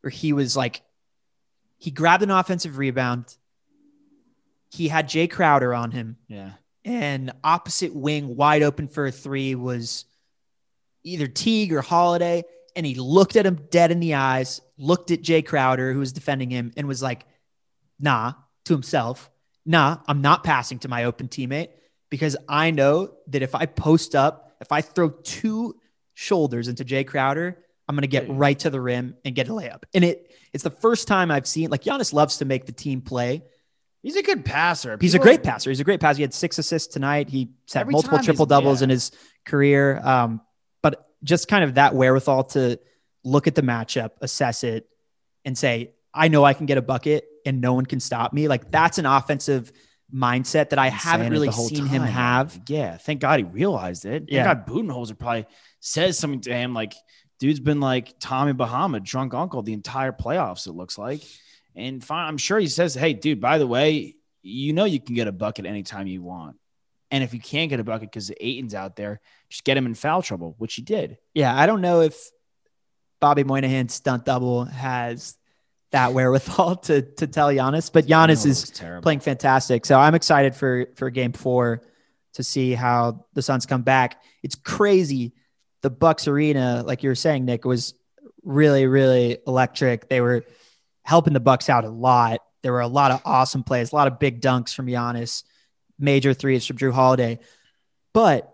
where 0.00 0.10
he 0.10 0.32
was 0.32 0.56
like, 0.56 0.82
he 1.78 1.90
grabbed 1.90 2.22
an 2.22 2.30
offensive 2.30 2.78
rebound. 2.78 3.36
He 4.70 4.88
had 4.88 5.08
Jae 5.08 5.30
Crowder 5.30 5.72
on 5.72 5.92
him, 5.92 6.18
yeah. 6.28 6.52
and 6.84 7.32
opposite 7.42 7.94
wing 7.94 8.36
wide 8.36 8.62
open 8.62 8.86
for 8.88 9.06
a 9.06 9.12
three 9.12 9.54
was 9.54 10.04
either 11.04 11.26
Teague 11.26 11.72
or 11.72 11.80
Holiday. 11.80 12.44
And 12.76 12.84
he 12.84 12.94
looked 12.94 13.34
at 13.34 13.46
him 13.46 13.66
dead 13.70 13.90
in 13.90 13.98
the 13.98 14.14
eyes, 14.14 14.60
looked 14.76 15.10
at 15.10 15.22
Jae 15.22 15.44
Crowder, 15.44 15.92
who 15.92 15.98
was 15.98 16.12
defending 16.12 16.50
him, 16.50 16.70
and 16.76 16.86
was 16.86 17.02
like, 17.02 17.24
nah, 17.98 18.34
to 18.66 18.72
himself, 18.72 19.30
nah, 19.64 19.98
I'm 20.06 20.20
not 20.20 20.44
passing 20.44 20.78
to 20.80 20.88
my 20.88 21.04
open 21.04 21.28
teammate 21.28 21.70
because 22.10 22.36
I 22.48 22.70
know 22.70 23.14
that 23.28 23.42
if 23.42 23.54
I 23.54 23.66
post 23.66 24.14
up, 24.14 24.56
if 24.60 24.72
I 24.72 24.80
throw 24.80 25.10
two 25.10 25.76
shoulders 26.14 26.68
into 26.68 26.84
Jae 26.84 27.06
Crowder, 27.06 27.58
I'm 27.88 27.94
going 27.94 28.02
to 28.02 28.08
get 28.08 28.28
right 28.28 28.58
to 28.60 28.70
the 28.70 28.80
rim 28.80 29.16
and 29.24 29.34
get 29.34 29.48
a 29.48 29.52
layup. 29.52 29.84
And 29.94 30.04
it 30.04 30.30
it's 30.52 30.64
the 30.64 30.70
first 30.70 31.08
time 31.08 31.30
I've 31.30 31.46
seen 31.46 31.70
like 31.70 31.82
Giannis 31.82 32.12
loves 32.12 32.38
to 32.38 32.44
make 32.44 32.66
the 32.66 32.72
team 32.72 33.00
play. 33.00 33.42
He's 34.02 34.16
a 34.16 34.22
good 34.22 34.44
passer. 34.44 34.96
He's 35.00 35.14
a 35.14 35.18
great 35.18 35.42
passer. 35.42 35.70
He's 35.70 35.80
a 35.80 35.84
great 35.84 36.00
passer. 36.00 36.18
He 36.18 36.22
had 36.22 36.32
six 36.32 36.58
assists 36.58 36.92
tonight. 36.92 37.28
He 37.28 37.50
had 37.72 37.90
multiple 37.90 38.18
triple 38.20 38.46
doubles 38.46 38.80
yeah. 38.80 38.84
in 38.84 38.90
his 38.90 39.10
career. 39.44 39.98
Um, 39.98 40.40
but 40.82 41.08
just 41.24 41.48
kind 41.48 41.64
of 41.64 41.74
that 41.74 41.94
wherewithal 41.94 42.44
to 42.44 42.78
look 43.24 43.48
at 43.48 43.54
the 43.54 43.62
matchup, 43.62 44.10
assess 44.20 44.62
it, 44.62 44.88
and 45.44 45.58
say, 45.58 45.94
I 46.14 46.28
know 46.28 46.44
I 46.44 46.54
can 46.54 46.66
get 46.66 46.78
a 46.78 46.82
bucket 46.82 47.24
and 47.44 47.60
no 47.60 47.74
one 47.74 47.86
can 47.86 48.00
stop 48.00 48.32
me. 48.32 48.48
Like 48.48 48.70
that's 48.70 48.98
an 48.98 49.06
offensive 49.06 49.72
mindset 50.14 50.70
that 50.70 50.78
I 50.78 50.88
haven't 50.88 51.30
really 51.30 51.52
seen 51.52 51.86
him 51.86 52.02
have. 52.02 52.58
Yeah, 52.66 52.96
thank 52.96 53.20
God 53.20 53.40
he 53.40 53.44
realized 53.44 54.04
it. 54.04 54.20
Thank 54.20 54.30
Yeah. 54.30 54.44
God 54.44 54.66
Budenholzer 54.66 55.18
probably 55.18 55.46
says 55.80 56.18
something 56.18 56.40
to 56.42 56.52
him 56.52 56.74
like, 56.74 56.94
dude's 57.38 57.60
been 57.60 57.80
like 57.80 58.18
Tommy 58.18 58.52
Bahama, 58.52 59.00
drunk 59.00 59.34
uncle, 59.34 59.62
the 59.62 59.72
entire 59.72 60.12
playoffs, 60.12 60.66
it 60.66 60.72
looks 60.72 60.98
like. 60.98 61.22
And 61.76 62.02
fine, 62.02 62.26
I'm 62.26 62.38
sure 62.38 62.58
he 62.58 62.66
says, 62.66 62.94
hey, 62.94 63.12
dude, 63.12 63.40
by 63.40 63.58
the 63.58 63.66
way, 63.66 64.16
you 64.42 64.72
know 64.72 64.84
you 64.84 65.00
can 65.00 65.14
get 65.14 65.28
a 65.28 65.32
bucket 65.32 65.66
anytime 65.66 66.06
you 66.06 66.22
want. 66.22 66.56
And 67.10 67.24
if 67.24 67.32
you 67.32 67.40
can't 67.40 67.70
get 67.70 67.80
a 67.80 67.84
bucket 67.84 68.10
because 68.10 68.28
the 68.28 68.36
Ayton's 68.44 68.74
out 68.74 68.96
there, 68.96 69.20
just 69.48 69.64
get 69.64 69.76
him 69.76 69.86
in 69.86 69.94
foul 69.94 70.22
trouble, 70.22 70.54
which 70.58 70.74
he 70.74 70.82
did. 70.82 71.18
Yeah, 71.34 71.56
I 71.56 71.66
don't 71.66 71.80
know 71.80 72.00
if 72.00 72.30
Bobby 73.20 73.44
Moynihan's 73.44 73.94
stunt 73.94 74.24
double 74.24 74.64
has 74.64 75.36
that 75.92 76.12
wherewithal 76.12 76.76
to 76.88 77.02
to 77.02 77.26
tell 77.26 77.48
Giannis, 77.48 77.90
but 77.92 78.06
Giannis 78.06 78.44
is 78.46 78.70
terrible. 78.70 79.02
playing 79.02 79.20
fantastic. 79.20 79.86
So 79.86 79.98
I'm 79.98 80.14
excited 80.14 80.54
for 80.54 80.86
for 80.96 81.10
game 81.10 81.32
four 81.32 81.82
to 82.34 82.42
see 82.42 82.72
how 82.74 83.26
the 83.34 83.42
Suns 83.42 83.66
come 83.66 83.82
back. 83.82 84.22
It's 84.42 84.54
crazy. 84.54 85.32
The 85.82 85.90
Bucks 85.90 86.28
arena, 86.28 86.82
like 86.86 87.02
you 87.02 87.08
were 87.08 87.14
saying, 87.14 87.44
Nick, 87.44 87.64
was 87.64 87.94
really, 88.42 88.86
really 88.86 89.38
electric. 89.46 90.08
They 90.08 90.20
were 90.20 90.44
helping 91.04 91.32
the 91.32 91.40
Bucks 91.40 91.68
out 91.70 91.84
a 91.84 91.88
lot. 91.90 92.40
There 92.62 92.72
were 92.72 92.80
a 92.80 92.88
lot 92.88 93.12
of 93.12 93.22
awesome 93.24 93.62
plays, 93.62 93.92
a 93.92 93.94
lot 93.96 94.08
of 94.08 94.18
big 94.18 94.40
dunks 94.40 94.74
from 94.74 94.86
Giannis, 94.86 95.44
major 95.98 96.34
threes 96.34 96.66
from 96.66 96.76
Jrue 96.76 96.92
Holiday. 96.92 97.38
But 98.12 98.52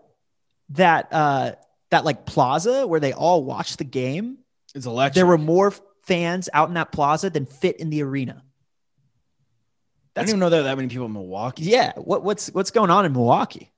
that 0.69 1.07
uh 1.11 1.53
that 1.91 2.05
like 2.05 2.25
plaza 2.25 2.87
where 2.87 2.99
they 2.99 3.13
all 3.13 3.43
watched 3.43 3.77
the 3.77 3.83
game, 3.83 4.37
It's 4.73 4.85
electric. 4.85 5.15
there 5.15 5.25
were 5.25 5.37
more 5.37 5.73
fans 6.05 6.49
out 6.53 6.67
in 6.69 6.75
that 6.75 6.91
plaza 6.91 7.29
than 7.29 7.45
fit 7.45 7.77
in 7.77 7.89
the 7.89 8.03
arena. 8.03 8.43
I 10.15 10.21
don't 10.21 10.29
even 10.29 10.39
know 10.39 10.49
there 10.49 10.61
are 10.61 10.63
that 10.63 10.77
many 10.77 10.87
people 10.87 11.05
in 11.07 11.13
Milwaukee. 11.13 11.63
Yeah, 11.63 11.91
what, 11.97 12.23
what's 12.23 12.47
what's 12.47 12.71
going 12.71 12.89
on 12.89 13.05
in 13.05 13.11
Milwaukee? 13.13 13.71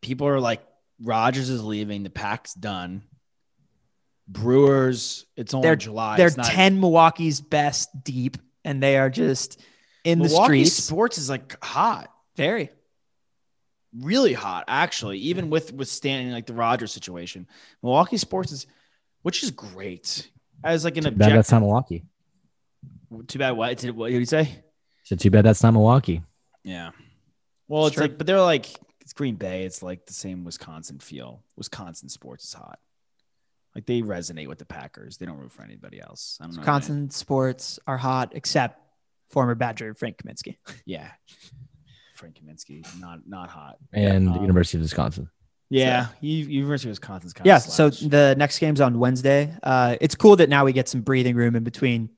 people 0.00 0.28
are 0.28 0.38
like 0.38 0.64
Rodgers 1.02 1.48
is 1.50 1.64
leaving, 1.64 2.04
the 2.04 2.10
pack's 2.10 2.54
done. 2.54 3.02
Brewers, 4.28 5.24
it's 5.36 5.54
only 5.54 5.66
They're 5.66 5.76
July. 5.76 6.16
They're 6.16 6.26
It's 6.28 6.36
not- 6.36 6.46
ten 6.46 6.80
Milwaukee's 6.80 7.40
best 7.40 7.88
deep, 8.04 8.36
and 8.64 8.82
they 8.82 8.96
are 8.98 9.08
just 9.10 9.60
in 10.04 10.18
the 10.18 10.26
Milwaukee 10.28 10.64
streets. 10.64 10.84
sports 10.84 11.18
is 11.18 11.30
like 11.30 11.62
hot, 11.64 12.12
Very. 12.36 12.70
really 13.98 14.34
hot, 14.34 14.64
actually. 14.68 15.18
Even 15.18 15.48
with 15.50 15.72
withstanding 15.72 16.32
like 16.32 16.46
the 16.46 16.52
Rodgers 16.54 16.92
situation, 16.92 17.46
Milwaukee 17.82 18.18
sports 18.18 18.52
is, 18.52 18.66
which 19.22 19.42
is 19.42 19.50
great 19.50 20.30
as 20.64 20.84
like 20.84 20.96
an 20.96 21.04
Too 21.04 21.10
bad 21.12 21.32
that's 21.32 21.50
not 21.52 21.60
Milwaukee. 21.60 22.04
Too 23.26 23.38
bad. 23.38 23.52
What 23.52 23.76
did 23.78 23.94
what 23.96 24.10
did 24.10 24.18
he 24.18 24.24
say? 24.24 24.62
So 25.04 25.16
too 25.16 25.30
bad 25.30 25.44
that's 25.44 25.62
not 25.62 25.72
Milwaukee. 25.72 26.22
Yeah. 26.64 26.90
Well, 27.68 27.86
it's 27.86 27.94
Sure. 27.94 28.02
like, 28.04 28.18
but 28.18 28.26
they're 28.26 28.40
like 28.40 28.66
it's 29.00 29.12
Green 29.14 29.36
Bay. 29.36 29.64
It's 29.64 29.82
like 29.82 30.04
the 30.06 30.12
same 30.12 30.44
Wisconsin 30.44 30.98
feel. 30.98 31.42
Wisconsin 31.56 32.08
sports 32.08 32.44
is 32.44 32.52
hot. 32.52 32.78
Like 33.74 33.86
they 33.86 34.02
resonate 34.02 34.48
with 34.48 34.58
the 34.58 34.64
Packers. 34.66 35.16
They 35.18 35.26
don't 35.26 35.38
root 35.38 35.52
for 35.52 35.62
anybody 35.62 36.00
else. 36.00 36.36
I 36.40 36.44
don't 36.44 36.54
know. 36.54 36.60
Wisconsin 36.60 37.10
sports 37.10 37.78
are 37.86 37.96
hot, 37.96 38.32
except 38.34 38.80
former 39.30 39.54
Badger 39.54 39.94
Frank 39.94 40.18
Kaminsky. 40.18 40.56
Yeah. 40.84 41.10
Frank 42.14 42.34
Kaminsky, 42.40 42.84
not 43.00 43.20
not 43.26 43.48
hot. 43.48 43.76
And 43.92 44.26
the 44.26 44.32
Um, 44.32 44.40
University 44.42 44.78
of 44.78 44.82
Wisconsin. 44.82 45.30
Yeah, 45.70 46.08
U- 46.20 46.46
University 46.46 46.88
of 46.88 46.92
Wisconsin's 46.92 47.32
kind 47.34 47.46
yeah. 47.46 47.58
So 47.58 47.90
the 47.90 48.34
next 48.38 48.58
game's 48.58 48.80
on 48.80 48.98
Wednesday. 48.98 49.54
Uh, 49.62 49.96
it's 50.00 50.14
cool 50.14 50.36
that 50.36 50.48
now 50.48 50.64
we 50.64 50.72
get 50.72 50.88
some 50.88 51.02
breathing 51.02 51.36
room 51.36 51.56
in 51.56 51.64
between 51.64 52.10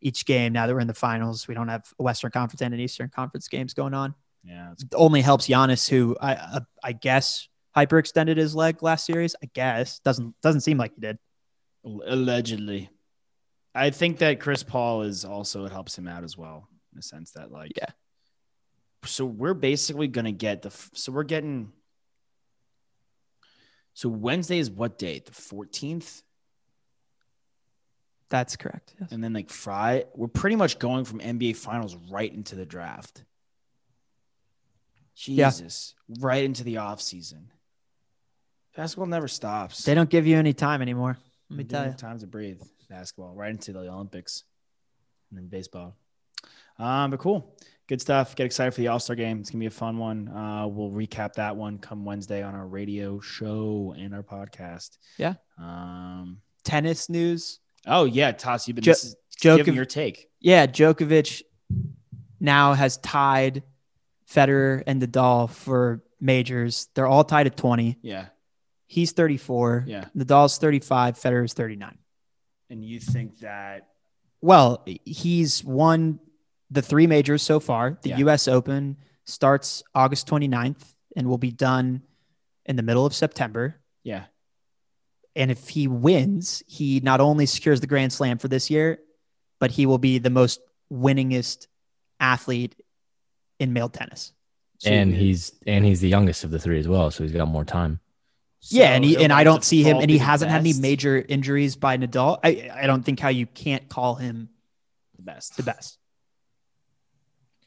each 0.00 0.24
game. 0.24 0.52
Now 0.52 0.66
that 0.66 0.72
we're 0.74 0.80
in 0.80 0.86
the 0.86 0.94
finals, 0.94 1.46
we 1.46 1.54
don't 1.54 1.68
have 1.68 1.84
a 1.98 2.02
Western 2.02 2.30
Conference 2.30 2.62
and 2.62 2.72
an 2.72 2.80
Eastern 2.80 3.10
Conference 3.10 3.48
games 3.48 3.74
going 3.74 3.92
on. 3.94 4.14
yeah, 4.42 4.72
it's 4.72 4.84
only 4.94 5.20
helps 5.20 5.46
Giannis, 5.48 5.88
who 5.88 6.16
I 6.20 6.34
uh, 6.34 6.60
I 6.82 6.92
guess 6.92 7.48
hyperextended 7.76 8.36
his 8.36 8.54
leg 8.54 8.82
last 8.82 9.04
series. 9.04 9.34
I 9.42 9.50
guess 9.52 9.98
doesn't 10.00 10.34
doesn't 10.42 10.62
seem 10.62 10.78
like 10.78 10.94
he 10.94 11.00
did. 11.00 11.18
allegedly. 11.84 12.90
I 13.74 13.90
think 13.90 14.18
that 14.18 14.40
Chris 14.40 14.62
Paul 14.62 15.02
is 15.02 15.24
also 15.24 15.64
it 15.66 15.72
helps 15.72 15.98
him 15.98 16.06
out 16.06 16.24
as 16.24 16.38
well 16.38 16.68
in 16.92 16.96
the 16.96 17.02
sense 17.02 17.32
that 17.32 17.50
like 17.50 17.72
Yeah. 17.76 17.90
So 19.04 19.26
we're 19.26 19.52
basically 19.54 20.08
gonna 20.08 20.32
get 20.32 20.62
the 20.62 20.70
so 20.94 21.12
we're 21.12 21.24
getting. 21.24 21.72
So 23.94 24.08
Wednesday 24.08 24.58
is 24.58 24.70
what 24.70 24.98
date? 24.98 25.26
The 25.26 25.32
fourteenth, 25.32 26.22
That's 28.28 28.56
correct. 28.56 28.94
Yes. 29.00 29.12
and 29.12 29.22
then 29.22 29.32
like 29.32 29.50
Friday, 29.50 30.06
we're 30.14 30.28
pretty 30.28 30.56
much 30.56 30.78
going 30.78 31.04
from 31.04 31.20
NBA 31.20 31.56
Finals 31.56 31.96
right 32.10 32.32
into 32.32 32.56
the 32.56 32.66
draft. 32.66 33.24
Yeah. 35.26 35.48
Jesus, 35.50 35.94
right 36.20 36.42
into 36.42 36.64
the 36.64 36.78
off 36.78 37.00
season. 37.00 37.50
Basketball 38.76 39.06
never 39.06 39.28
stops. 39.28 39.84
They 39.84 39.94
don't 39.94 40.10
give 40.10 40.26
you 40.26 40.36
any 40.36 40.52
time 40.52 40.82
anymore. 40.82 41.16
Let 41.48 41.56
me 41.56 41.62
tell 41.64 41.86
you. 41.86 41.92
Time 41.92 42.18
to 42.18 42.26
breathe. 42.26 42.60
Basketball 42.90 43.32
right 43.34 43.50
into 43.50 43.72
the 43.72 43.88
Olympics, 43.88 44.42
and 45.30 45.38
then 45.38 45.46
baseball. 45.46 45.94
Um, 46.78 47.12
but 47.12 47.20
cool, 47.20 47.56
good 47.88 48.00
stuff. 48.00 48.34
Get 48.36 48.46
excited 48.46 48.72
for 48.72 48.80
the 48.80 48.88
All 48.88 48.98
Star 49.00 49.16
game. 49.16 49.40
It's 49.40 49.50
gonna 49.50 49.60
be 49.60 49.66
a 49.66 49.70
fun 49.70 49.98
one. 49.98 50.28
Uh, 50.28 50.66
we'll 50.66 50.90
recap 50.90 51.34
that 51.34 51.56
one 51.56 51.78
come 51.78 52.04
Wednesday 52.04 52.42
on 52.42 52.54
our 52.54 52.66
radio 52.66 53.20
show 53.20 53.94
and 53.98 54.14
our 54.14 54.22
podcast. 54.22 54.98
Yeah. 55.18 55.34
Um. 55.58 56.38
Tennis 56.64 57.08
news. 57.10 57.60
Oh 57.86 58.04
yeah, 58.04 58.32
Toss, 58.32 58.66
you've 58.66 58.76
been 58.76 58.84
Jo- 58.84 58.92
this 58.92 59.04
is- 59.04 59.16
give 59.40 59.66
me 59.66 59.74
your 59.74 59.84
take. 59.84 60.28
Yeah, 60.40 60.66
Djokovic 60.66 61.42
now 62.40 62.72
has 62.74 62.96
tied 62.98 63.62
Federer 64.30 64.82
and 64.86 65.02
Nadal 65.02 65.50
for 65.50 66.02
majors. 66.20 66.88
They're 66.94 67.06
all 67.06 67.24
tied 67.24 67.46
at 67.46 67.56
20. 67.56 67.98
Yeah. 68.02 68.26
He's 68.86 69.12
34. 69.12 69.84
Yeah. 69.86 70.06
Nadal's 70.16 70.56
35. 70.58 71.16
Federer's 71.18 71.52
39. 71.52 71.98
And 72.70 72.84
you 72.84 73.00
think 73.00 73.40
that 73.40 73.88
Well, 74.40 74.84
he's 75.04 75.62
won 75.64 76.20
the 76.74 76.82
three 76.82 77.06
majors 77.06 77.42
so 77.42 77.60
far. 77.60 77.98
The 78.02 78.10
Yeah. 78.10 78.18
US 78.18 78.48
Open 78.48 78.96
starts 79.24 79.82
August 79.94 80.26
29th 80.28 80.94
and 81.16 81.28
will 81.28 81.38
be 81.38 81.50
done 81.50 82.02
in 82.66 82.76
the 82.76 82.82
middle 82.82 83.06
of 83.06 83.14
September. 83.14 83.80
yeah. 84.02 84.24
And 85.36 85.50
if 85.50 85.68
he 85.70 85.88
wins, 85.88 86.62
he 86.68 87.00
not 87.00 87.20
only 87.20 87.46
secures 87.46 87.80
the 87.80 87.88
Grand 87.88 88.12
Slam 88.12 88.38
for 88.38 88.46
this 88.46 88.70
year, 88.70 89.00
but 89.58 89.72
he 89.72 89.84
will 89.84 89.98
be 89.98 90.18
the 90.18 90.30
most 90.30 90.60
winningest 90.92 91.66
athlete 92.20 92.76
in 93.58 93.72
male 93.72 93.88
tennis. 93.88 94.32
So 94.78 94.90
and 94.90 95.10
you- 95.10 95.16
he's 95.18 95.52
and 95.66 95.84
he's 95.84 96.00
the 96.00 96.08
youngest 96.08 96.44
of 96.44 96.52
the 96.52 96.60
three 96.60 96.78
as 96.78 96.86
well, 96.86 97.10
so 97.10 97.24
he's 97.24 97.32
got 97.32 97.48
more 97.48 97.64
time. 97.64 97.98
yeah, 98.68 98.94
and 98.94 99.04
he, 99.04 99.16
and 99.22 99.32
I 99.32 99.42
don't 99.44 99.64
see 99.64 99.82
him, 99.82 99.96
and 99.98 100.08
he 100.10 100.18
hasn't 100.18 100.50
had 100.52 100.60
any 100.60 100.72
major 100.74 101.18
injuries 101.28 101.74
by 101.76 101.98
Nadal. 101.98 102.38
I 102.44 102.70
I 102.72 102.86
don't 102.86 103.02
think 103.02 103.18
how 103.18 103.28
you 103.30 103.46
can't 103.46 103.88
call 103.88 104.14
him 104.14 104.50
the 105.16 105.22
best. 105.22 105.56
the 105.56 105.62
best. 105.64 105.98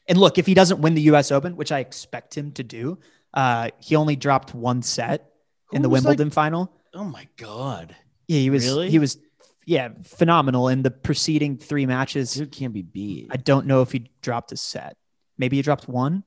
And 0.08 0.18
look, 0.18 0.38
if 0.38 0.46
he 0.46 0.54
doesn't 0.54 0.80
win 0.80 0.94
the 0.94 1.02
U.S. 1.02 1.30
Open, 1.30 1.54
which 1.56 1.70
I 1.70 1.80
expect 1.80 2.36
him 2.36 2.52
to 2.52 2.62
do, 2.64 2.98
uh, 3.34 3.70
he 3.78 3.94
only 3.94 4.16
dropped 4.16 4.54
one 4.54 4.82
set 4.82 5.30
in 5.72 5.82
the 5.82 5.88
Who 5.88 5.92
was, 5.92 6.04
like- 6.04 6.10
Wimbledon 6.12 6.30
final. 6.30 6.72
Oh 6.94 7.04
my 7.04 7.28
god. 7.36 7.94
Yeah, 8.26 8.38
he 8.40 8.50
was 8.50 8.64
Really? 8.64 8.90
he 8.90 8.98
was 8.98 9.18
yeah 9.66 9.90
phenomenal 10.04 10.68
in 10.68 10.82
the 10.82 10.90
preceding 10.90 11.58
three 11.58 11.84
matches. 11.86 12.32
Dude 12.32 12.50
can't 12.52 12.72
be 12.72 12.82
beat. 12.82 13.28
I 13.30 13.36
don't 13.36 13.66
know 13.66 13.82
if 13.82 13.92
he 13.92 14.10
dropped 14.22 14.52
a 14.52 14.56
set. 14.56 14.96
Maybe 15.36 15.56
he 15.56 15.62
dropped 15.62 15.86
one. 15.88 16.24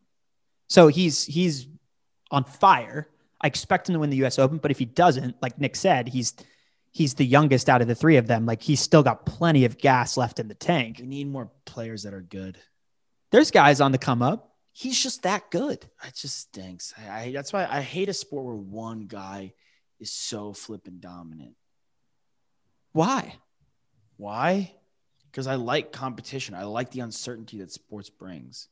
So 0.69 0.87
he's 0.87 1.25
he's 1.25 1.67
on 2.29 2.43
fire. 2.43 3.07
I 3.41 3.47
expect 3.47 3.89
him 3.89 3.93
to 3.93 3.99
win 3.99 4.11
the 4.11 4.23
US 4.25 4.37
Open, 4.37 4.57
but 4.59 4.69
if 4.71 4.77
he 4.77 4.85
doesn't, 4.85 5.41
like 5.41 5.59
Nick 5.59 5.75
said, 5.75 6.07
he's 6.07 6.35
he's 6.91 7.15
the 7.15 7.25
youngest 7.25 7.69
out 7.69 7.81
of 7.81 7.87
the 7.87 7.95
three 7.95 8.17
of 8.17 8.27
them. 8.27 8.45
Like 8.45 8.61
he's 8.61 8.79
still 8.79 9.01
got 9.03 9.25
plenty 9.25 9.65
of 9.65 9.77
gas 9.79 10.17
left 10.17 10.39
in 10.39 10.47
the 10.47 10.53
tank. 10.55 10.97
we 10.99 11.07
need 11.07 11.27
more 11.27 11.49
players 11.65 12.03
that 12.03 12.13
are 12.13 12.21
good. 12.21 12.57
There's 13.31 13.51
guys 13.51 13.81
on 13.81 13.91
the 13.91 13.97
come 13.97 14.21
up. 14.21 14.49
He's 14.73 15.01
just 15.01 15.23
that 15.23 15.51
good. 15.51 15.85
It 16.05 16.15
just 16.15 16.37
stinks. 16.37 16.93
I, 16.97 17.19
I 17.19 17.31
that's 17.31 17.51
why 17.51 17.67
I 17.69 17.81
hate 17.81 18.09
a 18.09 18.13
sport 18.13 18.45
where 18.45 18.55
one 18.55 19.07
guy 19.07 19.53
is 19.99 20.11
so 20.11 20.53
flipping 20.53 20.99
dominant. 20.99 21.55
Why? 22.93 23.35
Why? 24.17 24.73
Because 25.29 25.47
I 25.47 25.55
like 25.55 25.91
competition. 25.91 26.55
I 26.55 26.63
like 26.63 26.91
the 26.91 26.99
uncertainty 27.01 27.59
that 27.59 27.71
sports 27.71 28.09
brings. 28.09 28.67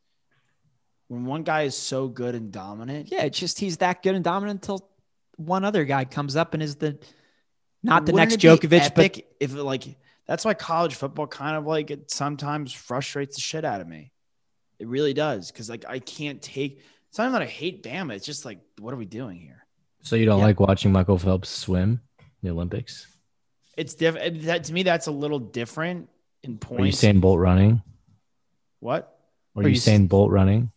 When 1.07 1.25
one 1.25 1.43
guy 1.43 1.63
is 1.63 1.75
so 1.75 2.07
good 2.07 2.35
and 2.35 2.51
dominant, 2.51 3.11
Yeah, 3.11 3.23
it's 3.23 3.39
just 3.39 3.59
he's 3.59 3.77
that 3.77 4.03
good 4.03 4.15
and 4.15 4.23
dominant 4.23 4.61
until 4.61 4.89
one 5.37 5.63
other 5.65 5.85
guy 5.85 6.05
comes 6.05 6.35
up 6.35 6.53
and 6.53 6.61
is 6.61 6.75
the 6.75 6.99
not 7.81 8.05
the 8.05 8.13
next 8.13 8.37
Djokovic, 8.37 8.93
but 8.93 9.19
if 9.39 9.53
like 9.53 9.97
that's 10.27 10.45
why 10.45 10.53
college 10.53 10.95
football 10.95 11.27
kind 11.27 11.55
of 11.55 11.65
like 11.65 11.91
it 11.91 12.11
sometimes 12.11 12.73
frustrates 12.73 13.35
the 13.35 13.41
shit 13.41 13.65
out 13.65 13.81
of 13.81 13.87
me. 13.87 14.11
It 14.79 14.87
really 14.87 15.13
does 15.13 15.51
because 15.51 15.69
like 15.69 15.85
I 15.87 15.99
can't 15.99 16.41
take. 16.41 16.81
It's 17.09 17.17
not 17.17 17.25
even 17.25 17.33
that 17.33 17.41
I 17.41 17.45
hate 17.47 17.83
Bama. 17.83 18.13
It's 18.13 18.25
just 18.25 18.45
like, 18.45 18.59
what 18.79 18.93
are 18.93 18.97
we 18.97 19.05
doing 19.05 19.37
here? 19.39 19.65
So 20.01 20.15
you 20.15 20.25
don't 20.25 20.39
Yeah. 20.39 20.45
like 20.45 20.59
watching 20.59 20.91
Michael 20.91 21.17
Phelps 21.17 21.49
swim 21.49 22.01
in 22.19 22.27
the 22.43 22.49
Olympics? 22.51 23.07
It's 23.75 23.93
different. 23.95 24.43
That 24.43 24.65
to 24.65 24.73
me, 24.73 24.83
that's 24.83 25.07
a 25.07 25.11
little 25.11 25.39
different 25.39 26.09
in 26.43 26.59
Or 26.69 26.85
you 26.85 26.91
saying 26.91 27.19
Bolt 27.19 27.39
running? 27.39 27.81
what? 28.79 29.17
Are, 29.55 29.61
Or 29.61 29.63
you 29.63 29.69
you 29.69 29.75
Usain 29.75 30.07
Bolt 30.07 30.31
running? 30.31 30.71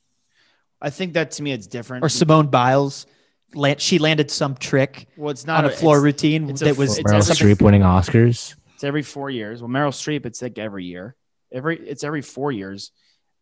I 0.81 0.91
think 0.91 1.13
that 1.13 1.33
to 1.33 1.43
me, 1.43 1.53
it's 1.53 1.69
different. 1.69 2.05
or 2.05 2.09
Simone 2.09 2.49
Biles, 2.49 3.07
land, 3.55 3.81
she 3.81 3.99
landed 4.01 4.31
some 4.31 4.57
trick 4.57 5.07
well, 5.17 5.31
it's 5.31 5.47
not 5.47 5.65
on 5.65 5.71
a 5.71 5.75
floor 5.75 5.99
it's- 5.99 6.05
routine 6.05 6.51
it's 6.51 6.63
a 6.63 6.65
that 6.67 6.77
was 6.77 6.99
fl- 6.99 7.05
Meryl 7.07 7.21
Streep 7.31 7.63
winning 7.63 7.83
Oscars? 7.83 8.57
It's 8.75 8.83
every 8.83 9.03
four 9.03 9.31
years. 9.31 9.63
Well, 9.63 9.71
Meryl 9.71 9.93
Streep, 9.93 10.27
it's 10.27 10.43
like 10.43 10.59
every 10.59 10.85
year. 10.87 11.15
Every 11.53 11.79
it's 11.79 12.03
every 12.03 12.23
four 12.23 12.51
years, 12.51 12.91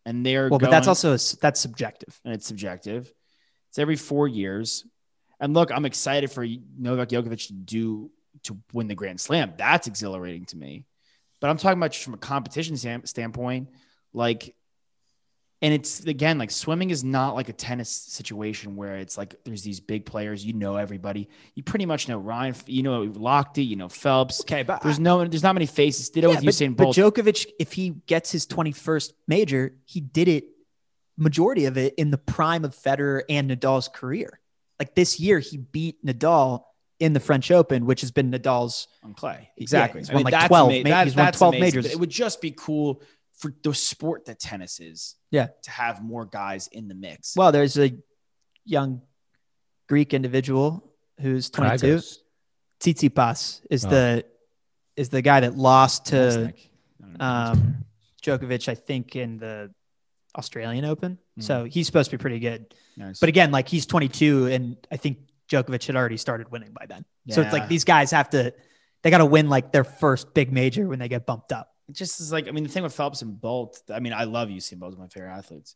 and 0.06 0.24
they're 0.24 0.48
well, 0.48 0.58
but 0.58 0.70
that's 0.70 0.88
also 0.88 1.16
that's 1.16 1.60
subjective. 1.60 2.20
and 2.24 2.34
it's 2.34 2.46
subjective. 2.46 3.12
It's 3.68 3.78
every 3.78 3.96
four 3.96 4.28
years. 4.28 4.84
And 5.38 5.54
look, 5.54 5.70
I'm 5.72 5.84
excited 5.84 6.30
for 6.30 6.46
Novak 6.78 7.08
Djokovic 7.08 7.46
to 7.46 7.52
do 7.52 8.10
to 8.44 8.58
win 8.72 8.88
the 8.88 8.94
Grand 8.94 9.20
Slam. 9.20 9.54
That's 9.56 9.86
exhilarating 9.86 10.44
to 10.46 10.56
me. 10.56 10.84
But 11.40 11.50
I'm 11.50 11.56
talking 11.56 11.78
about 11.78 11.92
just 11.92 12.04
from 12.04 12.14
a 12.14 12.18
competition 12.18 12.76
standpoint, 12.76 13.68
like, 14.12 14.54
and 15.62 15.74
it's 15.74 16.00
again 16.06 16.38
like 16.38 16.50
swimming 16.50 16.90
is 16.90 17.04
not 17.04 17.34
like 17.34 17.48
a 17.48 17.52
tennis 17.52 17.90
situation 17.90 18.76
where 18.76 18.96
it's 18.96 19.18
like 19.18 19.34
there's 19.44 19.62
these 19.62 19.80
big 19.80 20.06
players, 20.06 20.44
you 20.44 20.52
know 20.54 20.76
everybody, 20.76 21.28
you 21.54 21.62
pretty 21.62 21.86
much 21.86 22.08
know 22.08 22.18
Ryan, 22.18 22.54
you 22.66 22.82
know 22.82 23.06
Lochte, 23.06 23.66
you 23.66 23.76
know 23.76 23.88
Phelps. 23.88 24.40
Okay, 24.42 24.62
but 24.62 24.82
There's 24.82 24.98
no, 24.98 25.24
there's 25.26 25.42
not 25.42 25.54
many 25.54 25.66
faces. 25.66 26.08
Did 26.10 26.24
it 26.24 26.28
Yeah, 26.28 26.36
with 26.36 26.44
but, 26.44 26.54
Usain 26.54 26.76
but 26.76 26.84
Bolt. 26.84 26.96
Djokovic, 26.96 27.46
if 27.58 27.72
he 27.72 27.90
gets 28.06 28.32
his 28.32 28.46
21st 28.46 29.12
major, 29.28 29.74
he 29.84 30.00
did 30.00 30.28
it 30.28 30.44
majority 31.18 31.66
of 31.66 31.76
it 31.76 31.94
in 31.98 32.10
the 32.10 32.18
prime 32.18 32.64
of 32.64 32.74
Federer 32.74 33.22
and 33.28 33.50
Nadal's 33.50 33.88
career. 33.88 34.40
Like 34.78 34.94
this 34.94 35.20
year, 35.20 35.38
he 35.40 35.58
beat 35.58 36.04
Nadal 36.04 36.64
in 36.98 37.12
the 37.12 37.20
French 37.20 37.50
Open, 37.50 37.84
which 37.84 38.00
has 38.00 38.10
been 38.10 38.30
Nadal's. 38.30 38.88
on 39.04 39.12
clay. 39.12 39.50
Yeah, 39.56 39.62
Exactly. 39.62 40.00
he's 40.00 40.08
I 40.10 40.14
won 40.14 40.24
mean, 40.24 40.32
like 40.32 40.48
12 40.48 40.70
ama- 40.70 40.82
ma- 40.84 40.88
that- 40.90 41.06
he's 41.06 41.16
won 41.16 41.32
12 41.32 41.54
amazing, 41.54 41.78
majors. 41.80 41.92
It 41.92 42.00
would 42.00 42.10
just 42.10 42.40
be 42.40 42.52
cool 42.56 43.02
for 43.40 43.52
the 43.62 43.74
sport 43.74 44.26
that 44.26 44.38
tennis 44.38 44.80
is. 44.80 45.16
Yeah. 45.30 45.48
To 45.62 45.70
have 45.70 46.02
more 46.02 46.26
guys 46.26 46.68
in 46.68 46.88
the 46.88 46.94
mix. 46.94 47.34
Well, 47.36 47.52
there's 47.52 47.78
a 47.78 47.92
young 48.64 49.02
Greek 49.88 50.14
individual 50.14 50.92
who's 51.20 51.50
22. 51.50 51.86
Kyrgios. 51.96 52.16
Tsitsipas 52.80 53.60
is 53.70 53.84
Oh. 53.84 53.90
the 53.90 54.24
is 54.96 55.08
the 55.08 55.22
guy 55.22 55.40
that 55.40 55.56
lost 55.56 56.06
to 56.06 56.16
Mesnick. 56.16 56.68
I 57.20 57.50
um, 57.50 57.84
Djokovic, 58.22 58.68
I 58.68 58.74
think, 58.74 59.16
in 59.16 59.38
the 59.38 59.70
Australian 60.36 60.84
Open. 60.84 61.18
Mhm. 61.38 61.42
So 61.42 61.64
he's 61.64 61.86
supposed 61.86 62.10
to 62.10 62.18
be 62.18 62.20
pretty 62.20 62.38
good. 62.38 62.74
Nice. 62.96 63.18
But 63.18 63.28
again, 63.30 63.50
like 63.50 63.68
he's 63.68 63.86
22, 63.86 64.46
and 64.48 64.76
I 64.92 64.96
think 64.96 65.18
Djokovic 65.50 65.86
had 65.86 65.96
already 65.96 66.16
started 66.18 66.50
winning 66.50 66.72
by 66.72 66.86
then. 66.86 67.04
So 67.30 67.40
it's 67.40 67.52
like 67.52 67.68
these 67.68 67.84
guys 67.84 68.10
have 68.10 68.30
to, 68.30 68.52
they 69.02 69.10
got 69.10 69.18
to 69.18 69.26
win 69.26 69.48
like 69.48 69.72
their 69.72 69.84
first 69.84 70.34
big 70.34 70.52
major 70.52 70.86
when 70.86 70.98
they 70.98 71.08
get 71.08 71.24
bumped 71.26 71.52
up. 71.52 71.72
It 71.90 71.96
just 71.96 72.20
is 72.20 72.32
like 72.32 72.46
I 72.46 72.52
mean 72.52 72.64
the 72.64 72.70
thing 72.70 72.84
with 72.84 72.94
Phelps 72.94 73.22
and 73.22 73.38
Bolt. 73.40 73.82
I 73.92 74.00
mean 74.00 74.12
I 74.12 74.24
love 74.24 74.48
Usain 74.48 74.78
Bolt, 74.78 74.96
my 74.96 75.08
favorite 75.08 75.32
athletes. 75.32 75.74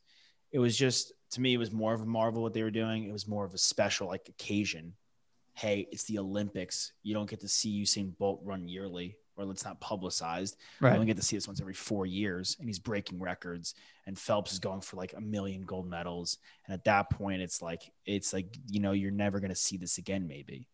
It 0.53 0.61
was 0.61 0.77
just 0.77 1.13
to 1.33 1.41
me 1.41 1.55
it 1.55 1.59
was 1.59 1.73
more 1.73 1.93
of 1.93 2.01
a 2.01 2.07
marvel 2.07 2.43
what 2.43 2.55
they 2.55 2.63
were 2.63 2.71
doing. 2.71 3.05
It 3.05 3.13
was 3.13 3.27
more 3.27 3.45
of 3.45 3.53
a 3.53 3.59
special 3.59 4.07
like 4.07 4.29
occasion. 4.29 4.95
Hey, 5.55 5.89
it's 5.91 6.05
the 6.05 6.19
Olympics. 6.19 6.93
You 7.03 7.15
don't 7.15 7.29
get 7.29 7.41
to 7.41 7.49
see 7.49 7.83
Usain 7.83 8.17
Bolt 8.17 8.41
run 8.45 8.69
yearly, 8.69 9.17
or 9.37 9.49
it's 9.51 9.65
not 9.65 9.81
publicized. 9.81 10.57
Right. 10.81 10.91
We 10.91 10.95
only 10.95 11.07
get 11.07 11.17
to 11.17 11.23
see 11.23 11.37
this 11.37 11.47
once 11.47 11.61
every 11.61 11.75
four 11.75 12.07
years, 12.07 12.57
and 12.59 12.69
he's 12.69 12.81
breaking 12.81 13.21
records. 13.21 13.75
And 14.07 14.19
Phelps 14.19 14.53
is 14.53 14.59
going 14.59 14.81
for 14.81 14.97
like 14.97 15.15
a 15.17 15.21
million 15.21 15.63
gold 15.63 15.89
medals. 15.89 16.39
And 16.67 16.75
at 16.75 16.85
that 16.85 17.11
point, 17.11 17.41
it's 17.41 17.63
like 17.63 17.83
it's 18.07 18.33
like 18.33 18.57
you 18.69 18.81
know 18.81 18.93
you're 18.93 19.11
never 19.11 19.41
going 19.41 19.51
to 19.51 19.57
see 19.57 19.77
this 19.77 19.99
again, 19.99 20.27
maybe. 20.29 20.69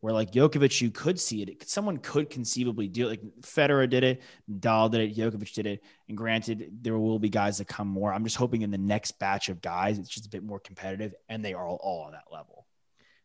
Where 0.00 0.14
like 0.14 0.30
Djokovic, 0.30 0.80
you 0.80 0.90
could 0.90 1.20
see 1.20 1.42
it. 1.42 1.68
Someone 1.68 1.98
could 1.98 2.30
conceivably 2.30 2.88
do 2.88 3.06
it. 3.06 3.10
Like 3.10 3.20
Federer 3.42 3.88
did 3.88 4.02
it, 4.02 4.22
Nadal 4.50 4.90
did 4.90 5.02
it, 5.02 5.14
Djokovic 5.16 5.52
did 5.52 5.66
it. 5.66 5.82
And 6.08 6.16
granted, 6.16 6.70
there 6.80 6.98
will 6.98 7.18
be 7.18 7.28
guys 7.28 7.58
that 7.58 7.66
come 7.68 7.86
more. 7.88 8.10
I'm 8.12 8.24
just 8.24 8.36
hoping 8.36 8.62
in 8.62 8.70
the 8.70 8.78
next 8.78 9.18
batch 9.18 9.50
of 9.50 9.60
guys, 9.60 9.98
it's 9.98 10.08
just 10.08 10.24
a 10.24 10.30
bit 10.30 10.42
more 10.42 10.58
competitive, 10.58 11.12
and 11.28 11.44
they 11.44 11.52
are 11.52 11.66
all, 11.66 11.78
all 11.82 12.04
on 12.04 12.12
that 12.12 12.24
level. 12.32 12.66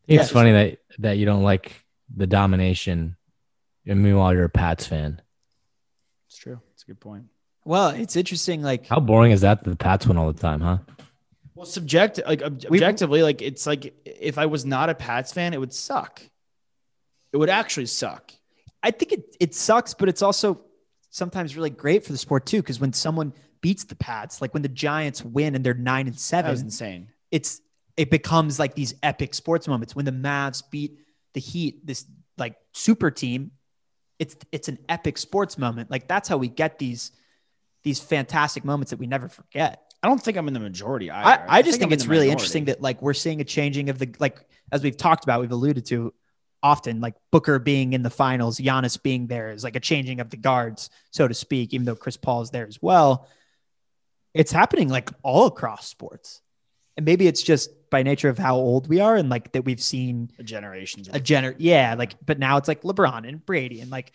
It's 0.08 0.28
Yeah. 0.30 0.34
funny 0.34 0.52
that 0.52 0.80
that 1.00 1.18
you 1.18 1.26
don't 1.26 1.44
like 1.44 1.72
the 2.14 2.28
domination, 2.28 3.16
and 3.88 4.04
meanwhile 4.04 4.34
you're 4.34 4.44
a 4.44 4.50
Pats 4.50 4.86
fan. 4.86 5.22
It's 6.28 6.38
true. 6.38 6.60
It's 6.74 6.84
a 6.84 6.88
good 6.88 7.00
point. 7.00 7.26
Well, 7.64 7.90
it's 7.90 8.16
interesting. 8.18 8.62
Like, 8.62 8.86
How 8.88 9.00
boring 9.00 9.32
is 9.32 9.42
that? 9.42 9.64
that 9.64 9.70
The 9.70 9.76
Pats 9.78 10.06
win 10.06 10.18
all 10.18 10.32
the 10.32 10.40
time, 10.40 10.60
huh? 10.62 10.80
Well, 11.56 11.66
subject 11.66 12.20
like 12.28 12.44
ob- 12.44 12.66
We- 12.70 12.78
objectively, 12.80 13.24
like 13.24 13.42
it's 13.42 13.66
like 13.66 13.96
if 14.06 14.38
I 14.38 14.46
was 14.46 14.66
not 14.66 14.90
a 14.90 14.94
Pats 14.94 15.32
fan, 15.32 15.54
it 15.54 15.60
would 15.60 15.74
suck. 15.74 16.22
It 17.36 17.38
would 17.38 17.50
actually 17.50 17.88
suck. 17.88 18.32
I 18.82 18.92
think 18.92 19.12
it, 19.12 19.36
it 19.42 19.54
sucks, 19.54 19.94
but 19.94 20.08
it's 20.08 20.22
also 20.22 20.62
sometimes 21.10 21.58
really 21.58 21.70
great 21.70 22.06
for 22.06 22.14
the 22.14 22.18
sport 22.18 22.46
too. 22.46 22.64
Cause 22.64 22.80
when 22.80 22.94
someone 22.94 23.34
beats 23.60 23.84
the 23.84 23.96
Pats, 23.98 24.42
like 24.42 24.54
when 24.54 24.64
the 24.64 24.70
Giants 24.70 25.22
win 25.22 25.54
and 25.54 25.62
they're 25.62 25.74
nine 25.74 26.08
and 26.08 26.16
That 26.16 26.46
was 26.50 26.60
seven, 26.60 26.60
insane. 26.62 27.10
it's, 27.32 27.60
it 27.98 28.10
becomes 28.10 28.58
like 28.58 28.74
these 28.74 28.96
epic 29.04 29.34
sports 29.34 29.68
moments. 29.68 29.94
When 29.98 30.06
the 30.06 30.14
Mavs 30.14 30.64
beat 30.72 30.98
the 31.34 31.42
Heat, 31.42 31.86
this 31.86 32.06
like 32.38 32.56
super 32.74 33.12
team, 33.12 33.52
it's, 34.18 34.38
it's 34.54 34.70
an 34.70 34.78
epic 34.88 35.18
sports 35.18 35.58
moment. 35.58 35.92
Like 35.92 36.08
that's 36.08 36.30
how 36.30 36.38
we 36.38 36.48
get 36.48 36.80
these, 36.80 37.12
these 37.84 38.00
fantastic 38.00 38.64
moments 38.64 38.92
that 38.92 39.00
we 39.00 39.08
never 39.08 39.28
forget. 39.28 39.92
I 40.02 40.08
don't 40.08 40.24
think 40.24 40.38
I'm 40.38 40.48
in 40.48 40.54
the 40.54 40.62
majority. 40.62 41.12
I, 41.12 41.34
Either. 41.34 41.46
I 41.50 41.62
just 41.64 41.80
think, 41.80 41.90
I'm 41.90 41.94
it's 41.94 42.06
really 42.06 42.28
minority. 42.28 42.32
interesting 42.32 42.66
that 42.66 42.82
like 42.82 43.02
we're 43.02 43.14
seeing 43.14 43.42
a 43.42 43.44
changing 43.44 43.90
of 43.90 44.00
the 44.00 44.16
like 44.20 44.40
as 44.72 44.84
we've 44.84 44.96
talked 44.96 45.26
about, 45.26 45.42
we've 45.42 45.52
alluded 45.52 45.86
to 45.88 46.14
often, 46.66 46.99
like 47.01 47.13
Booker 47.32 47.59
being 47.59 47.93
in 47.93 48.01
the 48.01 48.09
finals, 48.09 48.57
Giannis 48.59 48.97
being 49.01 49.28
there 49.28 49.51
is 49.51 49.63
like 49.63 49.76
a 49.76 49.80
changing 49.80 50.20
of 50.20 50.30
the 50.30 50.38
guards, 50.38 50.89
so 51.11 51.28
to 51.28 51.34
speak, 51.34 51.74
even 51.74 51.86
though 51.86 51.95
Chris 51.95 52.18
Paul 52.18 52.41
is 52.41 52.49
there 52.49 52.68
as 52.68 52.82
well. 52.82 53.28
It's 54.34 54.51
happening 54.51 54.89
like 54.89 55.09
all 55.24 55.45
across 55.45 55.88
sports. 55.88 56.41
and 56.97 57.05
maybe 57.05 57.28
it's 57.28 57.43
just 57.43 57.70
by 57.89 58.03
nature 58.03 58.30
of 58.30 58.38
how 58.38 58.55
old 58.55 58.88
we 58.88 58.99
are 58.99 59.16
and 59.16 59.30
like 59.30 59.51
that 59.53 59.63
we've 59.63 59.82
seen 59.82 60.30
a 60.39 60.43
generation. 60.43 61.03
a 61.13 61.20
gener 61.20 61.53
yeah 61.57 61.95
like 61.97 62.13
but 62.26 62.39
now 62.39 62.57
it's 62.57 62.68
like 62.68 62.82
lebron 62.84 63.28
and 63.28 63.45
brady 63.45 63.80
and 63.82 63.89
like 63.91 64.11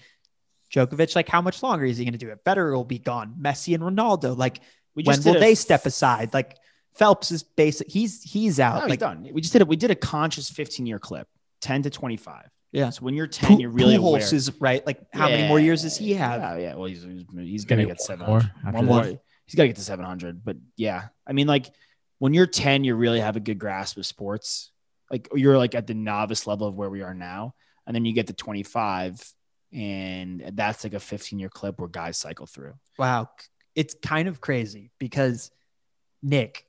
Djokovic, 0.73 1.17
like 1.17 1.29
how 1.29 1.43
much 1.43 1.63
longer 1.63 1.85
is 1.85 1.97
he 1.99 2.05
going 2.05 2.13
to 2.13 2.19
do 2.27 2.31
it? 2.31 2.45
Federer 2.45 2.73
will 2.73 2.85
be 2.85 2.99
gone. 3.01 3.35
Messi 3.41 3.75
and 3.75 3.83
Ronaldo, 3.83 4.37
like 4.37 4.61
We 4.95 5.03
when 5.03 5.21
will 5.25 5.37
a- 5.37 5.41
they 5.41 5.55
step 5.57 5.85
aside? 5.85 6.33
Like 6.33 6.57
Phelps 6.95 7.31
is 7.33 7.43
basic. 7.43 7.91
He's 7.91 8.23
he's 8.23 8.61
out. 8.61 8.75
No, 8.75 8.81
he's 8.83 8.91
like 8.91 9.01
done. 9.01 9.29
We 9.33 9.41
just 9.41 9.53
did 9.53 9.63
it. 9.63 9.69
We 9.69 9.77
did 9.77 9.91
a 9.91 9.97
conscious 9.97 10.49
15 10.49 10.87
year 10.87 10.99
clip, 11.01 11.27
10 11.61 11.83
to 11.83 11.91
25. 11.91 12.49
Yeah. 12.73 12.91
So 12.91 13.03
when 13.03 13.15
you're 13.15 13.27
10, 13.27 13.61
you're 13.61 13.71
really 13.71 13.97
aware. 13.97 14.21
Pujols 14.21 14.33
is 14.33 14.53
right. 14.61 14.87
Like 14.87 15.01
how 15.13 15.29
many 15.29 15.49
more 15.49 15.59
years 15.59 15.83
does 15.83 15.97
he 15.97 16.15
have? 16.15 16.41
Yeah, 16.41 16.57
yeah. 16.57 16.75
Well, 16.75 16.87
he's 16.87 17.03
he's, 17.03 17.25
he's 17.37 17.65
gonna 17.65 17.85
get 17.85 18.01
seven 18.01 18.27
more 18.27 18.43
after 18.65 18.73
One 18.73 18.87
more. 18.87 19.05
this. 19.05 19.17
He's 19.47 19.57
got 19.57 19.65
to 19.65 19.69
get 19.69 19.77
to 19.77 19.83
700. 19.83 20.45
But 20.45 20.59
yeah, 20.77 21.09
I 21.27 21.33
mean, 21.33 21.49
like 21.49 21.67
when 22.19 22.35
you're 22.35 22.47
10, 22.47 22.85
you 22.85 22.95
really 22.95 23.19
have 23.19 23.35
a 23.35 23.41
good 23.41 23.59
grasp 23.59 23.97
of 23.97 24.07
sports. 24.07 24.71
Like 25.11 25.29
you're 25.35 25.59
like 25.59 25.75
at 25.75 25.89
the 25.89 25.95
novice 25.95 26.47
level 26.47 26.69
of 26.69 26.77
where 26.77 26.89
we 26.89 27.03
are 27.03 27.15
now, 27.15 27.55
and 27.85 27.97
then 27.97 28.05
you 28.05 28.13
get 28.13 28.29
to 28.29 28.33
25, 28.33 29.21
and 29.73 30.53
that's 30.55 30.85
like 30.85 30.95
a 30.95 31.01
15 31.01 31.41
year 31.41 31.49
clip 31.49 31.81
where 31.81 31.89
guys 31.89 32.17
cycle 32.17 32.47
through. 32.47 32.75
Wow. 32.97 33.31
It's 33.75 33.97
kind 34.01 34.29
of 34.29 34.41
crazy 34.41 34.93
because 35.01 35.51
Nick, 36.23 36.65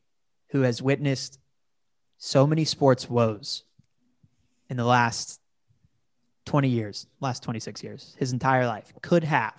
who 0.49 0.61
has 0.61 0.81
witnessed 0.81 1.37
so 2.17 2.47
many 2.47 2.65
sports 2.65 3.07
woes 3.07 3.63
in 4.71 4.77
the 4.77 4.85
last 4.85 5.39
20 6.45 6.69
years, 6.69 7.05
last 7.19 7.43
26 7.43 7.83
years, 7.83 8.15
his 8.17 8.31
entire 8.31 8.65
life, 8.65 8.91
could 9.01 9.25
have 9.25 9.53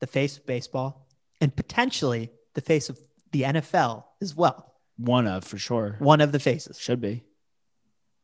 the 0.00 0.06
face 0.06 0.38
of 0.38 0.46
baseball 0.46 1.06
and 1.40 1.54
potentially 1.54 2.30
the 2.54 2.62
face 2.62 2.88
of 2.88 2.98
the 3.30 3.42
NFL 3.42 4.04
as 4.22 4.34
well. 4.34 4.74
One 4.96 5.26
of 5.26 5.44
for 5.44 5.58
sure 5.58 5.96
One 5.98 6.20
of 6.22 6.32
the 6.32 6.38
faces. 6.38 6.78
should 6.78 7.00
be. 7.00 7.22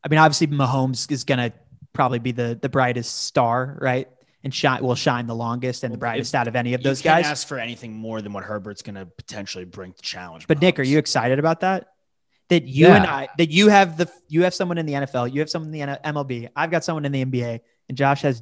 I 0.03 0.09
mean, 0.09 0.19
obviously 0.19 0.47
Mahomes 0.47 1.09
is 1.11 1.23
going 1.23 1.37
to 1.39 1.53
probably 1.93 2.19
be 2.19 2.31
the 2.31 2.57
the 2.59 2.69
brightest 2.69 3.23
star, 3.25 3.77
right? 3.79 4.07
And 4.43 4.53
shine 4.53 4.83
will 4.83 4.95
shine 4.95 5.27
the 5.27 5.35
longest 5.35 5.83
and 5.83 5.93
the 5.93 5.97
brightest 5.97 6.33
out 6.35 6.47
of 6.47 6.55
any 6.55 6.73
of 6.73 6.81
You 6.81 6.85
those 6.85 7.01
can't 7.01 7.23
guys. 7.23 7.31
ask 7.31 7.47
for 7.47 7.59
anything 7.59 7.93
more 7.93 8.21
than 8.21 8.33
what 8.33 8.43
Herbert's 8.43 8.81
going 8.81 8.95
to 8.95 9.05
potentially 9.05 9.65
bring 9.65 9.93
to 9.93 10.01
challenge. 10.01 10.47
But 10.47 10.59
Nick, 10.61 10.79
are 10.79 10.83
you 10.83 10.97
excited 10.97 11.37
about 11.39 11.59
that? 11.61 11.87
That 12.49 12.63
you 12.63 12.87
Yeah. 12.87 12.95
and 12.95 13.05
I, 13.05 13.27
that 13.37 13.49
you 13.51 13.67
have 13.67 13.97
the, 13.97 14.09
you 14.29 14.43
have 14.43 14.53
someone 14.53 14.77
in 14.77 14.85
the 14.85 14.93
NFL, 14.93 15.33
you 15.33 15.41
have 15.41 15.49
someone 15.49 15.73
in 15.73 15.87
the 15.89 15.97
MLB. 16.03 16.49
I've 16.55 16.71
got 16.71 16.83
someone 16.83 17.03
in 17.05 17.11
the 17.11 17.25
NBA, 17.25 17.59
and 17.89 17.97
Josh 17.97 18.21
has 18.21 18.41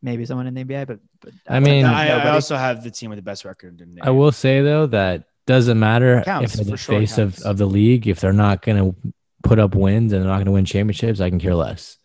maybe 0.00 0.24
someone 0.26 0.46
in 0.46 0.54
the 0.54 0.64
NBA. 0.64 0.86
But, 0.86 1.00
but 1.20 1.32
I 1.48 1.58
mean- 1.60 1.84
I, 1.84 2.08
I 2.10 2.30
also 2.30 2.56
have 2.56 2.84
the 2.84 2.90
team 2.90 3.10
with 3.10 3.18
the 3.18 3.22
best 3.22 3.44
record. 3.44 3.80
In 3.80 3.94
the 3.96 4.02
I 4.02 4.10
will 4.10 4.30
say 4.32 4.62
though 4.62 4.86
that 4.86 5.24
doesn't 5.46 5.78
matter 5.78 6.22
Counts, 6.24 6.54
if 6.54 6.60
they're 6.60 6.70
the 6.72 6.76
sure 6.76 6.98
face 7.00 7.18
of, 7.18 7.38
of 7.42 7.56
the 7.58 7.66
league. 7.66 8.06
If 8.06 8.20
they're 8.20 8.32
not 8.32 8.62
going 8.62 8.78
to 8.92 9.12
put 9.42 9.58
up 9.58 9.74
wins 9.76 10.12
and 10.12 10.22
they're 10.22 10.28
not 10.28 10.36
going 10.36 10.46
to 10.46 10.52
win 10.52 10.64
championships, 10.64 11.20
I 11.20 11.30
can 11.30 11.38
care 11.40 11.54
less. 11.54 11.98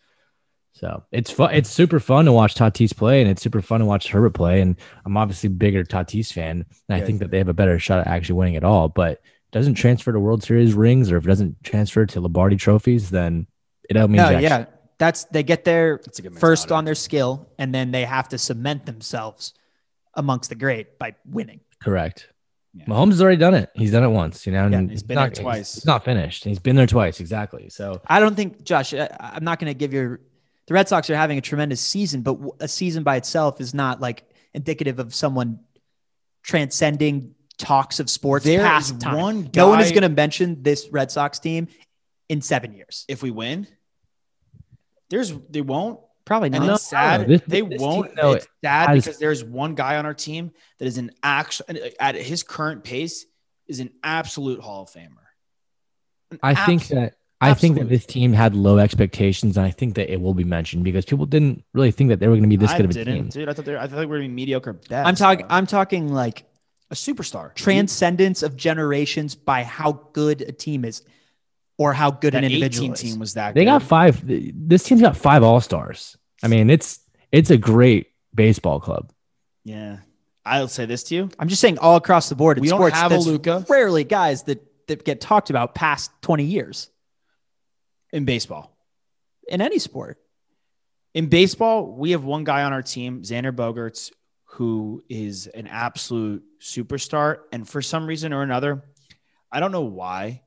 So 0.74 1.04
it's 1.12 1.30
fun. 1.30 1.54
It's 1.54 1.70
super 1.70 2.00
fun 2.00 2.26
to 2.26 2.32
watch 2.32 2.56
Tatis 2.56 2.96
play, 2.96 3.22
and 3.22 3.30
it's 3.30 3.42
super 3.44 3.62
fun 3.62 3.82
to 3.82 3.86
watch 3.86 4.08
Herbert 4.10 4.34
play. 4.34 4.62
And 4.62 4.76
I'm 5.06 5.16
obviously 5.18 5.48
a 5.48 5.52
bigger 5.52 5.84
Tatis 5.84 6.34
fan, 6.34 6.66
and 6.90 6.96
I 6.96 6.98
Yeah. 7.00 7.06
think 7.06 7.20
that 7.20 7.30
they 7.30 7.38
have 7.38 7.50
a 7.50 7.54
better 7.54 7.78
shot 7.78 8.00
at 8.00 8.08
actually 8.08 8.36
winning 8.38 8.56
it 8.56 8.64
all. 8.64 8.90
But 8.90 9.12
it 9.14 9.22
doesn't 9.52 9.76
transfer 9.76 10.12
to 10.12 10.20
World 10.20 10.43
Series 10.43 10.74
rings, 10.74 11.12
or 11.12 11.18
if 11.18 11.26
it 11.26 11.28
doesn't 11.28 11.64
transfer 11.64 12.06
to 12.06 12.22
Lombardi 12.22 12.56
trophies, 12.56 13.10
then 13.10 13.47
it 13.89 13.93
don't 13.93 14.12
mean 14.12 14.22
no, 14.22 14.32
jack 14.32 14.41
yeah, 14.41 14.66
that's 14.97 15.26
they 15.26 15.43
get 15.43 15.66
there 15.66 15.99
That's 16.04 16.20
a 16.20 16.22
good 16.22 16.39
first 16.39 16.72
on 16.72 16.86
their 16.86 16.95
skill, 16.95 17.49
and 17.58 17.74
then 17.74 17.91
they 17.91 18.06
have 18.06 18.30
to 18.30 18.38
cement 18.38 18.86
themselves 18.86 19.54
amongst 20.14 20.49
the 20.49 20.56
great 20.56 20.97
by 20.97 21.16
winning. 21.26 21.60
Correct. 21.84 22.30
Yeah. 22.74 22.86
Mahomes 22.86 23.10
has 23.10 23.22
already 23.22 23.38
done 23.38 23.54
it. 23.54 23.70
He's 23.74 23.91
done 23.91 24.04
it 24.04 24.10
once, 24.10 24.45
you 24.45 24.54
know. 24.54 24.68
Yeah, 24.68 24.78
and 24.78 24.89
he's 24.89 25.04
been 25.04 25.16
not, 25.16 25.34
there 25.34 25.43
twice. 25.43 25.76
He's 25.76 25.86
not 25.86 26.06
finished. 26.06 26.45
He's 26.45 26.60
been 26.60 26.78
there 26.78 26.88
twice, 26.88 27.20
exactly. 27.20 27.68
So 27.70 28.02
I 28.08 28.20
don't 28.20 28.36
think 28.36 28.64
Josh. 28.64 28.93
I, 28.93 29.10
I'm 29.20 29.43
not 29.43 29.60
going 29.60 29.70
to 29.70 29.78
give 29.78 29.93
your. 29.93 30.22
The 30.68 30.76
Red 30.76 30.88
Sox 30.88 31.10
are 31.10 31.16
having 31.16 31.38
a 31.38 31.41
tremendous 31.41 31.82
season, 31.82 32.22
but 32.22 32.38
a 32.62 32.68
season 32.68 33.04
by 33.04 33.18
itself 33.18 33.60
is 33.60 33.74
not 33.74 33.99
like 33.99 34.24
indicative 34.54 34.99
of 34.99 35.14
someone 35.14 35.60
transcending 36.43 37.36
talks 37.62 37.99
of 37.99 38.09
sports 38.09 38.43
There 38.45 38.59
past 38.62 38.99
time. 38.99 39.16
one 39.18 39.49
no 39.55 39.70
one 39.70 39.80
is 39.80 39.91
going 39.91 40.01
to 40.03 40.09
mention 40.09 40.64
this 40.64 40.89
Red 40.91 41.12
Sox 41.12 41.39
team 41.39 41.68
in 42.30 42.41
seven 42.41 42.74
years. 42.74 43.05
if 43.07 43.22
we 43.24 43.32
win, 43.32 43.68
there's 45.09 45.34
they 45.49 45.62
won't. 45.62 45.99
Probably 46.24 46.47
And 46.53 46.66
not. 46.68 46.76
it's 46.76 46.84
sad. 46.84 47.28
This- 47.28 47.41
they 47.47 47.62
this 47.62 47.82
won't. 47.82 48.07
team, 48.07 48.16
though, 48.16 48.32
it's 48.34 48.47
sad 48.64 48.89
has- 48.89 49.03
because 49.05 49.20
there's 49.20 49.43
one 49.43 49.76
guy 49.76 49.97
on 49.97 50.05
our 50.05 50.14
team 50.14 50.51
that 50.80 50.86
is 50.86 50.97
an 50.97 51.12
actual 51.24 51.66
at 51.99 52.16
his 52.16 52.43
current 52.43 52.84
pace 52.84 53.26
is 53.68 53.80
an 53.80 53.89
absolute 54.03 54.59
Hall 54.62 54.84
of 54.84 54.89
Famer. 54.89 55.09
An 56.32 56.39
I 56.43 56.53
think 56.53 56.82
abs- 56.84 56.89
that 56.89 57.16
I 57.41 57.55
think 57.55 57.78
that 57.80 57.89
this 57.89 58.05
team 58.05 58.34
had 58.34 58.53
low 58.55 58.78
expectations, 58.78 59.57
and 59.57 59.66
I 59.66 59.72
think 59.72 59.95
that 59.95 60.14
it 60.14 60.22
will 60.22 60.36
be 60.36 60.43
mentioned 60.43 60.84
because 60.84 61.05
people 61.05 61.26
didn't 61.26 61.64
really 61.74 61.89
think 61.89 62.09
that 62.09 62.20
they 62.20 62.28
were 62.28 62.36
going 62.36 62.43
to 62.43 62.49
be 62.49 62.55
this 62.55 62.70
I 62.70 62.78
good 62.78 62.86
of 62.86 62.91
a 62.91 62.93
didn't, 62.93 63.14
team. 63.16 63.30
dude. 63.30 63.49
I 63.49 63.53
thought 63.53 63.66
they 63.66 63.72
were, 63.74 63.80
I 63.80 63.88
thought 63.88 63.95
they 63.97 64.05
were 64.05 64.18
gonna 64.18 64.28
be 64.30 64.34
mediocre. 64.34 64.74
Best, 64.74 65.07
I'm 65.07 65.16
talking. 65.16 65.45
I'm 65.49 65.66
talking 65.66 66.14
like 66.14 66.43
a 66.92 66.94
superstar. 66.94 67.56
transcendence 67.56 68.44
of 68.44 68.56
generations 68.56 69.34
by 69.34 69.64
how 69.64 69.94
good 70.14 70.42
a 70.42 70.52
team 70.52 70.86
is, 70.86 71.04
or 71.78 71.94
how 71.94 72.12
good 72.12 72.34
that 72.34 72.44
an 72.44 72.52
individual 72.52 72.94
team 72.94 73.18
was 73.18 73.34
that. 73.34 73.56
They 73.56 73.62
good. 73.62 73.72
got 73.72 73.84
five. 73.84 74.22
This 74.26 74.84
team's 74.84 75.02
got 75.02 75.18
five 75.18 75.42
All 75.42 75.62
Stars. 75.62 76.18
I 76.44 76.48
mean, 76.48 76.70
it's 76.70 77.00
it's 77.32 77.50
a 77.50 77.58
great 77.58 78.12
baseball 78.36 78.80
club. 78.80 79.12
Yeah, 79.64 79.98
I'll 80.46 80.68
say 80.68 80.86
this 80.86 81.04
to 81.06 81.16
you. 81.16 81.30
I'm 81.39 81.48
just 81.48 81.62
saying 81.62 81.80
all 81.80 81.96
across 81.96 82.30
the 82.30 82.36
board 82.36 82.58
in 82.58 82.62
We 82.62 82.70
don't 82.70 82.94
have 82.94 83.12
a 83.12 83.16
there's 83.16 83.28
Luka. 83.28 83.66
Rarely 83.70 84.04
guys 84.04 84.44
that 84.44 84.64
that 84.88 85.06
get 85.06 85.22
talked 85.22 85.50
about 85.50 85.74
past 85.74 86.12
20 86.22 86.44
years 86.44 86.89
in 88.12 88.26
baseball. 88.26 88.76
in 89.48 89.62
any 89.62 89.80
sport. 89.80 90.18
In 91.14 91.28
baseball, 91.28 91.92
we 91.92 92.12
have 92.12 92.24
one 92.24 92.44
guy 92.44 92.64
on 92.64 92.74
our 92.74 92.82
team, 92.82 93.22
Xander 93.22 93.52
Bogaerts, 93.52 94.12
who 94.62 95.01
is 95.09 95.47
an 95.47 95.66
absolute 95.66 96.43
superstar. 96.59 97.39
And 97.51 97.68
for 97.68 97.82
some 97.82 98.05
reason 98.05 98.32
or 98.32 98.43
another, 98.43 98.84
I 99.51 99.59
don't 99.59 99.72
know 99.72 99.82
why. 99.82 100.43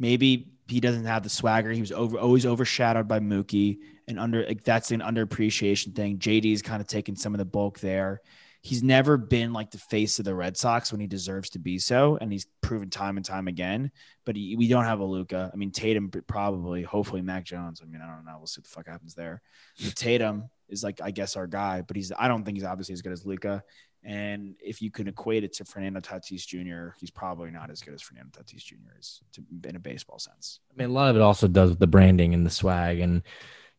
Maybe 0.00 0.48
he 0.66 0.80
doesn't 0.80 1.04
have 1.04 1.22
the 1.22 1.28
swagger. 1.28 1.70
He 1.70 1.78
was 1.78 1.92
over 1.92 2.18
always 2.18 2.44
overshadowed 2.44 3.06
by 3.06 3.20
Mookie, 3.20 3.78
and 4.08 4.18
under 4.18 4.44
like 4.44 4.64
that's 4.64 4.90
an 4.90 4.98
underappreciation 4.98 5.94
thing. 5.94 6.18
JD's 6.18 6.60
kind 6.60 6.80
of 6.80 6.88
taken 6.88 7.14
some 7.14 7.34
of 7.34 7.38
the 7.38 7.44
bulk 7.44 7.78
there. 7.78 8.20
He's 8.62 8.82
never 8.82 9.16
been 9.16 9.52
like 9.52 9.70
the 9.70 9.78
face 9.78 10.18
of 10.18 10.24
the 10.24 10.34
Red 10.34 10.56
Sox 10.56 10.90
when 10.90 11.00
he 11.00 11.06
deserves 11.06 11.50
to 11.50 11.60
be 11.60 11.78
so, 11.78 12.18
and 12.20 12.32
he's 12.32 12.48
proven 12.62 12.90
time 12.90 13.16
and 13.16 13.24
time 13.24 13.46
again. 13.46 13.92
But 14.24 14.34
he, 14.34 14.56
we 14.56 14.66
don't 14.66 14.86
have 14.86 14.98
a 14.98 15.04
Luka. 15.04 15.52
I 15.54 15.56
mean, 15.56 15.70
Tatum 15.70 16.10
probably, 16.26 16.82
hopefully, 16.82 17.22
Mac 17.22 17.44
Jones. 17.44 17.80
I 17.80 17.86
mean, 17.86 18.02
I 18.02 18.12
don't 18.12 18.24
know. 18.24 18.38
We'll 18.38 18.48
see 18.48 18.58
what 18.58 18.64
the 18.64 18.70
fuck 18.70 18.88
happens 18.88 19.14
there. 19.14 19.40
But 19.84 19.94
Tatum 19.94 20.50
is 20.68 20.82
like, 20.82 21.00
I 21.02 21.10
guess, 21.10 21.36
our 21.36 21.46
guy, 21.46 21.82
but 21.82 21.96
he's. 21.96 22.12
I 22.16 22.28
don't 22.28 22.44
think 22.44 22.56
he's 22.56 22.64
obviously 22.64 22.92
as 22.94 23.02
good 23.02 23.12
as 23.12 23.26
Luka. 23.26 23.62
And 24.04 24.54
if 24.60 24.80
you 24.80 24.90
can 24.92 25.08
equate 25.08 25.42
it 25.42 25.52
to 25.54 25.64
Fernando 25.64 25.98
Tatis 25.98 26.46
Jr., 26.46 26.94
he's 27.00 27.10
probably 27.10 27.50
not 27.50 27.70
as 27.70 27.82
good 27.82 27.92
as 27.92 28.02
Fernando 28.02 28.30
Tatis 28.38 28.62
Jr. 28.62 28.76
is 29.00 29.20
to, 29.32 29.42
in 29.68 29.74
a 29.74 29.80
baseball 29.80 30.20
sense. 30.20 30.60
I 30.72 30.80
mean, 30.80 30.90
a 30.90 30.92
lot 30.92 31.10
of 31.10 31.16
it 31.16 31.22
also 31.22 31.48
does 31.48 31.70
with 31.70 31.80
the 31.80 31.88
branding 31.88 32.32
and 32.32 32.46
the 32.46 32.50
swag, 32.50 33.00
and 33.00 33.22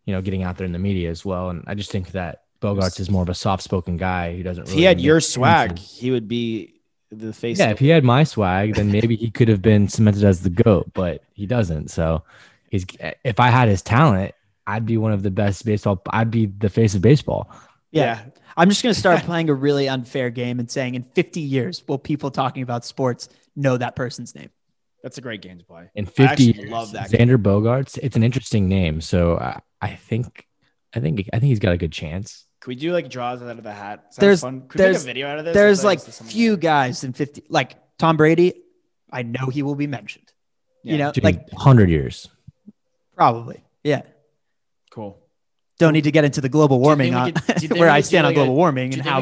you 0.06 0.14
know, 0.14 0.22
getting 0.22 0.44
out 0.44 0.58
there 0.58 0.66
in 0.66 0.74
the 0.74 0.80
media 0.80 1.10
as 1.10 1.24
well. 1.24 1.50
And 1.50 1.64
I 1.68 1.76
just 1.76 1.92
think 1.92 2.12
that 2.12 2.44
Bogaerts 2.62 3.00
is 3.00 3.10
more 3.10 3.22
of 3.22 3.30
a 3.30 3.36
soft-spoken 3.36 3.98
guy 3.98 4.36
who 4.36 4.44
doesn't. 4.44 4.64
If 4.64 4.70
really 4.70 4.82
he 4.82 4.86
had 4.86 5.00
your 5.00 5.22
swag, 5.22 5.78
he 5.78 6.12
would 6.12 6.28
be 6.28 6.82
the 7.10 7.32
face. 7.32 7.60
yeah, 7.60 7.70
if 7.70 7.80
he 7.80 7.90
had 7.90 8.04
my 8.04 8.24
swag, 8.24 8.76
then 8.76 8.92
maybe 8.92 9.16
he 9.16 9.32
could 9.32 9.48
have 9.48 9.62
been 9.62 9.88
cemented 9.88 10.24
as 10.24 10.42
the 10.42 10.50
goat, 10.50 10.92
but 10.94 11.24
he 11.34 11.46
doesn't. 11.46 11.90
So 11.90 12.24
he's 12.70 12.86
if 13.24 13.40
I 13.40 13.50
had 13.50 13.70
his 13.70 13.82
talent, 13.82 14.34
I'd 14.68 14.86
be 14.86 14.98
one 14.98 15.14
of 15.14 15.24
the 15.24 15.32
best 15.32 15.66
baseball. 15.66 16.02
I'd 16.12 16.30
be 16.30 16.46
the 16.46 16.70
face 16.70 16.94
of 16.94 17.02
baseball. 17.02 17.50
Yeah. 17.92 18.22
I'm 18.58 18.70
just 18.70 18.84
going 18.84 18.94
to 18.94 19.00
start 19.00 19.22
playing 19.24 19.50
a 19.50 19.54
really 19.54 19.88
unfair 19.88 20.30
game 20.30 20.60
and 20.60 20.70
saying 20.70 20.94
in 20.96 21.04
50 21.04 21.40
years, 21.40 21.84
will 21.88 21.98
people 21.98 22.30
talking 22.30 22.62
about 22.64 22.84
sports 22.86 23.30
know 23.56 23.78
that 23.78 23.96
person's 23.96 24.36
name? 24.36 24.50
That's 25.04 25.18
a 25.18 25.22
great 25.22 25.42
game 25.42 25.58
to 25.60 25.64
play. 25.66 25.90
In 25.96 26.06
50 26.06 26.24
actually 26.24 26.46
years, 26.54 26.70
love 26.70 26.92
that 26.92 27.10
Xander 27.10 27.38
Bogaerts. 27.38 27.98
It's 28.04 28.16
an 28.18 28.24
interesting 28.24 28.68
name, 28.68 29.00
so 29.00 29.38
I, 29.38 29.60
I 29.82 29.96
think, 29.96 30.46
I 30.94 31.00
think, 31.00 31.30
I 31.32 31.40
think 31.40 31.50
he's 31.50 31.60
got 31.60 31.72
a 31.72 31.78
good 31.78 31.94
chance. 31.94 32.46
Can 32.60 32.72
we 32.72 32.76
do 32.76 32.92
like 32.92 33.10
draws 33.10 33.42
out 33.42 33.58
of 33.58 33.64
the 33.64 33.72
hat? 33.72 34.08
Is 34.12 34.18
There's- 34.18 34.42
fun? 34.42 34.62
Could 34.68 34.80
we 34.80 34.84
there's- 34.84 34.98
make 34.98 35.04
a 35.04 35.06
video 35.06 35.28
out 35.30 35.40
of 35.40 35.46
this? 35.46 35.54
There's 35.54 35.84
like 35.86 36.00
is 36.00 36.06
this 36.08 36.16
something 36.16 36.34
few 36.34 36.52
that- 36.52 36.62
guys 36.62 37.04
in 37.06 37.14
50, 37.14 37.44
like 37.48 37.76
Tom 37.98 38.18
Brady. 38.18 38.64
I 39.10 39.24
know 39.24 39.48
he 39.48 39.62
will 39.64 39.76
be 39.76 39.88
mentioned. 39.88 40.26
You 40.84 40.98
know, 40.98 41.12
Dude, 41.12 41.24
like 41.24 41.50
hundred 41.54 41.90
years. 41.90 42.28
probably. 43.16 43.64
Yeah. 43.84 44.02
Cool. 44.98 45.16
Don't 45.78 45.94
need 45.94 46.06
to 46.06 46.12
get 46.12 46.26
into 46.26 46.42
the 46.42 46.50
global 46.50 46.80
warming 46.80 47.14
on 47.14 47.34
could- 47.34 47.46
do 47.46 47.54
you 47.62 47.68
think 47.68 47.80
where 47.80 47.88
I 47.92 48.02
stand 48.02 48.26
on 48.26 48.32
like 48.32 48.38
a- 48.38 48.40
global 48.40 48.56
warming 48.56 48.96
and 48.96 49.02
how 49.06 49.22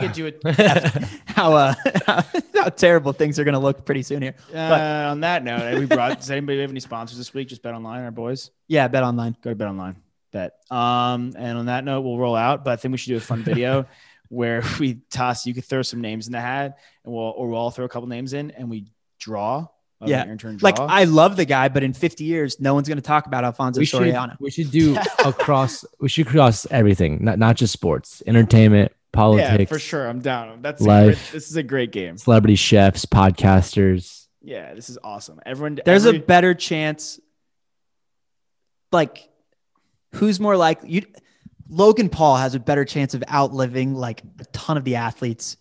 how 1.27 1.53
uh 1.53 1.73
how 2.55 2.69
terrible 2.69 3.11
things 3.11 3.37
are 3.39 3.43
going 3.43 3.55
to 3.55 3.59
look 3.59 3.83
pretty 3.83 4.01
soon 4.03 4.21
here. 4.21 4.35
Uh, 4.53 5.09
on 5.11 5.19
that 5.19 5.43
note, 5.43 5.77
we 5.77 5.85
brought. 5.85 6.17
Does 6.17 6.31
anybody 6.31 6.61
have 6.61 6.69
any 6.69 6.79
sponsors 6.79 7.17
this 7.17 7.33
week? 7.33 7.49
Just 7.49 7.61
bet 7.61 7.73
online, 7.73 8.05
our 8.05 8.11
boys. 8.11 8.51
Yeah, 8.69 8.87
bet 8.87 9.03
online. 9.03 9.35
Go 9.41 9.49
to 9.49 9.55
bet 9.57 9.67
online. 9.67 9.97
Bet. 10.31 10.53
Um, 10.71 11.33
and 11.37 11.57
on 11.57 11.65
that 11.65 11.83
note, 11.83 12.01
we'll 12.03 12.17
roll 12.17 12.37
out. 12.37 12.63
But 12.63 12.71
I 12.71 12.75
think 12.77 12.93
we 12.93 12.99
should 12.99 13.09
do 13.09 13.17
a 13.17 13.19
fun 13.19 13.43
video 13.43 13.85
where 14.29 14.63
we 14.79 15.01
toss. 15.11 15.45
You 15.45 15.53
could 15.53 15.65
throw 15.65 15.81
some 15.81 15.99
names 15.99 16.27
in 16.27 16.31
the 16.31 16.39
hat, 16.39 16.77
and 17.03 17.13
we'll 17.13 17.21
or 17.21 17.49
we'll 17.49 17.59
all 17.59 17.71
throw 17.71 17.83
a 17.83 17.89
couple 17.89 18.07
names 18.07 18.31
in, 18.31 18.51
and 18.51 18.69
we 18.69 18.85
draw 19.19 19.67
yeah, 20.03 20.35
like 20.61 20.79
I 20.79 21.05
love 21.05 21.37
the 21.37 21.45
guy, 21.45 21.69
but 21.69 21.81
in 21.81 21.93
50 21.93 22.25
years, 22.25 22.59
no 22.59 22.73
one's 22.73 22.87
going 22.87 22.97
to 22.97 23.03
talk 23.03 23.27
about 23.27 23.45
Alfonso 23.45 23.79
we 23.79 23.85
Soriano. 23.85 24.31
Should, 24.31 24.39
we 24.39 24.51
should 24.51 24.71
do 24.71 24.97
across. 25.25 25.85
we 25.99 26.09
should 26.09 26.27
cross 26.27 26.67
everything, 26.69 27.23
not 27.23 27.39
not 27.39 27.55
just 27.55 27.71
sports, 27.71 28.21
entertainment, 28.27 28.91
politics. 29.13 29.59
Yeah, 29.59 29.65
for 29.65 29.79
sure. 29.79 30.07
I'm 30.07 30.19
down. 30.19 30.61
That's 30.61 30.81
life. 30.81 31.05
Great, 31.05 31.33
this 31.33 31.49
is 31.49 31.55
a 31.55 31.63
great 31.63 31.91
game. 31.91 32.17
Celebrity 32.17 32.55
chefs, 32.55 33.05
podcasters. 33.05 34.27
Yeah, 34.41 34.73
this 34.73 34.89
is 34.89 34.97
awesome. 35.03 35.39
Everyone. 35.45 35.79
There's 35.83 36.05
every, 36.05 36.19
a 36.19 36.23
better 36.23 36.53
chance. 36.53 37.19
Like, 38.91 39.29
who's 40.13 40.39
more 40.39 40.57
likely? 40.57 40.89
You, 40.89 41.05
Logan 41.69 42.09
Paul 42.09 42.35
has 42.35 42.53
a 42.53 42.59
better 42.59 42.85
chance 42.85 43.13
of 43.13 43.23
outliving 43.31 43.95
like 43.95 44.21
a 44.39 44.45
ton 44.45 44.77
of 44.77 44.83
the 44.83 44.95
athletes 44.95 45.57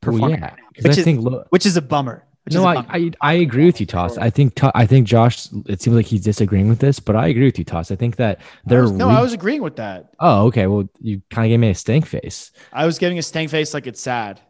performing, 0.00 0.40
well, 0.40 0.50
yeah, 0.50 0.64
which, 0.76 0.86
I 0.86 1.00
is, 1.00 1.04
think, 1.04 1.26
which 1.50 1.66
is 1.66 1.76
a 1.76 1.82
bummer. 1.82 2.24
No, 2.52 2.64
I, 2.66 2.84
I, 2.88 3.10
I 3.20 3.32
agree 3.34 3.66
with 3.66 3.80
you, 3.80 3.86
Toss. 3.86 4.18
I 4.18 4.30
think 4.30 4.58
I 4.74 4.86
think 4.86 5.06
Josh. 5.06 5.48
It 5.66 5.80
seems 5.80 5.96
like 5.96 6.06
he's 6.06 6.22
disagreeing 6.22 6.68
with 6.68 6.78
this, 6.78 7.00
but 7.00 7.16
I 7.16 7.28
agree 7.28 7.44
with 7.44 7.58
you, 7.58 7.64
Toss. 7.64 7.90
I 7.90 7.96
think 7.96 8.16
that 8.16 8.40
they're 8.66 8.80
I 8.80 8.82
was, 8.82 8.92
no. 8.92 9.08
Re- 9.08 9.14
I 9.14 9.20
was 9.20 9.32
agreeing 9.32 9.62
with 9.62 9.76
that. 9.76 10.12
Oh, 10.20 10.46
okay. 10.46 10.66
Well, 10.66 10.88
you 11.00 11.22
kind 11.30 11.46
of 11.46 11.50
gave 11.50 11.60
me 11.60 11.70
a 11.70 11.74
stank 11.74 12.06
face. 12.06 12.50
I 12.72 12.86
was 12.86 12.98
giving 12.98 13.18
a 13.18 13.22
stank 13.22 13.50
face 13.50 13.74
like 13.74 13.86
it's 13.86 14.00
sad. 14.00 14.40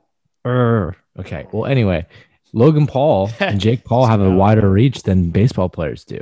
Er, 0.47 0.97
okay. 1.19 1.47
Well, 1.53 1.67
anyway, 1.67 2.07
Logan 2.53 2.87
Paul 2.87 3.31
and 3.41 3.61
Jake 3.61 3.85
Paul 3.85 4.07
have 4.07 4.21
a 4.21 4.31
wider 4.31 4.69
reach 4.71 5.03
than 5.03 5.31
baseball 5.31 5.69
players 5.69 6.05
do. 6.05 6.21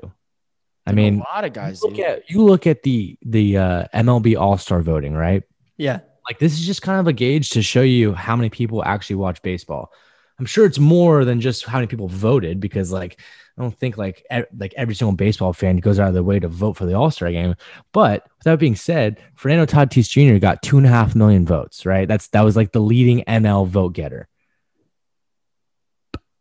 I 0.86 0.92
mean, 0.92 1.16
a 1.16 1.34
lot 1.34 1.44
of 1.44 1.52
guys. 1.52 1.82
You 1.82 1.90
look, 1.90 1.98
at, 1.98 2.30
you 2.30 2.42
look 2.44 2.66
at 2.66 2.82
the 2.82 3.18
the 3.22 3.56
uh, 3.56 3.84
MLB 3.92 4.38
All 4.38 4.56
Star 4.56 4.82
voting, 4.82 5.14
right? 5.14 5.42
Yeah. 5.76 6.00
Like 6.28 6.38
this 6.38 6.52
is 6.52 6.66
just 6.66 6.82
kind 6.82 7.00
of 7.00 7.06
a 7.06 7.12
gauge 7.12 7.50
to 7.50 7.62
show 7.62 7.82
you 7.82 8.12
how 8.12 8.36
many 8.36 8.50
people 8.50 8.84
actually 8.84 9.16
watch 9.16 9.42
baseball. 9.42 9.92
I'm 10.38 10.46
sure 10.46 10.66
it's 10.66 10.78
more 10.78 11.24
than 11.24 11.40
just 11.40 11.64
how 11.64 11.78
many 11.78 11.86
people 11.86 12.08
voted 12.08 12.60
because 12.60 12.92
like 12.92 13.20
I 13.56 13.62
don't 13.62 13.76
think 13.78 13.96
like 13.96 14.24
e- 14.32 14.42
like 14.56 14.74
every 14.76 14.94
single 14.94 15.16
baseball 15.16 15.52
fan 15.52 15.78
goes 15.78 15.98
out 15.98 16.08
of 16.08 16.14
their 16.14 16.22
way 16.22 16.38
to 16.38 16.48
vote 16.48 16.76
for 16.76 16.84
the 16.84 16.94
All 16.94 17.10
Star 17.10 17.30
game. 17.30 17.54
But 17.92 18.24
with 18.24 18.44
that 18.44 18.58
being 18.58 18.76
said, 18.76 19.22
Fernando 19.34 19.64
Tatis 19.64 20.08
Jr. 20.08 20.38
got 20.38 20.62
two 20.62 20.76
and 20.76 20.86
a 20.86 20.90
half 20.90 21.14
million 21.14 21.46
votes. 21.46 21.86
Right, 21.86 22.06
that's 22.06 22.28
that 22.28 22.42
was 22.42 22.56
like 22.56 22.72
the 22.72 22.80
leading 22.80 23.24
NL 23.24 23.66
vote 23.66 23.94
getter. 23.94 24.28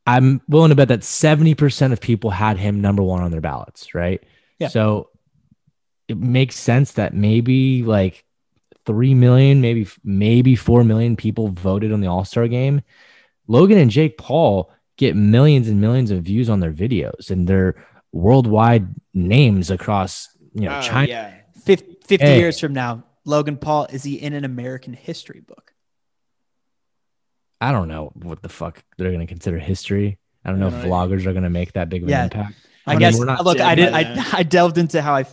I'm 0.08 0.42
willing 0.48 0.70
to 0.70 0.76
bet 0.76 0.90
that 0.90 1.00
70% 1.00 1.92
of 1.92 2.00
people 2.00 2.30
had 2.30 2.58
him 2.58 2.80
number 2.80 3.02
one 3.02 3.24
on 3.24 3.32
their 3.32 3.42
ballots. 3.42 3.96
Right. 3.96 4.24
Yeah. 4.60 4.68
So 4.68 5.10
it 6.08 6.18
makes 6.18 6.56
sense 6.58 6.92
that 6.94 7.16
maybe 7.16 7.82
like 7.84 8.24
3 8.86 9.16
million, 9.16 9.62
maybe, 9.62 9.88
maybe 10.04 10.56
4 10.56 10.84
million 10.84 11.16
people 11.16 11.48
voted 11.48 11.92
on 11.92 12.02
the 12.02 12.08
All 12.08 12.24
Star 12.24 12.48
game 12.48 12.84
Logan 13.48 13.78
and 13.78 13.92
Jake 13.92 14.18
Paul 14.18 14.72
get 14.98 15.16
millions 15.16 15.68
and 15.68 15.82
millions 15.82 16.12
of 16.12 16.24
views 16.24 16.50
on 16.50 16.60
their 16.60 16.72
videos 16.72 17.30
and 17.30 17.48
their 17.48 17.76
worldwide 18.12 18.88
names 19.14 19.70
across 19.70 20.30
you 20.54 20.62
know 20.62 20.72
uh, 20.72 20.82
China. 20.82 21.08
Yeah. 21.08 21.34
50, 21.64 21.98
50 22.06 22.26
hey. 22.26 22.40
years 22.40 22.60
from 22.60 22.74
now, 22.74 23.04
Logan 23.26 23.58
Paul 23.58 23.88
is 23.92 24.04
he 24.04 24.16
in 24.16 24.34
an 24.34 24.46
American 24.46 24.94
history 24.94 25.42
book? 25.42 25.74
I 27.60 27.72
don't 27.72 27.88
know 27.88 28.12
what 28.14 28.42
the 28.42 28.50
fuck 28.50 28.84
they're 28.98 29.10
going 29.10 29.26
to 29.26 29.26
consider 29.26 29.58
history. 29.58 30.20
I 30.44 30.52
don't 30.52 30.60
know 30.60 30.68
if 30.68 30.76
vloggers 30.76 31.26
are 31.26 31.32
going 31.32 31.44
to 31.44 31.50
make 31.50 31.74
that 31.74 31.90
big 31.90 32.04
of 32.04 32.08
an 32.08 32.12
yeah. 32.12 32.24
impact. 32.26 32.54
I, 32.86 32.94
I 32.94 32.96
guess. 32.98 33.18
Not, 33.18 33.44
look, 33.44 33.60
I 33.60 33.74
did. 33.74 33.92
I, 33.92 34.24
I 34.34 34.44
delved 34.44 34.78
into 34.78 35.02
how 35.02 35.16
I. 35.16 35.26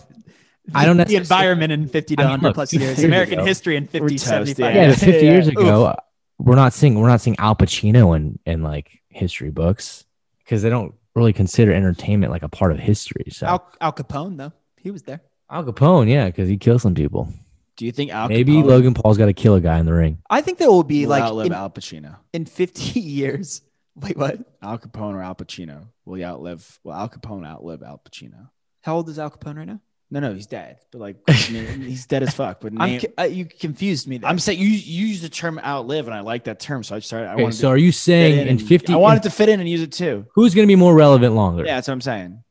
I 0.75 0.87
don't 0.87 0.97
know 0.97 1.05
the 1.05 1.17
environment 1.17 1.73
in 1.73 1.89
50 1.89 2.17
to 2.17 2.23
100 2.23 2.55
plus 2.55 2.73
years, 2.73 3.03
American 3.05 3.45
history 3.45 3.77
in 3.77 3.89
50, 3.89 4.17
75. 4.17 4.75
Yeah, 4.75 4.95
50 4.95 5.27
years 5.27 5.49
ago, 5.49 5.97
we're 6.43 6.57
not 6.57 6.73
seeing 6.73 6.99
we're 6.99 7.09
not 7.09 7.21
seeing 7.21 7.37
Al 7.39 7.55
Pacino 7.55 8.17
in 8.17 8.39
in 8.47 8.63
like 8.63 9.01
history 9.09 9.51
books 9.51 10.05
because 10.39 10.63
they 10.63 10.71
don't 10.71 10.95
really 11.15 11.33
consider 11.33 11.73
entertainment 11.73 12.33
like 12.33 12.43
a 12.43 12.49
part 12.49 12.73
of 12.73 12.79
history. 12.79 13.27
So 13.31 13.47
Al, 13.47 13.73
Al 13.81 13.93
Capone 13.93 14.37
though 14.37 14.53
he 14.81 14.91
was 14.91 15.03
there. 15.03 15.21
Al 15.51 15.65
Capone, 15.65 16.09
yeah, 16.09 16.27
because 16.27 16.49
he 16.49 16.57
killed 16.57 16.81
some 16.81 16.95
people. 16.95 17.29
Do 17.77 17.87
you 17.87 17.93
think 17.93 18.11
Al 18.11 18.29
maybe 18.29 18.55
Capone, 18.55 18.65
Logan 18.67 18.95
Paul's 18.95 19.19
got 19.19 19.27
to 19.27 19.33
kill 19.33 19.55
a 19.55 19.61
guy 19.61 19.79
in 19.79 19.87
the 19.87 19.93
ring? 19.93 20.19
I 20.29 20.41
think 20.41 20.59
there 20.59 20.71
will 20.71 20.83
be 20.83 21.03
will 21.03 21.11
like 21.11 21.23
outlive 21.23 21.47
in, 21.47 21.53
Al 21.53 21.71
Pacino 21.71 22.17
in 22.33 22.45
fifty 22.45 23.01
years. 23.19 23.63
Wait, 23.95 24.17
what? 24.17 24.41
Al 24.63 24.79
Capone 24.79 25.15
or 25.15 25.23
Al 25.23 25.35
Pacino 25.35 25.87
will 26.05 26.19
you 26.19 26.25
outlive? 26.25 26.81
Will 26.83 26.95
Al 26.95 27.09
Capone 27.09 27.47
outlive 27.47 27.83
Al 27.83 27.99
Pacino? 28.05 28.49
How 28.83 28.97
old 28.97 29.09
is 29.09 29.19
Al 29.19 29.31
Capone 29.31 29.57
right 29.59 29.69
now? 29.69 29.81
No, 30.13 30.21
no, 30.21 30.35
he's 30.35 30.47
dead. 30.47 30.77
But 30.91 31.01
like, 31.01 31.31
he's 31.31 32.05
dead 32.05 32.23
as 32.23 32.35
fuck. 32.35 32.61
But 32.61 32.75
name, 32.75 33.01
uh, 33.19 33.23
you 33.23 33.47
confused 33.47 34.07
me. 34.07 34.19
There. 34.19 34.29
I'm 34.29 34.39
saying 34.39 34.59
you, 34.59 34.69
you 34.69 35.07
use 35.07 35.23
the 35.23 35.31
term 35.31 35.59
outlive, 35.59 36.07
and 36.07 36.15
I 36.15 36.21
like 36.21 36.45
that 36.45 36.61
term. 36.61 36.85
So 36.85 36.95
I 36.95 36.99
started. 36.99 37.31
I 37.31 37.35
okay, 37.35 37.51
so 37.51 37.71
are 37.71 37.79
you 37.79 37.93
saying 37.93 38.41
in, 38.41 38.47
in 38.47 38.59
50? 38.59 38.93
I 38.93 38.97
wanted 38.97 39.23
to 39.23 39.31
fit 39.31 39.49
in 39.49 39.59
and 39.59 39.67
use 39.67 39.81
it 39.81 39.91
too. 39.91 40.27
Who's 40.35 40.55
going 40.55 40.67
to 40.67 40.71
be 40.71 40.77
more 40.77 40.95
relevant 40.95 41.35
longer? 41.35 41.65
Yeah, 41.65 41.77
that's 41.77 41.89
what 41.89 41.95
I'm 41.95 42.03
saying. 42.03 42.45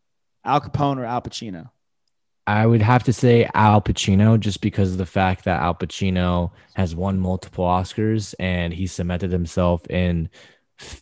Al 0.43 0.59
Capone 0.59 0.97
or 0.97 1.05
Al 1.05 1.21
Pacino? 1.21 1.69
I 2.47 2.65
would 2.65 2.81
have 2.81 3.03
to 3.03 3.13
say 3.13 3.47
Al 3.53 3.79
Pacino, 3.79 4.39
just 4.39 4.61
because 4.61 4.93
of 4.93 4.97
the 4.97 5.05
fact 5.05 5.45
that 5.45 5.61
Al 5.61 5.75
Pacino 5.75 6.49
has 6.73 6.95
won 6.95 7.19
multiple 7.19 7.65
Oscars 7.65 8.33
and 8.39 8.73
he 8.73 8.87
cemented 8.87 9.31
himself 9.31 9.85
in 9.87 10.29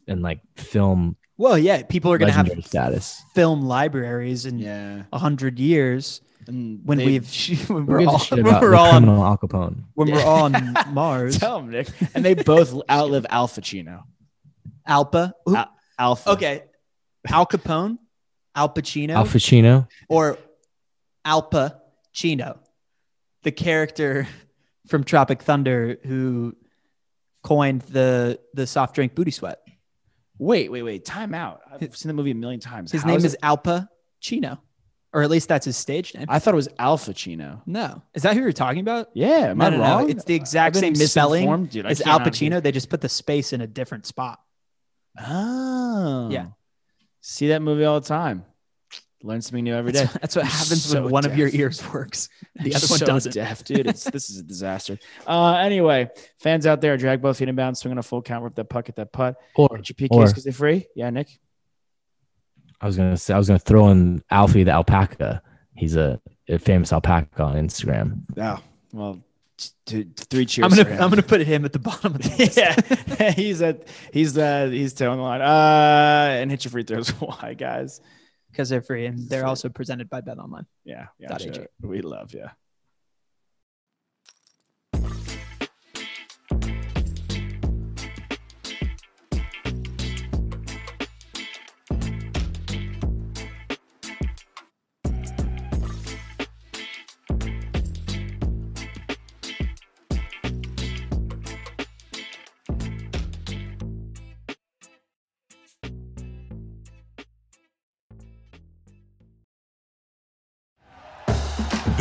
in 0.07 0.21
like 0.21 0.41
film. 0.57 1.15
Well, 1.37 1.57
yeah, 1.57 1.83
people 1.83 2.11
are 2.11 2.17
going 2.17 2.33
to 2.33 2.35
have 2.35 2.51
status 2.65 3.23
film 3.33 3.61
libraries 3.61 4.45
in 4.45 4.59
a 4.59 5.07
yeah. 5.09 5.17
hundred 5.17 5.57
years 5.57 6.19
and 6.49 6.81
when 6.83 6.97
we've 6.97 7.25
when 7.69 7.85
we're 7.85 8.05
all, 8.05 8.19
when 8.19 8.43
we're 8.43 8.75
all 8.75 8.91
on 8.91 9.07
Al 9.07 9.37
Capone. 9.37 9.83
when 9.93 10.07
yeah. 10.07 10.15
we're 10.15 10.23
all 10.23 10.43
on 10.43 10.75
Mars. 10.93 11.37
Tell 11.37 11.59
him, 11.59 11.69
Nick. 11.69 11.87
And 12.13 12.25
they 12.25 12.33
both 12.33 12.73
outlive 12.89 13.25
Al 13.29 13.47
Pacino. 13.47 14.03
Alpa. 14.87 15.33
Al- 15.47 15.71
Alpha. 15.97 16.31
Okay. 16.31 16.63
Al 17.27 17.45
Capone, 17.45 17.97
Al 18.55 18.69
Pacino, 18.69 19.11
Al 19.11 19.25
Pacino, 19.25 19.87
or 20.07 20.37
Alpa 21.25 21.79
Chino, 22.13 22.59
the 23.43 23.51
character 23.51 24.27
from 24.87 25.03
Tropic 25.03 25.41
Thunder 25.43 25.97
who 26.05 26.55
coined 27.43 27.81
the 27.81 28.39
the 28.53 28.65
soft 28.65 28.95
drink 28.95 29.15
booty 29.15 29.31
sweat. 29.31 29.59
Wait, 30.37 30.71
wait, 30.71 30.83
wait. 30.83 31.03
Time 31.03 31.33
out. 31.33 31.59
I've 31.69 31.95
seen 31.95 32.07
the 32.07 32.13
movie 32.13 32.31
a 32.31 32.35
million 32.35 32.61
times. 32.61 32.93
His 32.93 33.01
How 33.01 33.09
name 33.09 33.17
is, 33.17 33.25
is 33.25 33.37
Alpa 33.43 33.89
Chino 34.21 34.61
or 35.13 35.23
at 35.23 35.29
least 35.29 35.47
that's 35.47 35.65
his 35.65 35.77
stage 35.77 36.13
name. 36.13 36.25
I 36.29 36.39
thought 36.39 36.53
it 36.53 36.55
was 36.55 36.69
Alpha 36.77 37.13
Chino. 37.13 37.61
No, 37.65 38.01
is 38.13 38.23
that 38.23 38.35
who 38.35 38.41
you're 38.41 38.51
talking 38.51 38.81
about? 38.81 39.09
Yeah, 39.13 39.49
am 39.49 39.57
no, 39.57 39.65
I 39.65 39.69
no, 39.69 39.79
wrong? 39.79 40.03
No. 40.03 40.09
It's 40.09 40.23
the 40.23 40.35
exact 40.35 40.75
same 40.75 40.95
spelling 40.95 41.65
dude. 41.65 41.85
as 41.85 42.01
Al 42.01 42.19
Pacino. 42.19 42.61
They 42.61 42.71
just 42.71 42.89
put 42.89 43.01
the 43.01 43.09
space 43.09 43.53
in 43.53 43.61
a 43.61 43.67
different 43.67 44.05
spot. 44.05 44.39
Oh, 45.19 46.29
yeah. 46.31 46.47
See 47.21 47.49
that 47.49 47.61
movie 47.61 47.85
all 47.85 47.99
the 47.99 48.07
time. 48.07 48.45
Learn 49.21 49.41
something 49.41 49.65
new 49.65 49.75
every 49.75 49.91
day. 49.91 50.05
That's, 50.05 50.13
that's 50.21 50.35
what 50.37 50.45
happens 50.45 50.85
so 50.85 51.03
when 51.03 51.11
one 51.11 51.23
deaf. 51.23 51.33
of 51.33 51.37
your 51.37 51.49
ears 51.49 51.83
works. 51.91 52.29
The 52.61 52.75
other 52.75 52.87
one 52.87 52.99
doesn't. 52.99 53.31
Deaf, 53.33 53.63
dude. 53.63 53.87
It's, 53.87 54.03
this 54.03 54.29
is 54.29 54.39
a 54.39 54.43
disaster. 54.55 54.99
Uh, 55.25 55.53
anyway, 55.55 56.09
fans 56.39 56.65
out 56.65 56.81
there, 56.81 56.97
drag 56.97 57.21
both 57.21 57.37
feet 57.37 57.47
inbound, 57.47 57.77
swing 57.77 57.93
on 57.93 57.97
a 57.97 58.03
full 58.03 58.21
count, 58.21 58.43
rip 58.43 58.55
that 58.55 58.69
puck 58.69 58.89
at 58.89 58.97
that 58.97 59.13
putt. 59.13 59.37
Or 59.55 59.77
get 59.77 59.89
your 59.89 60.09
PKs 60.09 60.27
because 60.27 60.43
they're 60.43 60.51
free. 60.51 60.87
Yeah, 60.93 61.09
Nick. 61.09 61.29
I 62.81 62.85
was 62.85 62.97
gonna 62.97 63.17
say 63.17 63.33
I 63.33 63.37
was 63.37 63.47
gonna 63.47 63.59
throw 63.59 63.89
in 63.89 64.23
Alfie 64.29 64.63
the 64.63 64.71
alpaca. 64.71 65.41
He's 65.75 65.95
a, 65.95 66.19
a 66.47 66.57
famous 66.59 66.91
alpaca 66.93 67.43
on 67.43 67.55
Instagram. 67.55 68.21
Oh 68.37 68.61
well, 68.93 69.19
t- 69.85 70.07
three 70.15 70.45
cheers. 70.45 70.71
I'm 70.71 70.77
gonna 70.77 70.95
I'm 70.95 71.09
gonna 71.09 71.23
put 71.23 71.41
him 71.41 71.65
at 71.65 71.73
the 71.73 71.79
bottom 71.79 72.15
of 72.15 72.21
the 72.21 72.29
list. 72.39 72.57
yeah, 72.57 73.31
he's 73.35 73.61
at 73.61 73.87
he's 74.13 74.37
uh 74.37 74.67
he's 74.67 74.93
towing 74.93 75.17
the 75.17 75.23
line. 75.23 75.41
Uh, 75.41 76.37
and 76.41 76.51
hit 76.51 76.63
your 76.65 76.71
free 76.71 76.83
throws. 76.83 77.09
Why, 77.19 77.53
guys? 77.53 78.01
Because 78.51 78.69
they're 78.69 78.81
free 78.81 79.05
and 79.05 79.29
they're 79.29 79.45
also 79.45 79.69
presented 79.69 80.09
by 80.09 80.21
Bet 80.21 80.39
Online. 80.39 80.65
Yeah, 80.83 81.07
yeah, 81.19 81.37
sure. 81.37 81.67
we 81.81 82.01
love 82.01 82.33
yeah. 82.33 82.51